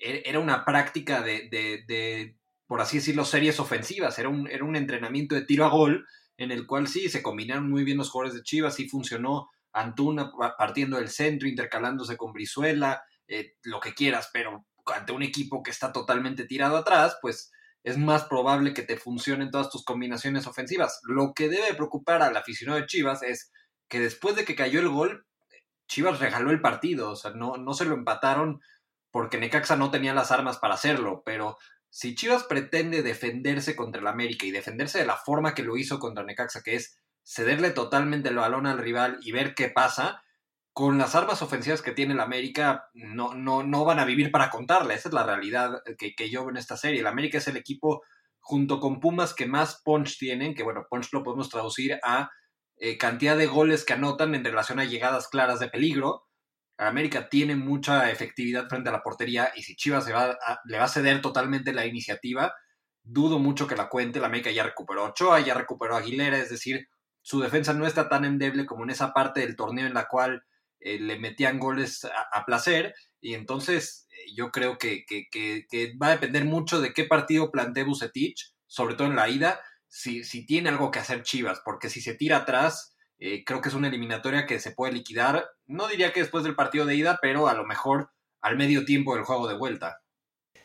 era 0.03 0.39
una 0.39 0.65
práctica 0.65 1.21
de, 1.21 2.35
por 2.67 2.81
así 2.81 2.97
decirlo, 2.97 3.25
series 3.25 3.59
ofensivas, 3.59 4.19
era 4.19 4.29
un, 4.29 4.49
era 4.49 4.63
un 4.63 4.75
entrenamiento 4.75 5.35
de 5.35 5.45
tiro 5.45 5.65
a 5.65 5.69
gol 5.69 6.05
en 6.37 6.51
el 6.51 6.65
cual 6.65 6.87
sí, 6.87 7.09
se 7.09 7.21
combinaron 7.21 7.69
muy 7.69 7.83
bien 7.83 7.97
los 7.97 8.09
jugadores 8.09 8.35
de 8.35 8.43
Chivas, 8.43 8.75
sí 8.75 8.89
funcionó 8.89 9.49
Antuna 9.71 10.31
partiendo 10.57 10.97
del 10.97 11.09
centro, 11.09 11.47
intercalándose 11.47 12.17
con 12.17 12.33
Brizuela, 12.33 13.03
eh, 13.27 13.55
lo 13.63 13.79
que 13.79 13.93
quieras, 13.93 14.29
pero 14.31 14.65
ante 14.85 15.13
un 15.13 15.23
equipo 15.23 15.63
que 15.63 15.71
está 15.71 15.91
totalmente 15.91 16.45
tirado 16.45 16.77
atrás, 16.77 17.17
pues 17.21 17.51
es 17.83 17.97
más 17.97 18.25
probable 18.25 18.73
que 18.73 18.83
te 18.83 18.97
funcionen 18.97 19.51
todas 19.51 19.69
tus 19.69 19.83
combinaciones 19.83 20.47
ofensivas. 20.47 21.01
Lo 21.03 21.33
que 21.33 21.49
debe 21.49 21.73
preocupar 21.73 22.21
al 22.21 22.37
aficionado 22.37 22.79
de 22.79 22.85
Chivas 22.85 23.23
es 23.23 23.51
que 23.89 23.99
después 23.99 24.35
de 24.35 24.45
que 24.45 24.55
cayó 24.55 24.79
el 24.79 24.89
gol, 24.89 25.25
Chivas 25.87 26.19
regaló 26.19 26.51
el 26.51 26.61
partido, 26.61 27.11
o 27.11 27.15
sea, 27.15 27.31
no, 27.31 27.57
no 27.57 27.73
se 27.73 27.85
lo 27.85 27.93
empataron 27.93 28.61
porque 29.13 29.37
Necaxa 29.37 29.75
no 29.75 29.91
tenía 29.91 30.15
las 30.15 30.31
armas 30.31 30.57
para 30.57 30.73
hacerlo, 30.73 31.21
pero 31.23 31.59
si 31.91 32.15
Chivas 32.15 32.45
pretende 32.45 33.03
defenderse 33.03 33.75
contra 33.75 34.01
el 34.01 34.07
América 34.07 34.47
y 34.47 34.51
defenderse 34.51 34.97
de 34.97 35.05
la 35.05 35.17
forma 35.17 35.53
que 35.53 35.61
lo 35.61 35.77
hizo 35.77 35.99
contra 35.99 36.23
Necaxa, 36.23 36.63
que 36.63 36.73
es 36.73 36.99
cederle 37.23 37.69
totalmente 37.69 38.29
el 38.29 38.37
balón 38.37 38.65
al 38.65 38.79
rival 38.79 39.19
y 39.21 39.31
ver 39.31 39.53
qué 39.53 39.69
pasa, 39.69 40.23
con 40.73 40.97
las 40.97 41.13
armas 41.13 41.43
ofensivas 41.43 41.83
que 41.83 41.91
tiene 41.91 42.15
el 42.15 42.21
América 42.21 42.89
no, 42.95 43.35
no, 43.35 43.61
no 43.61 43.85
van 43.85 43.99
a 43.99 44.05
vivir 44.05 44.31
para 44.31 44.49
contarle. 44.49 44.95
Esa 44.95 45.09
es 45.09 45.13
la 45.13 45.23
realidad 45.23 45.83
que, 45.99 46.15
que 46.15 46.31
yo 46.31 46.41
veo 46.41 46.49
en 46.49 46.57
esta 46.57 46.75
serie. 46.75 47.01
El 47.01 47.07
América 47.07 47.37
es 47.37 47.47
el 47.47 47.57
equipo 47.57 48.01
junto 48.39 48.79
con 48.79 48.99
Pumas 48.99 49.35
que 49.35 49.45
más 49.45 49.79
punch 49.85 50.17
tienen, 50.17 50.55
que 50.55 50.63
bueno, 50.63 50.87
punch 50.89 51.13
lo 51.13 51.21
podemos 51.21 51.49
traducir 51.49 51.99
a 52.03 52.31
eh, 52.77 52.97
cantidad 52.97 53.37
de 53.37 53.45
goles 53.45 53.85
que 53.85 53.93
anotan 53.93 54.33
en 54.33 54.43
relación 54.43 54.79
a 54.79 54.85
llegadas 54.85 55.27
claras 55.27 55.59
de 55.59 55.69
peligro. 55.69 56.25
América 56.77 57.29
tiene 57.29 57.55
mucha 57.55 58.09
efectividad 58.09 58.67
frente 58.67 58.89
a 58.89 58.93
la 58.93 59.03
portería 59.03 59.51
y 59.55 59.63
si 59.63 59.75
Chivas 59.75 60.07
le 60.07 60.77
va 60.77 60.83
a 60.83 60.87
ceder 60.87 61.21
totalmente 61.21 61.73
la 61.73 61.85
iniciativa, 61.85 62.53
dudo 63.03 63.39
mucho 63.39 63.67
que 63.67 63.75
la 63.75 63.89
cuente. 63.89 64.19
La 64.19 64.27
América 64.27 64.51
ya 64.51 64.63
recuperó 64.63 65.05
Ochoa, 65.05 65.39
ya 65.41 65.53
recuperó 65.53 65.95
Aguilera, 65.95 66.37
es 66.37 66.49
decir, 66.49 66.87
su 67.21 67.39
defensa 67.39 67.73
no 67.73 67.85
está 67.85 68.09
tan 68.09 68.25
endeble 68.25 68.65
como 68.65 68.83
en 68.83 68.89
esa 68.89 69.13
parte 69.13 69.41
del 69.41 69.55
torneo 69.55 69.85
en 69.85 69.93
la 69.93 70.07
cual 70.07 70.43
eh, 70.79 70.99
le 70.99 71.19
metían 71.19 71.59
goles 71.59 72.05
a, 72.05 72.45
placer. 72.45 72.93
Y 73.21 73.35
entonces 73.35 74.07
eh, 74.09 74.33
yo 74.35 74.51
creo 74.51 74.77
que, 74.77 75.05
va 76.01 76.07
a 76.07 76.11
depender 76.11 76.45
mucho 76.45 76.81
de 76.81 76.93
qué 76.93 77.05
partido 77.05 77.51
plantee 77.51 77.83
Bucetich, 77.83 78.53
sobre 78.67 78.95
todo 78.95 79.07
en 79.07 79.15
la 79.15 79.29
ida, 79.29 79.59
si 79.87 80.45
tiene 80.47 80.69
algo 80.69 80.89
que 80.89 80.99
hacer 80.99 81.21
Chivas, 81.21 81.61
porque 81.63 81.89
si 81.89 82.01
se 82.01 82.15
tira 82.15 82.37
atrás 82.37 82.95
eh, 83.25 83.45
creo 83.45 83.61
que 83.61 83.69
es 83.69 83.75
una 83.75 83.87
eliminatoria 83.87 84.45
que 84.45 84.59
se 84.59 84.71
puede 84.71 84.91
liquidar, 84.91 85.47
no 85.65 85.87
diría 85.87 86.11
que 86.11 86.19
después 86.19 86.43
del 86.43 86.55
partido 86.55 86.85
de 86.85 86.95
ida, 86.95 87.19
pero 87.21 87.47
a 87.47 87.53
lo 87.53 87.63
mejor 87.63 88.09
al 88.41 88.57
medio 88.57 88.83
tiempo 88.83 89.15
del 89.15 89.23
juego 89.23 89.47
de 89.47 89.57
vuelta. 89.57 90.01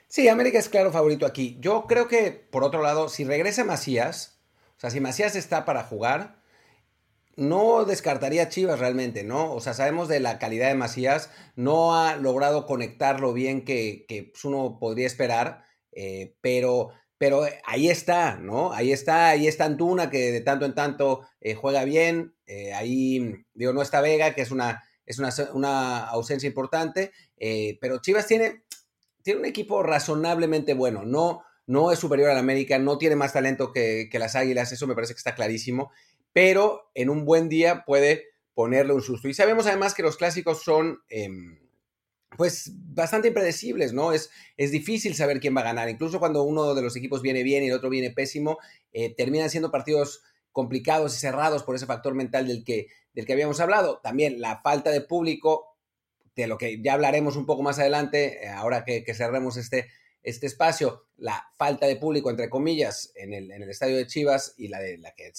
Sí, 0.09 0.27
América 0.27 0.59
es 0.59 0.69
claro 0.69 0.91
favorito 0.91 1.25
aquí. 1.25 1.57
Yo 1.61 1.87
creo 1.87 2.09
que, 2.09 2.33
por 2.33 2.65
otro 2.65 2.83
lado, 2.83 3.09
si 3.09 3.23
regresa 3.23 3.65
Macías, 3.65 4.43
o 4.77 4.81
sea, 4.81 4.91
si 4.91 4.99
Macías 4.99 5.37
está 5.37 5.65
para 5.65 5.85
jugar, 5.85 6.43
no 7.37 7.85
descartaría 7.85 8.49
Chivas 8.49 8.81
realmente, 8.81 9.23
¿no? 9.23 9.53
O 9.53 9.61
sea, 9.61 9.73
sabemos 9.73 10.09
de 10.09 10.19
la 10.19 10.41
calidad 10.41 10.67
de 10.67 10.75
Macías, 10.75 11.31
no 11.55 11.95
ha 11.95 12.17
logrado 12.17 12.67
conectar 12.67 13.21
lo 13.21 13.33
bien 13.33 13.65
que, 13.65 14.05
que 14.09 14.25
pues, 14.33 14.45
uno 14.45 14.79
podría 14.81 15.07
esperar, 15.07 15.65
eh, 15.93 16.35
pero 16.41 16.91
pero 17.19 17.45
ahí 17.65 17.91
está, 17.91 18.37
¿no? 18.37 18.73
Ahí 18.73 18.93
está, 18.93 19.31
ahí 19.31 19.49
está 19.49 19.65
Antuna, 19.65 20.09
que 20.09 20.31
de 20.31 20.41
tanto 20.41 20.65
en 20.65 20.75
tanto 20.75 21.23
eh, 21.41 21.55
juega 21.55 21.85
bien. 21.85 22.35
Eh, 22.49 22.73
ahí, 22.73 23.45
digo, 23.53 23.73
no 23.73 23.83
está 23.83 24.01
Vega, 24.01 24.35
que 24.35 24.41
es 24.41 24.51
una, 24.51 24.83
es 25.07 25.19
una, 25.53 26.09
ausencia 26.09 26.47
importante. 26.47 27.13
Eh, 27.37 27.79
pero 27.81 28.01
Chivas 28.01 28.27
tiene, 28.27 28.65
tiene 29.23 29.41
un 29.41 29.47
equipo 29.47 29.83
razonablemente 29.83 30.75
bueno. 30.75 31.05
No, 31.05 31.45
no 31.67 31.93
es 31.93 31.99
superior 31.99 32.31
al 32.31 32.39
América, 32.39 32.79
no 32.79 32.99
tiene 32.99 33.17
más 33.17 33.35
talento 33.35 33.71
que, 33.71 34.09
que, 34.11 34.19
las 34.19 34.35
Águilas, 34.35 34.73
eso 34.73 34.87
me 34.87 34.95
parece 34.95 35.13
que 35.13 35.19
está 35.19 35.35
clarísimo. 35.35 35.93
Pero 36.33 36.91
en 36.95 37.11
un 37.11 37.27
buen 37.27 37.49
día 37.49 37.85
puede 37.87 38.25
ponerle 38.55 38.95
un 38.95 39.03
susto. 39.03 39.29
Y 39.29 39.35
sabemos 39.35 39.67
además 39.67 39.95
que 39.95 40.03
los 40.03 40.17
clásicos 40.17 40.65
son 40.65 41.01
em, 41.11 41.59
pues 42.37 42.73
bastante 42.75 43.29
impredecibles, 43.29 43.93
¿no? 43.93 44.13
Es, 44.13 44.31
es 44.57 44.71
difícil 44.71 45.15
saber 45.15 45.41
quién 45.41 45.57
va 45.57 45.63
a 45.63 45.65
ganar. 45.65 45.89
Incluso 45.89 46.19
cuando 46.19 46.43
uno 46.43 46.75
de 46.75 46.83
los 46.83 46.97
equipos 46.97 47.23
viene 47.23 47.43
bien 47.43 47.65
y 47.65 47.69
el 47.69 47.75
otro 47.75 47.91
viene 47.91 48.11
pésimo, 48.11 48.59
eh, 48.93 49.15
terminan 49.15 49.51
siendo 49.51 49.71
partidos 49.71 50.23
complicados 50.59 51.15
y 51.15 51.21
cerrados 51.21 51.63
por 51.63 51.77
ese 51.77 51.87
factor 51.87 52.15
mental 52.15 52.49
del 52.49 52.65
que, 52.65 52.89
del 53.15 53.27
que 53.27 53.33
habíamos 53.33 53.61
hablado. 53.61 54.01
También 54.03 54.41
la 54.41 54.61
falta 54.61 54.91
de 54.91 55.01
público, 55.01 55.77
de 56.35 56.49
lo 56.49 56.59
que 56.59 56.83
ya 56.83 56.95
hablaremos 56.95 57.37
un 57.37 57.47
poco 57.47 57.63
más 57.63 57.79
adelante, 57.79 58.45
eh, 58.45 58.49
ahora 58.49 58.85
que, 58.85 59.05
cerremos 59.15 59.57
este, 59.57 59.87
este 60.21 60.49
espacio, 60.49 61.05
la 61.17 61.47
falta 61.57 61.87
de 61.87 61.95
público, 61.95 62.29
entre 62.29 62.51
comillas, 62.51 63.13
en 63.15 63.35
el, 63.35 63.53
en 63.53 63.63
el 63.63 63.71
estadio 63.71 63.97
de 63.97 64.09
Chivas 64.09 64.55
y 64.59 64.67
la 64.67 64.81
de 64.81 64.99
la 64.99 65.13
que 65.15 65.33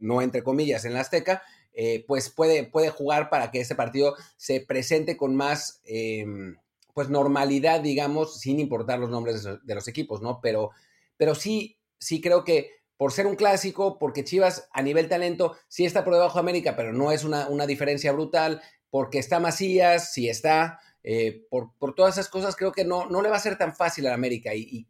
no 0.00 0.20
entre 0.20 0.42
comillas 0.42 0.84
en 0.84 0.94
la 0.94 1.02
Azteca, 1.02 1.44
eh, 1.72 2.04
pues 2.08 2.28
puede, 2.30 2.64
puede 2.64 2.90
jugar 2.90 3.30
para 3.30 3.52
que 3.52 3.60
ese 3.60 3.76
partido 3.76 4.16
se 4.36 4.60
presente 4.60 5.16
con 5.16 5.36
más 5.36 5.82
em, 5.84 6.56
pues 6.94 7.10
normalidad, 7.10 7.80
digamos, 7.80 8.40
sin 8.40 8.58
importar 8.58 8.98
los 8.98 9.08
nombres 9.08 9.44
de, 9.44 9.74
los 9.76 9.86
equipos, 9.86 10.20
¿no? 10.20 10.40
Pero, 10.42 10.72
pero 11.16 11.36
sí, 11.36 11.78
sí 11.96 12.20
creo 12.20 12.42
que 12.42 12.82
por 13.04 13.12
ser 13.12 13.26
un 13.26 13.36
clásico, 13.36 13.98
porque 13.98 14.24
Chivas 14.24 14.66
a 14.72 14.80
nivel 14.80 15.10
talento 15.10 15.56
sí 15.68 15.84
está 15.84 16.04
por 16.04 16.14
debajo 16.14 16.38
de 16.38 16.40
América, 16.40 16.74
pero 16.74 16.94
no 16.94 17.12
es 17.12 17.22
una, 17.22 17.66
diferencia 17.66 18.12
brutal, 18.12 18.62
porque 18.88 19.18
está 19.18 19.40
Macías, 19.40 20.14
sí 20.14 20.30
está, 20.30 20.80
eh, 21.02 21.44
por, 21.50 21.74
todas 21.94 22.14
esas 22.14 22.30
cosas 22.30 22.56
creo 22.56 22.72
que 22.72 22.86
no, 22.86 23.04
no 23.10 23.20
le 23.20 23.28
va 23.28 23.36
a 23.36 23.40
ser 23.40 23.58
tan 23.58 23.76
fácil 23.76 24.06
a 24.06 24.14
América 24.14 24.54
y, 24.54 24.88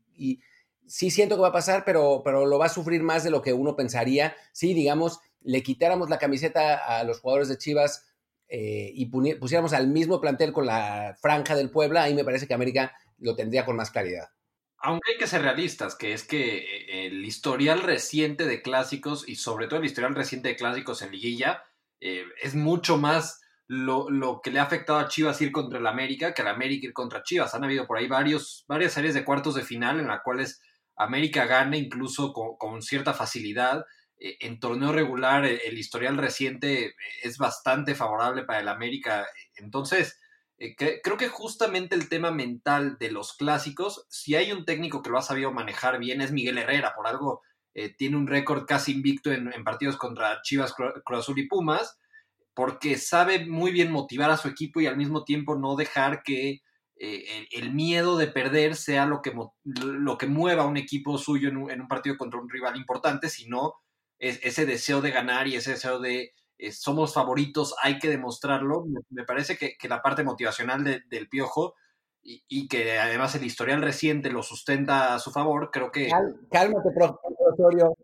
sí 0.87 1.11
siento 1.11 1.35
que 1.35 1.43
va 1.43 1.49
a 1.49 1.53
pasar, 1.53 1.83
pero, 1.85 2.23
pero 2.25 2.47
lo 2.47 2.57
va 2.57 2.67
a 2.67 2.69
sufrir 2.69 3.03
más 3.03 3.25
de 3.25 3.33
lo 3.33 3.43
que 3.43 3.53
uno 3.53 3.75
pensaría. 3.75 4.37
Sí, 4.53 4.75
digamos, 4.75 5.19
le 5.41 5.65
quitáramos 5.65 6.09
la 6.09 6.19
camiseta 6.19 6.77
a 6.77 7.03
los 7.03 7.19
jugadores 7.19 7.49
de 7.49 7.59
Chivas 7.59 8.07
eh, 8.47 8.93
y 8.95 9.07
pusiéramos 9.07 9.73
al 9.73 9.89
mismo 9.89 10.21
plantel 10.21 10.53
con 10.53 10.67
la 10.67 11.17
franja 11.21 11.57
del 11.57 11.73
Puebla, 11.73 12.05
ahí 12.05 12.15
me 12.15 12.25
parece 12.25 12.47
que 12.47 12.55
América 12.55 12.93
lo 13.19 13.35
tendría 13.35 13.65
con 13.65 13.75
más 13.75 13.91
claridad. 13.91 14.29
Aunque 14.87 15.13
hay 15.13 15.19
que 15.19 15.27
ser 15.27 15.41
realistas, 15.41 15.95
que 15.95 16.13
es 16.13 16.25
que 16.25 16.59
eh, 16.59 17.07
el 17.07 17.25
historial 17.25 17.81
reciente 17.81 18.45
de 18.45 18.61
clásicos 18.61 19.27
y 19.27 19.37
sobre 19.37 19.67
todo 19.67 19.81
el 19.81 19.87
historial 19.87 20.15
reciente 20.15 20.49
de 20.49 20.57
clásicos 20.57 21.01
en 21.01 21.11
liguilla 21.11 21.65
eh, 22.03 22.27
es 22.43 22.55
mucho 22.55 22.99
más 22.99 23.41
lo, 23.67 24.11
lo, 24.11 24.43
que 24.43 24.51
le 24.51 24.59
ha 24.59 24.65
afectado 24.65 24.99
a 24.99 25.09
Chivas 25.09 25.41
ir 25.41 25.53
contra 25.53 25.79
el 25.79 25.87
América 25.87 26.35
que 26.35 26.43
al 26.43 26.49
América 26.49 26.87
ir 26.87 26.93
contra 26.93 27.23
Chivas. 27.23 27.55
Han 27.55 27.65
habido 27.65 27.87
por 27.87 27.97
ahí 27.97 28.09
varios, 28.09 28.67
varias 28.69 28.93
series 28.93 29.15
de 29.15 29.25
cuartos 29.25 29.55
de 29.55 29.63
final 29.63 30.01
en 30.01 30.09
las 30.09 30.21
cuales 30.23 30.61
América 30.97 31.47
gana 31.47 31.79
incluso 31.79 32.35
con, 32.35 32.83
cierta 32.83 33.15
facilidad. 33.15 33.87
Eh, 34.19 34.37
en 34.41 34.61
torneo 34.61 34.93
regular 34.93 35.47
el, 35.47 35.79
historial 35.79 36.19
reciente 36.19 36.95
es 37.23 37.39
bastante 37.39 37.95
favorable 37.95 38.45
para 38.45 38.61
el 38.61 38.69
América. 38.69 39.27
Entonces, 39.57 40.21
eh, 40.59 40.77
creo 40.77 41.17
que 41.17 41.29
justamente 41.29 41.95
el 41.95 42.09
tema 42.09 42.31
mental 42.31 42.97
de 42.99 43.11
los 43.11 43.37
clásicos, 43.37 44.07
si 44.09 44.35
hay 44.35 44.53
un 44.53 44.65
técnico 44.65 45.03
que 45.03 45.11
lo 45.11 45.19
ha 45.19 45.23
sabido 45.23 45.53
manejar 45.53 45.99
bien, 45.99 46.21
es 46.21 46.33
Miguel 46.33 46.59
Herrera. 46.59 46.95
Por 46.95 47.07
algo 47.07 47.43
eh, 47.75 47.95
tiene 47.97 48.17
un 48.17 48.27
récord 48.27 48.65
casi 48.67 48.93
invicto 48.93 49.33
en, 49.33 49.51
partidos 49.65 49.97
contra 49.97 50.41
Chivas, 50.43 50.75
Cruz 50.75 51.19
Azul 51.19 51.39
y 51.39 51.49
Pumas, 51.49 51.99
porque 52.55 52.97
sabe 52.99 53.47
muy 53.47 53.73
bien 53.73 53.91
motivar 53.91 54.31
a 54.31 54.37
su 54.37 54.49
equipo 54.49 54.81
y 54.81 54.87
al 54.87 54.97
mismo 54.97 55.25
tiempo 55.25 55.57
no 55.57 55.75
dejar 55.75 56.23
que 56.23 56.63
eh, 56.97 57.49
el, 57.51 57.73
miedo 57.75 58.17
de 58.17 58.29
perder 58.29 58.77
sea 58.77 59.07
lo 59.07 59.21
que, 59.23 59.33
lo 59.65 60.17
que 60.17 60.27
mueva 60.29 60.63
a 60.63 60.67
un 60.67 60.77
equipo 60.77 61.19
suyo 61.19 61.49
en 61.49 61.57
un, 61.57 61.89
partido 61.89 62.17
contra 62.17 62.39
un 62.39 62.49
rival 62.49 62.77
importante, 62.77 63.29
sino 63.29 63.75
ese 64.21 64.65
deseo 64.65 65.03
de 65.03 65.11
ganar 65.11 65.49
y 65.49 65.57
ese 65.57 65.73
deseo 65.73 65.99
de 65.99 66.33
eh, 66.67 66.73
somos 66.73 67.13
favoritos, 67.15 67.75
hay 67.83 67.99
que 67.99 68.09
demostrarlo. 68.09 68.85
Me, 69.11 69.25
parece 69.25 69.57
que, 69.57 69.77
la 69.89 70.03
parte 70.03 70.25
motivacional 70.25 70.85
del 70.85 71.29
piojo 71.29 71.75
y, 72.23 72.69
que 72.69 72.99
además 72.99 73.35
el 73.35 73.45
historial 73.45 73.83
reciente 73.83 74.31
lo 74.31 74.43
sustenta 74.43 75.15
a 75.15 75.19
su 75.19 75.31
favor, 75.31 75.71
creo 75.71 75.91
que... 75.91 76.09
cálmate, 76.51 76.91
profesor 76.95 77.19
Osorio. 77.53 77.95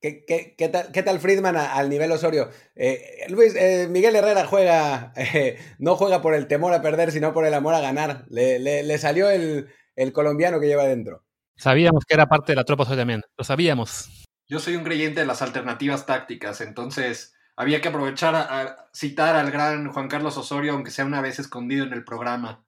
¿Qué, 0.00 0.54
tal, 0.72 0.90
¿Qué, 0.92 1.02
tal, 1.02 1.20
Friedman 1.20 1.56
al 1.56 1.90
nivel 1.90 2.10
Osorio? 2.12 2.48
Eh, 2.74 3.26
Luis, 3.28 3.54
eh, 3.54 3.86
Miguel 3.90 4.16
Herrera 4.16 4.46
juega, 4.46 5.12
no 5.78 5.96
juega 5.96 6.22
por 6.22 6.34
el 6.34 6.46
temor 6.46 6.72
a 6.72 6.80
perder, 6.80 7.12
sino 7.12 7.34
por 7.34 7.44
el 7.44 7.52
amor 7.52 7.74
a 7.74 7.80
ganar. 7.80 8.24
Le, 8.30 8.98
salió 8.98 9.28
el, 9.28 9.68
colombiano 10.14 10.58
que 10.58 10.68
lleva 10.68 10.84
dentro. 10.84 11.24
Sabíamos 11.56 12.04
que 12.06 12.14
era 12.14 12.26
parte 12.26 12.52
de 12.52 12.56
la 12.56 12.64
tropa 12.64 12.86
también, 12.86 13.20
lo 13.36 13.44
sabíamos. 13.44 14.26
Yo 14.48 14.58
soy 14.58 14.76
un 14.76 14.84
creyente 14.84 15.20
de 15.20 15.26
las 15.26 15.42
alternativas 15.42 16.06
tácticas, 16.06 16.62
entonces 16.62 17.34
había 17.60 17.82
que 17.82 17.88
aprovechar 17.88 18.34
a, 18.34 18.88
citar 18.94 19.36
al 19.36 19.50
gran 19.50 19.92
Juan 19.92 20.08
Carlos 20.08 20.34
Osorio, 20.38 20.72
aunque 20.72 20.90
sea 20.90 21.04
una 21.04 21.20
vez 21.20 21.38
escondido 21.38 21.84
en 21.84 21.92
el 21.92 22.04
programa. 22.04 22.64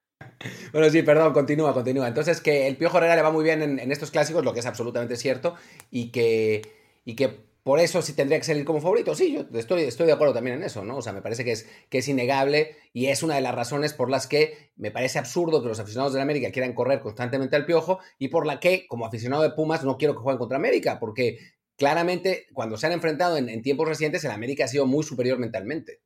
Bueno, 0.70 0.90
sí, 0.90 1.02
perdón, 1.02 1.32
continúa, 1.32 1.72
continúa. 1.72 2.08
Entonces, 2.08 2.42
que 2.42 2.66
el 2.66 2.76
Piojo 2.76 2.98
Herrera 2.98 3.16
le 3.16 3.22
va 3.22 3.30
muy 3.30 3.42
bien 3.42 3.62
en, 3.62 3.90
estos 3.90 4.10
clásicos, 4.10 4.44
lo 4.44 4.52
que 4.52 4.60
es 4.60 4.66
absolutamente 4.66 5.16
cierto, 5.16 5.54
y 5.90 6.10
que, 6.10 6.60
y 7.06 7.16
que 7.16 7.28
por 7.62 7.80
eso 7.80 8.02
sí 8.02 8.12
tendría 8.12 8.38
que 8.38 8.44
salir 8.44 8.66
como 8.66 8.82
favorito. 8.82 9.14
Sí, 9.14 9.32
yo 9.32 9.58
estoy, 9.58 9.84
estoy 9.84 10.06
de 10.06 10.12
acuerdo 10.12 10.34
también 10.34 10.56
en 10.56 10.62
eso, 10.62 10.84
¿no? 10.84 10.98
O 10.98 11.02
sea, 11.02 11.14
me 11.14 11.22
parece 11.22 11.42
que 11.42 11.52
es, 11.52 11.66
que 11.88 11.98
es 11.98 12.08
innegable 12.08 12.76
y 12.92 13.06
es 13.06 13.22
una 13.22 13.36
de 13.36 13.40
las 13.40 13.54
razones 13.54 13.94
por 13.94 14.10
las 14.10 14.26
que 14.26 14.72
me 14.76 14.90
parece 14.90 15.18
absurdo 15.18 15.62
que 15.62 15.68
los 15.68 15.80
aficionados 15.80 16.12
de 16.12 16.18
la 16.18 16.24
América 16.24 16.50
quieran 16.50 16.74
correr 16.74 17.00
constantemente 17.00 17.56
al 17.56 17.64
Piojo 17.64 17.98
y 18.18 18.28
por 18.28 18.46
la 18.46 18.60
que, 18.60 18.86
como 18.88 19.06
aficionado 19.06 19.42
de 19.42 19.52
Pumas, 19.52 19.84
no 19.84 19.96
quiero 19.96 20.12
que 20.14 20.20
jueguen 20.20 20.38
contra 20.38 20.58
América, 20.58 20.98
porque 21.00 21.38
claramente 21.82 22.46
cuando 22.52 22.76
se 22.76 22.86
han 22.86 22.92
enfrentado 22.92 23.36
en, 23.36 23.60
tiempos 23.60 23.88
recientes, 23.88 24.24
el 24.24 24.30
América 24.30 24.66
ha 24.66 24.68
sido 24.68 24.86
muy 24.86 25.02
superior 25.02 25.40
mentalmente. 25.40 26.00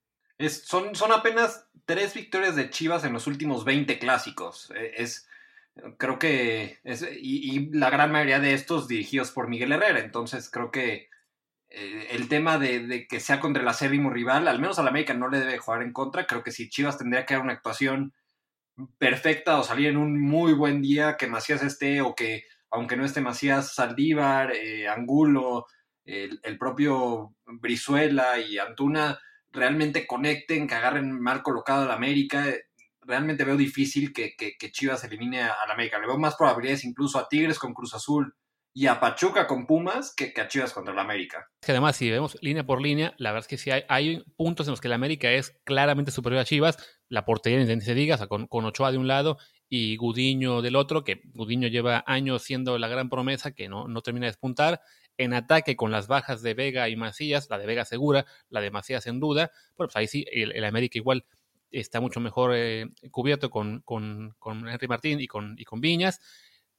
Son, 0.48 0.90
apenas 1.12 1.68
tres 1.84 2.14
victorias 2.14 2.56
de 2.56 2.70
Chivas 2.70 3.04
en 3.04 3.12
los 3.12 3.26
últimos 3.26 3.66
20 3.66 3.98
clásicos. 3.98 4.72
E, 4.74 4.94
es, 4.96 5.28
creo 5.98 6.18
que, 6.18 6.78
y, 7.20 7.68
la 7.76 7.90
gran 7.90 8.10
mayoría 8.10 8.40
de 8.40 8.54
estos 8.54 8.88
dirigidos 8.88 9.32
por 9.32 9.48
Miguel 9.48 9.70
Herrera. 9.70 10.00
Entonces 10.00 10.48
creo 10.50 10.70
que 10.70 11.10
eh, 11.68 12.06
el 12.12 12.30
tema 12.30 12.56
de, 12.56 13.06
que 13.06 13.20
sea 13.20 13.38
contra 13.38 13.62
el 13.62 13.68
acérrimo 13.68 14.08
rival, 14.08 14.48
al 14.48 14.58
menos 14.58 14.78
al 14.78 14.88
América 14.88 15.12
no 15.12 15.28
le 15.28 15.40
debe 15.40 15.58
jugar 15.58 15.82
en 15.82 15.92
contra. 15.92 16.26
Creo 16.26 16.42
que 16.42 16.52
si 16.52 16.70
Chivas 16.70 16.96
tendría 16.96 17.26
que 17.26 17.34
dar 17.34 17.42
una 17.42 17.52
actuación 17.52 18.14
perfecta 18.96 19.58
o 19.58 19.62
salir 19.62 19.88
en 19.88 19.98
un 19.98 20.18
muy 20.18 20.54
buen 20.54 20.80
día, 20.80 21.18
que 21.18 21.26
Macías 21.26 21.62
esté 21.62 22.00
o 22.00 22.14
que 22.14 22.44
aunque 22.70 22.96
no 22.96 23.04
esté 23.04 23.20
Macías 23.20 23.74
Saldívar, 23.74 24.52
eh, 24.52 24.88
Angulo, 24.88 25.66
el, 26.06 26.58
propio 26.58 27.34
Brizuela 27.46 28.38
y 28.38 28.58
Antuna, 28.58 29.18
realmente 29.50 30.06
conecten, 30.06 30.66
que 30.66 30.74
agarren 30.74 31.20
mal 31.20 31.42
colocado 31.42 31.84
al 31.84 31.90
América. 31.90 32.44
Realmente 33.00 33.44
veo 33.44 33.56
difícil 33.56 34.12
que, 34.12 34.34
que, 34.36 34.72
Chivas 34.72 35.04
elimine 35.04 35.42
al 35.42 35.70
América. 35.70 35.98
Le 35.98 36.06
veo 36.06 36.18
más 36.18 36.36
probabilidades 36.36 36.84
incluso 36.84 37.18
a 37.18 37.28
Tigres 37.28 37.58
con 37.58 37.74
Cruz 37.74 37.94
Azul 37.94 38.34
y 38.72 38.88
a 38.88 39.00
Pachuca 39.00 39.46
con 39.46 39.66
Pumas 39.66 40.14
que, 40.14 40.32
que 40.32 40.40
a 40.40 40.48
Chivas 40.48 40.72
contra 40.72 40.92
el 40.92 40.98
América. 40.98 41.48
Que 41.60 41.72
además, 41.72 41.96
si 41.96 42.10
vemos 42.10 42.36
línea 42.42 42.64
por 42.64 42.82
línea, 42.82 43.14
la 43.16 43.32
verdad 43.32 43.44
es 43.44 43.48
que 43.48 43.58
sí 43.58 43.70
hay, 43.70 44.24
puntos 44.36 44.66
en 44.66 44.72
los 44.72 44.80
que 44.80 44.88
el 44.88 44.92
América 44.94 45.30
es 45.30 45.58
claramente 45.64 46.10
superior 46.10 46.42
a 46.42 46.44
Chivas. 46.44 46.76
La 47.08 47.24
portería, 47.24 47.64
ni 47.64 47.80
se 47.80 47.94
diga, 47.94 48.18
con, 48.28 48.46
con 48.46 48.64
Ochoa 48.64 48.92
de 48.92 48.98
un 48.98 49.08
lado 49.08 49.38
y 49.68 49.96
Gudiño 49.96 50.62
del 50.62 50.76
otro, 50.76 51.04
que 51.04 51.22
Gudiño 51.34 51.68
lleva 51.68 52.04
años 52.06 52.42
siendo 52.42 52.78
la 52.78 52.88
gran 52.88 53.08
promesa 53.08 53.52
que 53.52 53.68
no, 53.68 53.88
no 53.88 54.02
termina 54.02 54.26
de 54.26 54.30
despuntar. 54.30 54.80
En 55.18 55.32
ataque 55.32 55.76
con 55.76 55.90
las 55.90 56.08
bajas 56.08 56.42
de 56.42 56.54
Vega 56.54 56.88
y 56.88 56.96
Macías, 56.96 57.48
la 57.48 57.58
de 57.58 57.66
Vega 57.66 57.84
segura, 57.84 58.26
la 58.50 58.60
de 58.60 58.70
Macías 58.70 59.06
en 59.06 59.18
duda. 59.18 59.50
Bueno, 59.76 59.88
pues 59.88 59.96
ahí 59.96 60.06
sí, 60.06 60.24
el, 60.30 60.64
América 60.64 60.98
igual 60.98 61.24
está 61.70 62.00
mucho 62.00 62.20
mejor 62.20 62.52
eh, 62.54 62.90
cubierto 63.10 63.50
con, 63.50 63.80
con, 63.80 64.34
con, 64.38 64.68
Henry 64.68 64.88
Martín 64.88 65.20
y 65.20 65.26
con, 65.26 65.56
y 65.58 65.64
con 65.64 65.80
Viñas. 65.80 66.20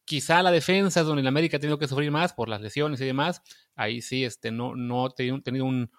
Quizá 0.05 0.41
la 0.43 0.51
defensa 0.51 1.01
es 1.01 1.05
donde 1.05 1.21
el 1.21 1.27
América 1.27 1.57
ha 1.57 1.59
tenido 1.59 1.79
que 1.79 1.87
sufrir 1.87 2.11
más 2.11 2.33
por 2.33 2.47
las 2.47 2.61
lesiones 2.61 3.01
y 3.01 3.05
demás. 3.05 3.41
Ahí 3.75 4.01
sí 4.01 4.23
este, 4.23 4.51
no, 4.51 4.75
no 4.75 5.07
ha 5.07 5.09
tenido 5.09 5.65
un, 5.65 5.91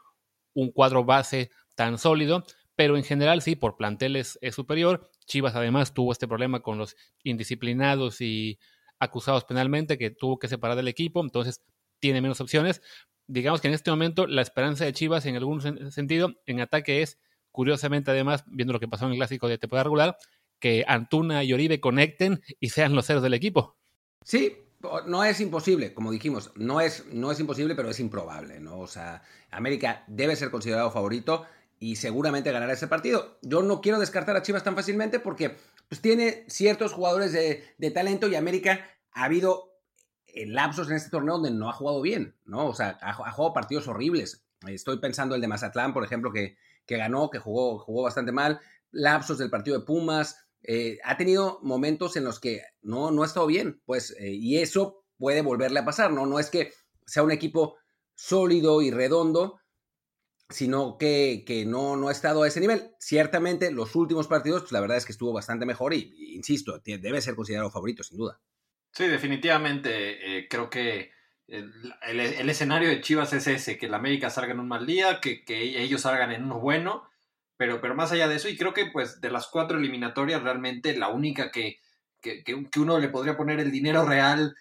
un 0.55 0.71
cuadro 0.71 1.05
base 1.05 1.51
tan 1.75 1.99
sólido 1.99 2.45
pero 2.79 2.97
en 2.97 3.03
general 3.03 3.43
sí, 3.43 3.57
por 3.57 3.77
planteles 3.77 4.39
es 4.41 4.55
superior. 4.55 5.11
Chivas 5.29 5.55
además 5.55 5.95
tuvo 5.95 6.11
este 6.11 6.27
problema 6.27 6.61
con 6.61 6.79
los 6.79 6.97
indisciplinados 7.23 8.21
y 8.21 8.59
acusados 8.99 9.45
penalmente 9.45 9.99
que 9.99 10.11
tuvo 10.11 10.39
que 10.39 10.49
separar 10.49 10.77
del 10.77 10.89
equipo, 10.89 11.21
entonces 11.21 11.63
tiene 12.01 12.21
menos 12.21 12.41
opciones. 12.41 12.83
Digamos 13.29 13.61
que 13.61 13.69
en 13.69 13.75
este 13.75 13.91
momento 13.91 14.27
la 14.27 14.43
esperanza 14.43 14.85
de 14.85 14.93
Chivas 14.93 15.27
en 15.27 15.37
algún 15.37 15.61
sentido 15.93 16.35
en 16.47 16.61
ataque 16.61 17.03
es, 17.03 17.19
curiosamente 17.53 18.11
además, 18.11 18.45
viendo 18.49 18.73
lo 18.73 18.81
que 18.81 18.89
pasó 18.89 19.05
en 19.05 19.13
el 19.13 19.19
clásico 19.19 19.49
de 19.49 19.59
temporada 19.59 19.85
regular, 19.85 20.17
que 20.59 20.85
Antuna 20.89 21.45
y 21.45 21.53
Oribe 21.53 21.79
conecten 21.81 22.43
y 22.59 22.71
sean 22.71 22.95
los 22.95 23.07
ceros 23.07 23.23
del 23.23 23.35
equipo. 23.35 23.77
Sí, 24.25 24.57
no 25.07 25.25
es 25.25 25.41
imposible, 25.41 25.93
como 25.93 26.11
dijimos, 26.11 26.53
no 26.57 26.81
es, 26.81 27.07
no 27.13 27.31
es 27.31 27.41
imposible, 27.41 27.75
pero 27.75 27.91
es 27.91 28.01
improbable, 28.01 28.61
¿no? 28.61 28.79
O 28.79 28.87
sea, 28.87 29.23
América 29.51 30.05
debe 30.07 30.37
ser 30.37 30.51
considerado 30.51 30.91
favorito 30.91 31.47
y 31.79 31.97
seguramente 31.97 32.53
ganará 32.53 32.73
ese 32.73 32.89
partido. 32.89 33.39
Yo 33.43 33.63
no 33.63 33.81
quiero 33.81 33.99
descartar 33.99 34.37
a 34.37 34.43
Chivas 34.43 34.65
tan 34.65 34.75
fácilmente 34.75 35.21
porque 35.21 35.57
pues, 35.89 36.01
tiene 36.01 36.45
ciertos 36.49 36.93
jugadores 36.93 37.33
de, 37.33 37.91
talento 37.91 38.29
y 38.29 38.35
América 38.35 38.85
ha 39.13 39.25
habido 39.25 39.73
eh, 40.27 40.47
lapsos 40.47 40.91
en 40.91 40.97
este 40.97 41.11
torneo 41.11 41.35
donde 41.35 41.51
no 41.51 41.69
ha 41.71 41.73
jugado 41.73 42.01
bien, 42.03 42.37
¿no? 42.45 42.67
O 42.67 42.75
sea, 42.75 42.99
ha, 43.01 43.13
jugado 43.13 43.53
partidos 43.53 43.89
horribles. 43.89 44.45
Estoy 44.67 44.99
pensando 44.99 45.35
el 45.35 45.41
de 45.41 45.49
Mazatlán, 45.49 45.93
por 45.93 46.05
ejemplo, 46.05 46.33
que, 46.33 46.57
que 46.85 46.97
ganó, 46.97 47.31
que 47.31 47.39
jugó, 47.39 47.79
jugó 47.79 48.03
bastante 48.03 48.33
mal. 48.33 48.61
Lapsos 48.91 49.39
del 49.39 49.51
partido 49.51 49.79
de 49.79 49.85
Pumas. 49.85 50.49
Eh, 50.63 50.99
ha 51.05 51.17
tenido 51.17 51.61
momentos 51.63 52.17
en 52.17 52.25
los 52.25 52.41
que 52.41 52.63
no, 52.83 53.13
no 53.13 53.23
ha 53.23 53.27
estado 53.27 53.47
bien, 53.47 53.81
pues, 53.87 54.11
eh, 54.19 54.33
y 54.33 54.59
eso 54.59 55.05
puede 55.17 55.43
volverle 55.43 55.81
a 55.81 55.85
pasar, 55.85 56.13
¿no? 56.13 56.27
No 56.27 56.41
es 56.41 56.51
que 56.51 56.73
sea 57.07 57.23
un 57.23 57.31
equipo 57.31 57.77
sólido 58.15 58.83
y 58.83 58.91
redondo, 58.91 59.61
sino 60.49 60.97
que, 60.97 61.65
no, 61.67 61.97
no 61.97 62.09
ha 62.09 62.13
estado 62.13 62.43
a 62.43 62.49
ese 62.49 62.61
nivel. 62.61 62.91
Ciertamente, 62.99 63.71
los 63.71 63.95
últimos 63.95 64.29
partidos, 64.29 64.63
pues 64.63 64.73
la 64.73 64.81
verdad 64.81 64.97
es 64.97 65.05
que 65.05 65.13
estuvo 65.13 65.33
bastante 65.33 65.67
mejor 65.67 65.93
y, 65.95 66.35
insisto, 66.35 66.81
debe 66.85 67.21
ser 67.21 67.35
considerado 67.35 67.71
favorito, 67.71 68.03
sin 68.03 68.19
duda. 68.19 68.41
Sí, 68.93 69.07
definitivamente. 69.07 70.39
Eh, 70.39 70.49
creo 70.49 70.71
que 70.71 71.13
el, 71.47 72.51
escenario 72.51 72.89
de 72.89 73.01
Chivas 73.01 73.33
es 73.35 73.47
ese, 73.47 73.77
que 73.77 73.87
el 73.87 73.95
América 73.95 74.31
salga 74.31 74.53
en 74.53 74.61
un 74.61 74.69
mal 74.69 74.87
día, 74.87 75.21
que, 75.21 75.45
ellos 75.49 76.03
salgan 76.03 76.33
en 76.33 76.45
uno 76.45 76.61
bueno, 76.61 77.09
pero, 77.57 77.81
pero 77.81 77.95
más 77.95 78.13
allá 78.13 78.29
de 78.29 78.37
eso, 78.37 78.49
y 78.49 78.57
creo 78.57 78.73
que 78.73 78.87
pues 78.87 79.21
de 79.21 79.31
las 79.31 79.49
cuatro 79.49 79.79
eliminatorias, 79.79 80.43
realmente 80.43 80.97
la 80.97 81.09
única 81.09 81.51
que, 81.51 81.79
que, 82.21 82.43
uno 82.77 82.99
le 82.99 83.09
podría 83.09 83.37
poner 83.37 83.61
el 83.61 83.71
dinero 83.71 84.07
real 84.07 84.55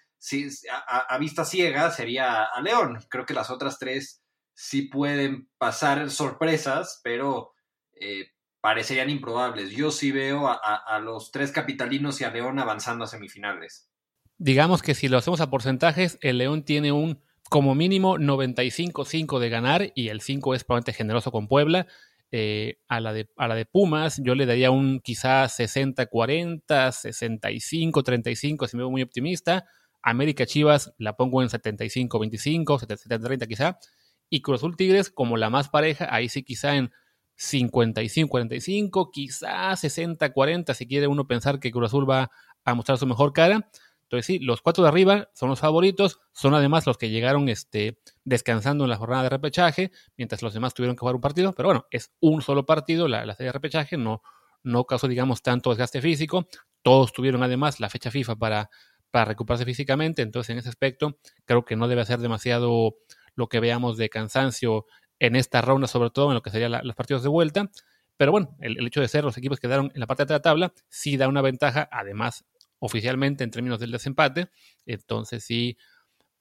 a, 0.86 1.14
a 1.14 1.18
vista 1.18 1.44
ciega 1.44 1.90
sería 1.90 2.44
a 2.44 2.60
León. 2.60 2.98
Creo 3.08 3.24
que 3.24 3.34
las 3.34 3.50
otras 3.50 3.78
tres 3.78 4.22
sí 4.58 4.82
pueden 4.82 5.48
pasar 5.56 6.10
sorpresas, 6.10 7.00
pero 7.04 7.52
eh, 7.92 8.32
parecerían 8.60 9.08
improbables. 9.08 9.70
Yo 9.70 9.92
sí 9.92 10.10
veo 10.10 10.48
a, 10.48 10.98
los 10.98 11.30
tres 11.30 11.52
capitalinos 11.52 12.20
y 12.20 12.24
a 12.24 12.30
León 12.30 12.58
avanzando 12.58 13.04
a 13.04 13.06
semifinales. 13.06 13.88
Digamos 14.36 14.82
que 14.82 14.96
si 14.96 15.06
lo 15.06 15.16
hacemos 15.16 15.40
a 15.40 15.48
porcentajes, 15.48 16.18
el 16.22 16.38
León 16.38 16.64
tiene 16.64 16.90
un 16.90 17.22
como 17.48 17.76
mínimo 17.76 18.18
95-5 18.18 19.38
de 19.38 19.48
ganar 19.48 19.92
y 19.94 20.08
el 20.08 20.20
5 20.20 20.56
es 20.56 20.64
probablemente 20.64 20.92
generoso 20.92 21.30
con 21.30 21.46
Puebla. 21.46 21.86
Eh, 22.32 22.80
a, 22.88 22.98
la 22.98 23.12
de, 23.12 23.64
Pumas 23.64 24.20
yo 24.24 24.34
le 24.34 24.44
daría 24.44 24.72
un 24.72 24.98
quizás 24.98 25.56
60-40, 25.60 26.64
65-35 26.66 28.66
si 28.66 28.76
me 28.76 28.82
veo 28.82 28.90
muy 28.90 29.02
optimista. 29.02 29.66
América 30.02 30.46
Chivas 30.46 30.92
la 30.98 31.16
pongo 31.16 31.42
en 31.42 31.48
75-25, 31.48 32.64
70-30 32.64 33.46
quizá. 33.46 33.78
Y 34.30 34.42
Cruz 34.42 34.60
Azul 34.60 34.76
Tigres 34.76 35.10
como 35.10 35.36
la 35.36 35.50
más 35.50 35.68
pareja, 35.68 36.08
ahí 36.10 36.28
sí 36.28 36.42
quizá 36.42 36.76
en 36.76 36.90
55-45, 37.38 39.10
quizá 39.12 39.76
60-40 39.76 40.74
si 40.74 40.86
quiere 40.86 41.06
uno 41.06 41.26
pensar 41.26 41.60
que 41.60 41.70
Cruz 41.70 41.86
Azul 41.86 42.08
va 42.08 42.30
a 42.64 42.74
mostrar 42.74 42.98
su 42.98 43.06
mejor 43.06 43.32
cara. 43.32 43.70
Entonces 44.02 44.26
sí, 44.26 44.38
los 44.38 44.62
cuatro 44.62 44.82
de 44.82 44.88
arriba 44.88 45.28
son 45.34 45.50
los 45.50 45.60
favoritos, 45.60 46.18
son 46.32 46.54
además 46.54 46.86
los 46.86 46.96
que 46.96 47.10
llegaron 47.10 47.48
este, 47.50 47.98
descansando 48.24 48.84
en 48.84 48.90
la 48.90 48.96
jornada 48.96 49.24
de 49.24 49.28
repechaje, 49.28 49.92
mientras 50.16 50.42
los 50.42 50.54
demás 50.54 50.72
tuvieron 50.72 50.96
que 50.96 51.00
jugar 51.00 51.14
un 51.14 51.20
partido, 51.20 51.52
pero 51.52 51.68
bueno, 51.68 51.86
es 51.90 52.10
un 52.20 52.40
solo 52.40 52.64
partido 52.64 53.06
la, 53.06 53.26
la 53.26 53.34
serie 53.34 53.48
de 53.48 53.52
repechaje, 53.52 53.98
no, 53.98 54.22
no 54.62 54.84
causó, 54.84 55.08
digamos, 55.08 55.42
tanto 55.42 55.68
desgaste 55.68 56.00
físico, 56.00 56.48
todos 56.82 57.12
tuvieron 57.12 57.42
además 57.42 57.80
la 57.80 57.90
fecha 57.90 58.10
FIFA 58.10 58.36
para, 58.36 58.70
para 59.10 59.26
recuperarse 59.26 59.66
físicamente, 59.66 60.22
entonces 60.22 60.50
en 60.50 60.58
ese 60.58 60.70
aspecto 60.70 61.18
creo 61.44 61.66
que 61.66 61.76
no 61.76 61.86
debe 61.86 62.02
ser 62.06 62.20
demasiado 62.20 62.96
lo 63.38 63.48
que 63.48 63.60
veamos 63.60 63.96
de 63.96 64.08
cansancio 64.08 64.84
en 65.20 65.36
esta 65.36 65.62
ronda, 65.62 65.86
sobre 65.86 66.10
todo 66.10 66.28
en 66.28 66.34
lo 66.34 66.42
que 66.42 66.50
serían 66.50 66.72
los 66.82 66.94
partidos 66.96 67.22
de 67.22 67.28
vuelta, 67.28 67.70
pero 68.16 68.32
bueno, 68.32 68.56
el, 68.60 68.84
hecho 68.84 69.00
de 69.00 69.06
ser 69.06 69.24
los 69.24 69.38
equipos 69.38 69.60
que 69.60 69.68
quedaron 69.68 69.92
en 69.94 70.00
la 70.00 70.06
parte 70.06 70.26
de 70.26 70.34
la 70.34 70.42
tabla 70.42 70.72
sí 70.88 71.16
da 71.16 71.28
una 71.28 71.40
ventaja, 71.40 71.88
además 71.90 72.44
oficialmente 72.80 73.44
en 73.44 73.50
términos 73.52 73.78
del 73.78 73.92
desempate. 73.92 74.50
Entonces 74.86 75.44
sí, 75.44 75.78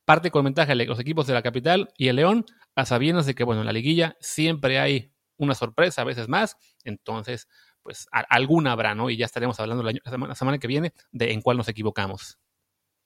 parte 0.03 0.31
con 0.31 0.43
ventaja 0.43 0.73
los 0.73 0.99
equipos 0.99 1.27
de 1.27 1.35
la 1.35 1.43
capital 1.43 1.89
y 1.95 2.07
el 2.07 2.15
León, 2.15 2.45
a 2.75 2.85
sabiendas 2.85 3.27
de 3.27 3.35
que, 3.35 3.43
bueno, 3.43 3.61
en 3.61 3.67
la 3.67 3.73
liguilla 3.73 4.17
siempre 4.19 4.79
hay 4.79 5.13
una 5.37 5.53
sorpresa, 5.53 6.01
a 6.01 6.05
veces 6.05 6.27
más. 6.27 6.57
Entonces, 6.83 7.47
pues 7.83 8.07
alguna 8.11 8.71
habrá, 8.71 8.95
¿no? 8.95 9.11
Y 9.11 9.17
ya 9.17 9.25
estaremos 9.25 9.59
hablando 9.59 9.83
la, 9.83 9.93
semana, 10.03 10.29
la 10.29 10.35
semana 10.35 10.57
que 10.57 10.67
viene 10.67 10.93
de 11.11 11.31
en 11.31 11.41
cuál 11.41 11.57
nos 11.57 11.67
equivocamos. 11.67 12.39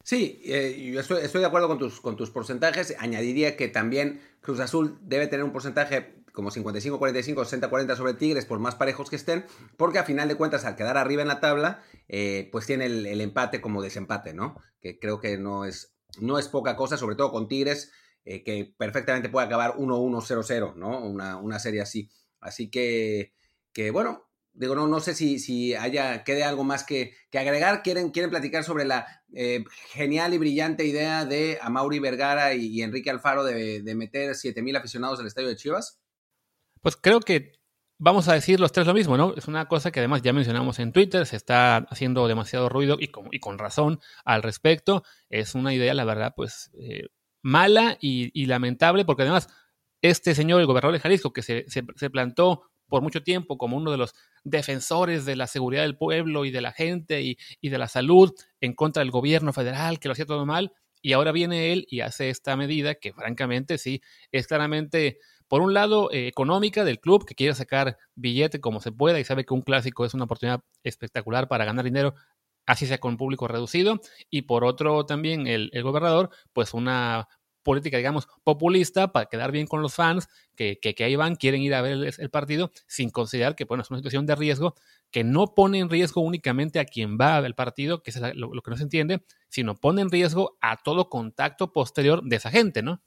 Sí, 0.03 0.41
eh, 0.45 0.91
yo 0.93 0.99
estoy, 0.99 1.41
de 1.41 1.45
acuerdo 1.45 1.67
con 1.67 1.77
tus, 1.77 2.01
con 2.01 2.15
tus 2.15 2.31
porcentajes. 2.31 2.95
Añadiría 2.99 3.55
que 3.55 3.67
también 3.67 4.21
Cruz 4.41 4.59
Azul 4.59 4.97
debe 5.01 5.27
tener 5.27 5.43
un 5.43 5.51
porcentaje 5.51 6.21
como 6.33 6.49
55-45, 6.49 7.69
60-40 7.69 7.95
sobre 7.95 8.13
Tigres, 8.13 8.45
por 8.45 8.59
más 8.59 8.75
parejos 8.75 9.09
que 9.09 9.17
estén, 9.17 9.45
porque 9.77 9.99
a 9.99 10.03
final 10.03 10.27
de 10.27 10.35
cuentas, 10.35 10.65
al 10.65 10.75
quedar 10.75 10.97
arriba 10.97 11.21
en 11.21 11.27
la 11.27 11.41
tabla, 11.41 11.83
eh, 12.07 12.47
pues 12.51 12.65
tiene 12.65 12.85
el, 12.85 13.05
el, 13.05 13.19
empate 13.19 13.59
como 13.59 13.81
desempate, 13.81 14.33
¿no? 14.33 14.55
Que 14.79 14.97
creo 14.97 15.19
que 15.19 15.37
no 15.37 15.65
es, 15.65 15.93
no 16.19 16.39
es 16.39 16.47
poca 16.47 16.75
cosa, 16.77 16.97
sobre 16.97 17.15
todo 17.15 17.31
con 17.31 17.49
Tigres, 17.49 17.91
eh, 18.23 18.43
que 18.43 18.73
perfectamente 18.77 19.29
puede 19.29 19.47
acabar 19.47 19.75
1-1-0-0, 19.75 20.75
¿no? 20.75 21.03
Una, 21.03 21.37
una, 21.37 21.59
serie 21.59 21.81
así. 21.81 22.09
Así 22.39 22.69
que, 22.69 23.33
que 23.73 23.91
bueno, 23.91 24.29
digo, 24.53 24.75
no, 24.75 24.87
no 24.87 24.99
sé 24.99 25.13
si, 25.15 25.39
si 25.39 25.73
haya, 25.73 26.23
quede 26.23 26.43
algo 26.43 26.63
más 26.63 26.83
que, 26.83 27.13
que 27.29 27.39
agregar. 27.39 27.83
¿Quieren, 27.83 28.11
quieren 28.11 28.31
platicar 28.31 28.63
sobre 28.63 28.85
la 28.85 29.23
eh, 29.33 29.63
genial 29.91 30.33
y 30.33 30.37
brillante 30.37 30.85
idea 30.85 31.25
de 31.25 31.57
Amauri 31.61 31.99
Vergara 31.99 32.53
y, 32.53 32.81
Enrique 32.81 33.09
Alfaro 33.09 33.43
de, 33.43 33.81
de 33.81 33.95
meter 33.95 34.35
7000 34.35 34.75
aficionados 34.75 35.19
al 35.19 35.27
estadio 35.27 35.47
de 35.47 35.55
Chivas? 35.55 35.99
Pues 36.81 36.95
creo 36.95 37.19
que 37.19 37.61
vamos 38.01 38.27
a 38.27 38.33
decir 38.33 38.59
los 38.59 38.71
tres 38.71 38.87
lo 38.87 38.95
mismo, 38.95 39.15
¿no? 39.15 39.35
Es 39.37 39.47
una 39.47 39.67
cosa 39.67 39.91
que 39.91 39.99
además 39.99 40.23
ya 40.23 40.33
mencionamos 40.33 40.79
en 40.79 40.91
Twitter, 40.91 41.27
se 41.27 41.35
está 41.35 41.77
haciendo 41.77 42.27
demasiado 42.27 42.67
ruido 42.67 42.97
y 42.99 43.09
con, 43.09 43.27
y 43.31 43.39
con 43.39 43.59
razón 43.59 43.99
al 44.25 44.41
respecto. 44.41 45.03
Es 45.29 45.53
una 45.53 45.71
idea, 45.71 45.93
la 45.93 46.03
verdad, 46.03 46.33
pues 46.35 46.71
eh, 46.73 47.09
mala 47.43 47.97
y, 48.01 48.31
y, 48.33 48.47
lamentable, 48.47 49.05
porque 49.05 49.21
además 49.21 49.49
este 50.01 50.33
señor, 50.33 50.61
el 50.61 50.65
gobernador 50.65 50.93
de 50.93 50.99
Jalisco, 50.99 51.31
que 51.31 51.43
se, 51.43 51.65
se, 51.67 51.83
se, 51.95 52.09
plantó 52.09 52.70
por 52.91 53.01
mucho 53.01 53.23
tiempo 53.23 53.57
como 53.57 53.77
uno 53.77 53.89
de 53.89 53.97
los 53.97 54.13
defensores 54.43 55.23
de 55.23 55.37
la 55.37 55.47
seguridad 55.47 55.83
del 55.83 55.95
pueblo 55.95 56.43
y 56.43 56.51
de 56.51 56.59
la 56.59 56.73
gente 56.73 57.21
y, 57.21 57.37
de 57.61 57.77
la 57.77 57.87
salud 57.87 58.33
en 58.59 58.73
contra 58.73 58.99
del 58.99 59.11
gobierno 59.11 59.53
federal, 59.53 59.97
que 59.97 60.09
lo 60.09 60.11
hacía 60.11 60.25
todo 60.25 60.45
mal, 60.45 60.73
y 61.01 61.13
ahora 61.13 61.31
viene 61.31 61.71
él 61.71 61.87
y 61.89 62.01
hace 62.01 62.29
esta 62.29 62.57
medida 62.57 62.95
que 62.95 63.13
francamente 63.13 63.77
sí 63.77 64.01
es 64.33 64.45
claramente 64.45 65.19
por 65.47 65.61
un 65.61 65.73
lado, 65.73 66.11
eh, 66.11 66.27
económica 66.27 66.83
del 66.83 66.99
club, 66.99 67.25
que 67.25 67.33
quiere 67.33 67.55
sacar 67.55 67.97
billete 68.15 68.59
como 68.59 68.81
se 68.81 68.91
pueda 68.91 69.19
y 69.19 69.23
sabe 69.23 69.45
que 69.45 69.53
un 69.53 69.61
clásico 69.61 70.03
es 70.05 70.13
una 70.13 70.25
oportunidad 70.25 70.61
espectacular 70.83 71.47
para 71.47 71.63
ganar 71.63 71.85
dinero, 71.85 72.13
así 72.65 72.85
sea 72.87 72.99
con 72.99 73.15
público 73.15 73.47
reducido. 73.47 74.01
Y 74.29 74.43
por 74.43 74.65
otro, 74.65 75.05
también 75.05 75.47
el, 75.47 75.69
el 75.73 75.83
gobernador, 75.83 76.29
pues 76.53 76.73
una 76.73 77.27
política, 77.63 77.97
digamos, 77.97 78.27
populista 78.43 79.11
para 79.11 79.27
quedar 79.27 79.51
bien 79.51 79.67
con 79.67 79.81
los 79.81 79.93
fans, 79.93 80.29
que, 80.55 80.79
que, 80.81 80.95
que 80.95 81.03
ahí 81.03 81.15
van, 81.15 81.35
quieren 81.35 81.61
ir 81.61 81.73
a 81.73 81.81
ver 81.81 82.13
el, 82.17 82.29
partido, 82.29 82.71
sin 82.87 83.09
considerar 83.09 83.55
que, 83.55 83.65
bueno, 83.65 83.83
es 83.83 83.89
una 83.89 83.99
situación 83.99 84.25
de 84.25 84.35
riesgo, 84.35 84.75
que 85.11 85.23
no 85.23 85.53
pone 85.53 85.79
en 85.79 85.89
riesgo 85.89 86.21
únicamente 86.21 86.79
a 86.79 86.85
quien 86.85 87.17
va 87.19 87.37
al 87.37 87.55
partido, 87.55 88.01
que 88.01 88.11
es 88.11 88.19
lo, 88.35 88.51
que 88.51 88.71
no 88.71 88.77
se 88.77 88.83
entiende, 88.83 89.23
sino 89.49 89.75
pone 89.75 90.01
en 90.01 90.09
riesgo 90.09 90.57
a 90.61 90.77
todo 90.77 91.09
contacto 91.09 91.71
posterior 91.71 92.23
de 92.23 92.35
esa 92.35 92.51
gente, 92.51 92.81
¿no? 92.81 93.01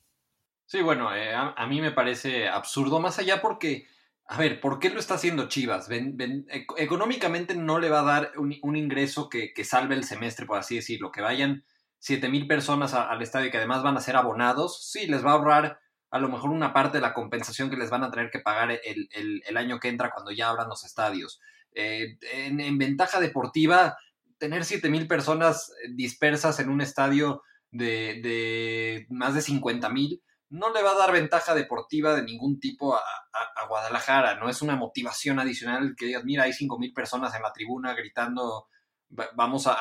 Sí, 0.66 0.80
bueno, 0.80 1.14
eh, 1.14 1.34
a, 1.34 1.66
mí 1.66 1.80
me 1.80 1.92
parece 1.92 2.48
absurdo, 2.48 2.98
más 2.98 3.18
allá 3.18 3.42
porque, 3.42 3.86
a 4.26 4.38
ver, 4.38 4.60
¿por 4.60 4.78
qué 4.78 4.88
lo 4.88 4.98
está 4.98 5.14
haciendo 5.14 5.48
Chivas? 5.48 5.88
Ven, 5.88 6.46
económicamente 6.78 7.54
no 7.54 7.78
le 7.78 7.90
va 7.90 8.00
a 8.00 8.04
dar 8.04 8.32
un, 8.36 8.56
un 8.62 8.76
ingreso 8.76 9.28
que, 9.28 9.52
que, 9.52 9.64
salve 9.64 9.94
el 9.94 10.04
semestre, 10.04 10.46
por 10.46 10.58
así 10.58 10.76
decirlo, 10.76 11.12
que 11.12 11.20
vayan 11.20 11.64
7 12.04 12.28
mil 12.28 12.46
personas 12.46 12.92
a, 12.92 13.08
al 13.08 13.22
estadio 13.22 13.50
que 13.50 13.56
además 13.56 13.82
van 13.82 13.96
a 13.96 14.00
ser 14.02 14.14
abonados, 14.14 14.90
sí, 14.90 15.06
les 15.06 15.24
va 15.24 15.30
a 15.30 15.34
ahorrar 15.36 15.80
a 16.10 16.18
lo 16.18 16.28
mejor 16.28 16.50
una 16.50 16.74
parte 16.74 16.98
de 16.98 17.00
la 17.00 17.14
compensación 17.14 17.70
que 17.70 17.78
les 17.78 17.88
van 17.88 18.04
a 18.04 18.10
tener 18.10 18.30
que 18.30 18.40
pagar 18.40 18.72
el, 18.72 19.08
el, 19.10 19.56
año 19.56 19.80
que 19.80 19.88
entra 19.88 20.10
cuando 20.10 20.30
ya 20.30 20.50
abran 20.50 20.68
los 20.68 20.84
estadios. 20.84 21.40
Eh, 21.72 22.18
en, 22.34 22.60
en, 22.60 22.76
ventaja 22.76 23.20
deportiva, 23.20 23.96
tener 24.36 24.66
7 24.66 24.90
mil 24.90 25.08
personas 25.08 25.72
dispersas 25.94 26.60
en 26.60 26.68
un 26.68 26.82
estadio 26.82 27.42
de, 27.70 28.20
de 28.22 29.06
más 29.08 29.34
de 29.34 29.40
50 29.40 29.88
mil, 29.88 30.22
no 30.50 30.74
le 30.74 30.82
va 30.82 30.90
a 30.90 30.98
dar 30.98 31.10
ventaja 31.10 31.54
deportiva 31.54 32.14
de 32.14 32.22
ningún 32.22 32.60
tipo 32.60 32.94
a, 32.94 32.98
a, 32.98 33.62
a, 33.62 33.66
Guadalajara, 33.66 34.34
no 34.34 34.50
es 34.50 34.60
una 34.60 34.76
motivación 34.76 35.38
adicional 35.38 35.94
que 35.96 36.04
digas, 36.04 36.24
mira, 36.24 36.42
hay 36.42 36.52
cinco 36.52 36.78
mil 36.78 36.92
personas 36.92 37.34
en 37.34 37.40
la 37.40 37.52
tribuna 37.54 37.94
gritando, 37.94 38.68
vamos 39.08 39.66
a, 39.66 39.76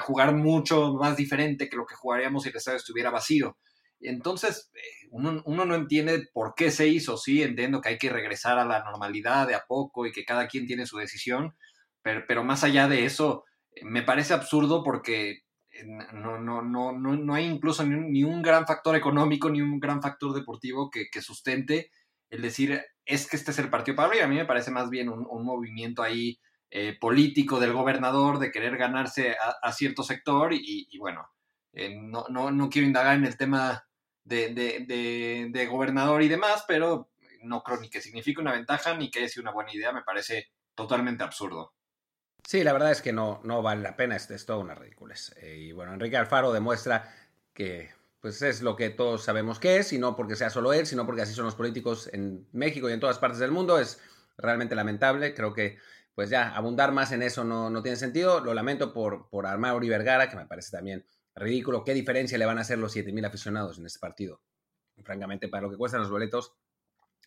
jugar 0.00 0.34
mucho 0.34 0.94
más 0.94 1.16
diferente 1.16 1.68
que 1.68 1.76
lo 1.76 1.86
que 1.86 1.94
jugaríamos 1.94 2.42
si 2.42 2.50
el 2.50 2.56
estadio 2.56 2.78
estuviera 2.78 3.10
vacío. 3.10 3.56
Entonces, 4.00 4.70
eh, 4.74 5.08
uno, 5.10 5.42
uno, 5.46 5.64
no 5.64 5.74
entiende 5.74 6.28
por 6.32 6.54
qué 6.54 6.70
se 6.70 6.88
hizo, 6.88 7.16
sí, 7.16 7.42
entiendo 7.42 7.80
que 7.80 7.90
hay 7.90 7.98
que 7.98 8.10
regresar 8.10 8.58
a 8.58 8.64
la 8.64 8.84
normalidad 8.84 9.46
de 9.46 9.54
a 9.54 9.64
poco 9.66 10.06
y 10.06 10.12
que 10.12 10.24
cada 10.24 10.46
quien 10.46 10.66
tiene 10.66 10.86
su 10.86 10.98
decisión, 10.98 11.56
pero, 12.02 12.24
pero 12.28 12.44
más 12.44 12.64
allá 12.64 12.86
de 12.86 13.06
eso, 13.06 13.44
me 13.82 14.02
parece 14.02 14.34
absurdo 14.34 14.82
porque 14.84 15.44
no, 15.84 16.38
no, 16.38 16.62
no, 16.62 16.92
no, 16.92 17.16
no 17.16 17.34
hay 17.34 17.46
incluso 17.46 17.84
ni 17.84 18.24
un, 18.24 18.42
gran 18.42 18.66
factor 18.66 18.94
económico 18.94 19.50
ni 19.50 19.60
un 19.60 19.80
gran 19.80 20.00
factor 20.02 20.32
deportivo 20.34 20.90
que, 20.90 21.08
sustente 21.20 21.90
el 22.30 22.42
decir 22.42 22.80
es 23.04 23.28
que 23.28 23.36
este 23.36 23.50
es 23.50 23.58
el 23.58 23.70
partido 23.70 23.96
para 23.96 24.06
abrir. 24.06 24.22
A 24.22 24.28
mí 24.28 24.36
me 24.36 24.44
parece 24.44 24.70
más 24.70 24.90
bien 24.90 25.08
un 25.08 25.44
movimiento 25.44 26.02
ahí 26.02 26.38
eh, 26.76 26.98
político 26.98 27.60
del 27.60 27.72
gobernador 27.72 28.40
de 28.40 28.50
querer 28.50 28.76
ganarse 28.76 29.36
a, 29.40 29.58
a 29.62 29.72
cierto 29.72 30.02
sector 30.02 30.52
y, 30.52 30.88
y 30.90 30.98
bueno, 30.98 31.30
eh, 31.72 31.94
no, 31.94 32.26
no, 32.28 32.50
no, 32.50 32.68
quiero 32.68 32.88
indagar 32.88 33.14
en 33.14 33.24
el 33.24 33.36
tema 33.36 33.86
de, 34.24 34.52
de, 34.52 34.84
de, 34.84 35.50
de, 35.50 35.66
gobernador 35.66 36.20
y 36.22 36.28
demás, 36.28 36.64
pero 36.66 37.10
no 37.42 37.62
creo 37.62 37.78
ni 37.78 37.88
que 37.88 38.00
signifique 38.00 38.40
una 38.40 38.50
ventaja 38.50 38.96
ni 38.96 39.08
que 39.08 39.28
sea 39.28 39.40
una 39.40 39.52
buena 39.52 39.72
idea, 39.72 39.92
me 39.92 40.02
parece 40.02 40.48
totalmente 40.74 41.22
absurdo. 41.22 41.74
Sí, 42.44 42.64
la 42.64 42.72
verdad 42.72 42.90
es 42.90 43.02
que 43.02 43.12
no, 43.12 43.40
no 43.44 43.62
vale 43.62 43.80
la 43.80 43.94
pena, 43.94 44.16
es, 44.16 44.28
es 44.32 44.44
toda 44.44 44.58
una 44.58 44.74
ridiculez. 44.74 45.32
Eh, 45.36 45.56
y 45.56 45.70
bueno, 45.70 45.94
Enrique 45.94 46.16
Alfaro 46.16 46.52
demuestra 46.52 47.08
que 47.52 47.92
pues 48.18 48.42
es 48.42 48.62
lo 48.62 48.74
que 48.74 48.90
todos 48.90 49.22
sabemos 49.22 49.60
que 49.60 49.76
es, 49.76 49.92
y 49.92 49.98
no 49.98 50.16
porque 50.16 50.34
sea 50.34 50.50
solo 50.50 50.72
él, 50.72 50.86
sino 50.86 51.06
porque 51.06 51.22
así 51.22 51.34
son 51.34 51.44
los 51.44 51.54
políticos 51.54 52.10
en 52.12 52.48
México 52.50 52.90
y 52.90 52.92
en 52.92 52.98
todas 52.98 53.20
partes 53.20 53.38
del 53.38 53.52
mundo. 53.52 53.78
Es 53.78 54.00
realmente 54.36 54.74
lamentable. 54.74 55.34
Creo 55.34 55.52
que 55.52 55.78
pues 56.14 56.30
ya 56.30 56.54
abundar 56.54 56.92
más 56.92 57.12
en 57.12 57.22
eso 57.22 57.44
no, 57.44 57.70
no 57.70 57.82
tiene 57.82 57.96
sentido. 57.96 58.40
Lo 58.40 58.54
lamento 58.54 58.92
por, 58.92 59.28
por 59.28 59.46
Armauri 59.46 59.88
Vergara, 59.88 60.28
que 60.28 60.36
me 60.36 60.46
parece 60.46 60.70
también 60.70 61.04
ridículo. 61.34 61.84
¿Qué 61.84 61.94
diferencia 61.94 62.38
le 62.38 62.46
van 62.46 62.58
a 62.58 62.62
hacer 62.62 62.78
los 62.78 62.94
7.000 62.94 63.26
aficionados 63.26 63.78
en 63.78 63.86
este 63.86 63.98
partido? 63.98 64.40
Francamente, 65.02 65.48
para 65.48 65.62
lo 65.62 65.70
que 65.70 65.76
cuestan 65.76 66.00
los 66.00 66.10
boletos. 66.10 66.54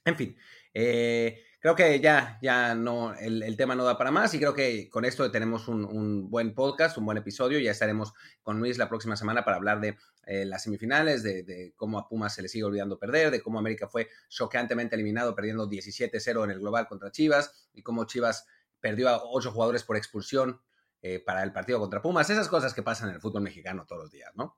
En 0.06 0.16
fin, 0.16 0.38
eh, 0.74 1.44
creo 1.60 1.76
que 1.76 2.00
ya, 2.00 2.40
ya 2.42 2.74
no, 2.76 3.14
el, 3.14 3.58
tema 3.58 3.76
no 3.76 3.84
da 3.84 3.98
para 3.98 4.10
más 4.10 4.34
y 4.34 4.40
creo 4.40 4.54
que 4.54 4.88
con 4.88 5.04
esto 5.04 5.30
tenemos 5.32 5.68
un, 5.68 6.30
buen 6.30 6.56
podcast, 6.56 6.98
un 6.98 7.06
buen 7.06 7.18
episodio. 7.18 7.60
Ya 7.60 7.72
estaremos 7.72 8.14
con 8.42 8.58
Luis 8.60 8.78
la 8.78 8.88
próxima 8.88 9.18
semana 9.18 9.44
para 9.44 9.58
hablar 9.58 9.82
de 9.82 9.98
eh, 10.28 10.46
las 10.46 10.64
semifinales, 10.64 11.24
de, 11.24 11.44
de, 11.44 11.74
cómo 11.76 12.00
a 12.00 12.08
Pumas 12.08 12.34
se 12.34 12.42
le 12.42 12.48
sigue 12.48 12.64
olvidando 12.64 12.98
perder, 12.98 13.32
de 13.32 13.42
cómo 13.42 13.60
América 13.60 13.90
fue 13.90 14.08
choqueantemente 14.30 14.96
eliminado 14.96 15.36
perdiendo 15.36 15.70
17-0 15.70 16.46
en 16.46 16.52
el 16.52 16.60
global 16.60 16.88
contra 16.88 17.12
Chivas 17.12 17.68
y 17.74 17.82
cómo 17.82 18.06
Chivas 18.06 18.48
perdió 18.80 19.10
a 19.10 19.22
ocho 19.24 19.52
jugadores 19.52 19.84
por 19.84 19.98
expulsión 19.98 20.62
eh, 21.02 21.20
para 21.20 21.44
el 21.44 21.54
partido 21.54 21.80
contra 21.80 22.02
Pumas. 22.02 22.30
Esas 22.30 22.48
cosas 22.48 22.74
que 22.74 22.84
pasan 22.84 23.10
en 23.10 23.16
el 23.16 23.22
fútbol 23.22 23.42
mexicano 23.42 23.86
todos 23.88 24.04
los 24.04 24.12
días, 24.12 24.32
¿no? 24.36 24.58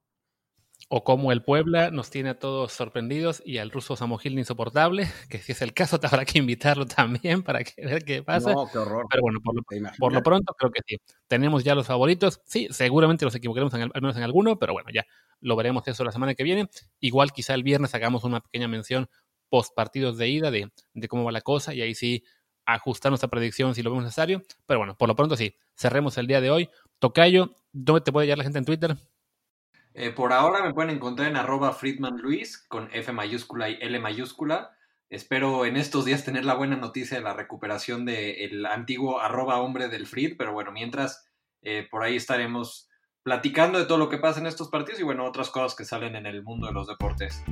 o 0.88 1.04
como 1.04 1.32
el 1.32 1.44
Puebla 1.44 1.92
nos 1.92 2.10
tiene 2.10 2.30
a 2.30 2.40
todos 2.40 2.72
sorprendidos 2.72 3.44
y 3.46 3.58
al 3.58 3.70
ruso 3.70 3.96
Samogil 3.96 4.40
insoportable, 4.40 5.08
que 5.30 5.40
si 5.40 5.52
es 5.52 5.62
el 5.62 5.74
caso 5.74 6.00
te 6.00 6.08
habrá 6.12 6.26
que 6.26 6.40
invitarlo 6.40 6.86
también 6.86 7.44
para 7.44 7.64
que 7.64 7.86
ver 7.86 8.04
qué 8.04 8.24
pasa. 8.24 8.54
No, 8.54 8.68
qué 8.72 8.78
horror. 8.78 9.06
Pero 9.10 9.22
bueno, 9.22 9.40
por 9.44 9.56
lo, 9.56 9.64
por 9.98 10.14
lo, 10.14 10.24
pronto 10.24 10.54
creo 10.58 10.72
que 10.72 10.82
sí. 10.88 10.98
Tenemos 11.28 11.64
ya 11.64 11.76
los 11.76 11.88
favoritos. 11.88 12.42
Sí, 12.46 12.68
seguramente 12.72 13.26
nos 13.26 13.36
equivocaremos 13.36 13.74
al 13.74 13.92
menos 13.94 14.16
en 14.18 14.24
alguno, 14.24 14.58
pero 14.58 14.74
bueno, 14.74 14.90
ya 14.92 15.06
lo 15.42 15.56
veremos 15.56 15.88
eso 15.88 16.04
la 16.04 16.12
semana 16.12 16.34
que 16.34 16.44
viene. 16.44 16.70
Igual 17.00 17.32
quizá 17.34 17.54
el 17.54 17.64
viernes 17.64 17.94
hagamos 17.94 18.24
una 18.24 18.40
pequeña 18.40 18.68
mención 18.68 19.10
post 19.50 19.74
partidos 19.76 20.18
de 20.18 20.30
ida 20.30 20.52
de, 20.52 20.72
de 20.94 21.08
cómo 21.08 21.24
va 21.24 21.32
la 21.32 21.42
cosa 21.42 21.74
y 21.74 21.82
ahí 21.82 21.96
sí 21.96 22.24
ajustar 22.74 23.12
nuestra 23.12 23.30
predicción 23.30 23.76
si 23.76 23.84
lo 23.84 23.90
vemos 23.92 24.04
necesario. 24.04 24.44
Pero 24.66 24.80
bueno, 24.80 24.98
por 24.98 25.08
lo 25.08 25.16
pronto 25.16 25.36
sí, 25.36 25.56
cerremos 25.76 26.18
el 26.18 26.28
día 26.28 26.42
de 26.42 26.52
hoy. 26.52 26.70
Tocayo, 27.00 27.56
¿dónde 27.72 28.02
te 28.02 28.12
puede 28.12 28.26
hallar 28.26 28.38
la 28.38 28.44
gente 28.44 28.60
en 28.60 28.66
Twitter? 28.66 28.98
Eh, 29.94 30.12
por 30.12 30.34
ahora 30.34 30.64
me 30.64 30.74
pueden 30.74 30.96
encontrar 30.96 31.30
en 31.30 31.38
arroba 31.38 31.74
Friedman 31.74 32.18
Luis 32.18 32.58
con 32.68 32.90
F 32.94 33.12
mayúscula 33.12 33.70
y 33.70 33.78
L 33.82 34.00
mayúscula. 34.00 34.72
Espero 35.10 35.66
en 35.66 35.76
estos 35.76 36.06
días 36.06 36.24
tener 36.24 36.46
la 36.46 36.54
buena 36.54 36.76
noticia 36.76 37.18
de 37.18 37.24
la 37.24 37.34
recuperación 37.34 38.06
del 38.06 38.66
antiguo 38.68 39.20
arroba 39.20 39.60
hombre 39.60 39.88
del 39.88 40.06
Fried, 40.06 40.36
pero 40.38 40.54
bueno, 40.54 40.72
mientras 40.72 41.28
eh, 41.64 41.88
por 41.90 42.04
ahí 42.04 42.16
estaremos 42.16 42.90
platicando 43.24 43.80
de 43.80 43.86
todo 43.86 43.98
lo 43.98 44.10
que 44.10 44.20
pasa 44.20 44.40
en 44.40 44.46
estos 44.46 44.70
partidos 44.70 45.00
y 45.00 45.04
bueno, 45.04 45.26
otras 45.26 45.50
cosas 45.50 45.76
que 45.76 45.86
salen 45.86 46.16
en 46.16 46.28
el 46.28 46.44
mundo 46.44 46.68
de 46.68 46.74
los 46.74 46.88
deportes. 46.88 47.44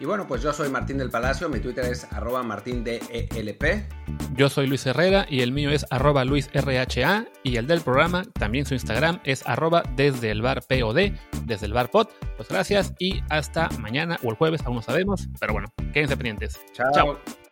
Y 0.00 0.06
bueno, 0.06 0.26
pues 0.26 0.42
yo 0.42 0.52
soy 0.52 0.68
Martín 0.70 0.98
del 0.98 1.10
Palacio, 1.10 1.48
mi 1.48 1.60
Twitter 1.60 1.84
es 1.84 2.04
arroba 2.12 2.42
martindelp. 2.42 3.64
Yo 4.34 4.48
soy 4.48 4.66
Luis 4.66 4.84
Herrera 4.86 5.26
y 5.28 5.40
el 5.42 5.52
mío 5.52 5.70
es 5.70 5.86
arroba 5.90 6.24
luisrha 6.24 7.26
y 7.42 7.56
el 7.56 7.66
del 7.66 7.80
programa, 7.80 8.24
también 8.34 8.66
su 8.66 8.74
Instagram 8.74 9.20
es 9.24 9.46
arroba 9.46 9.84
desde 9.94 10.30
el 10.30 10.42
bar 10.42 10.62
POD, 10.66 11.12
desde 11.44 11.66
el 11.66 11.72
bar 11.72 11.90
pod. 11.90 12.08
Pues 12.36 12.48
gracias 12.48 12.92
y 12.98 13.22
hasta 13.30 13.68
mañana 13.78 14.18
o 14.24 14.30
el 14.30 14.36
jueves, 14.36 14.62
aún 14.64 14.76
no 14.76 14.82
sabemos, 14.82 15.28
pero 15.38 15.52
bueno, 15.52 15.68
quédense 15.92 16.16
pendientes. 16.16 16.60
Chao. 16.72 16.92
Chao. 16.92 17.43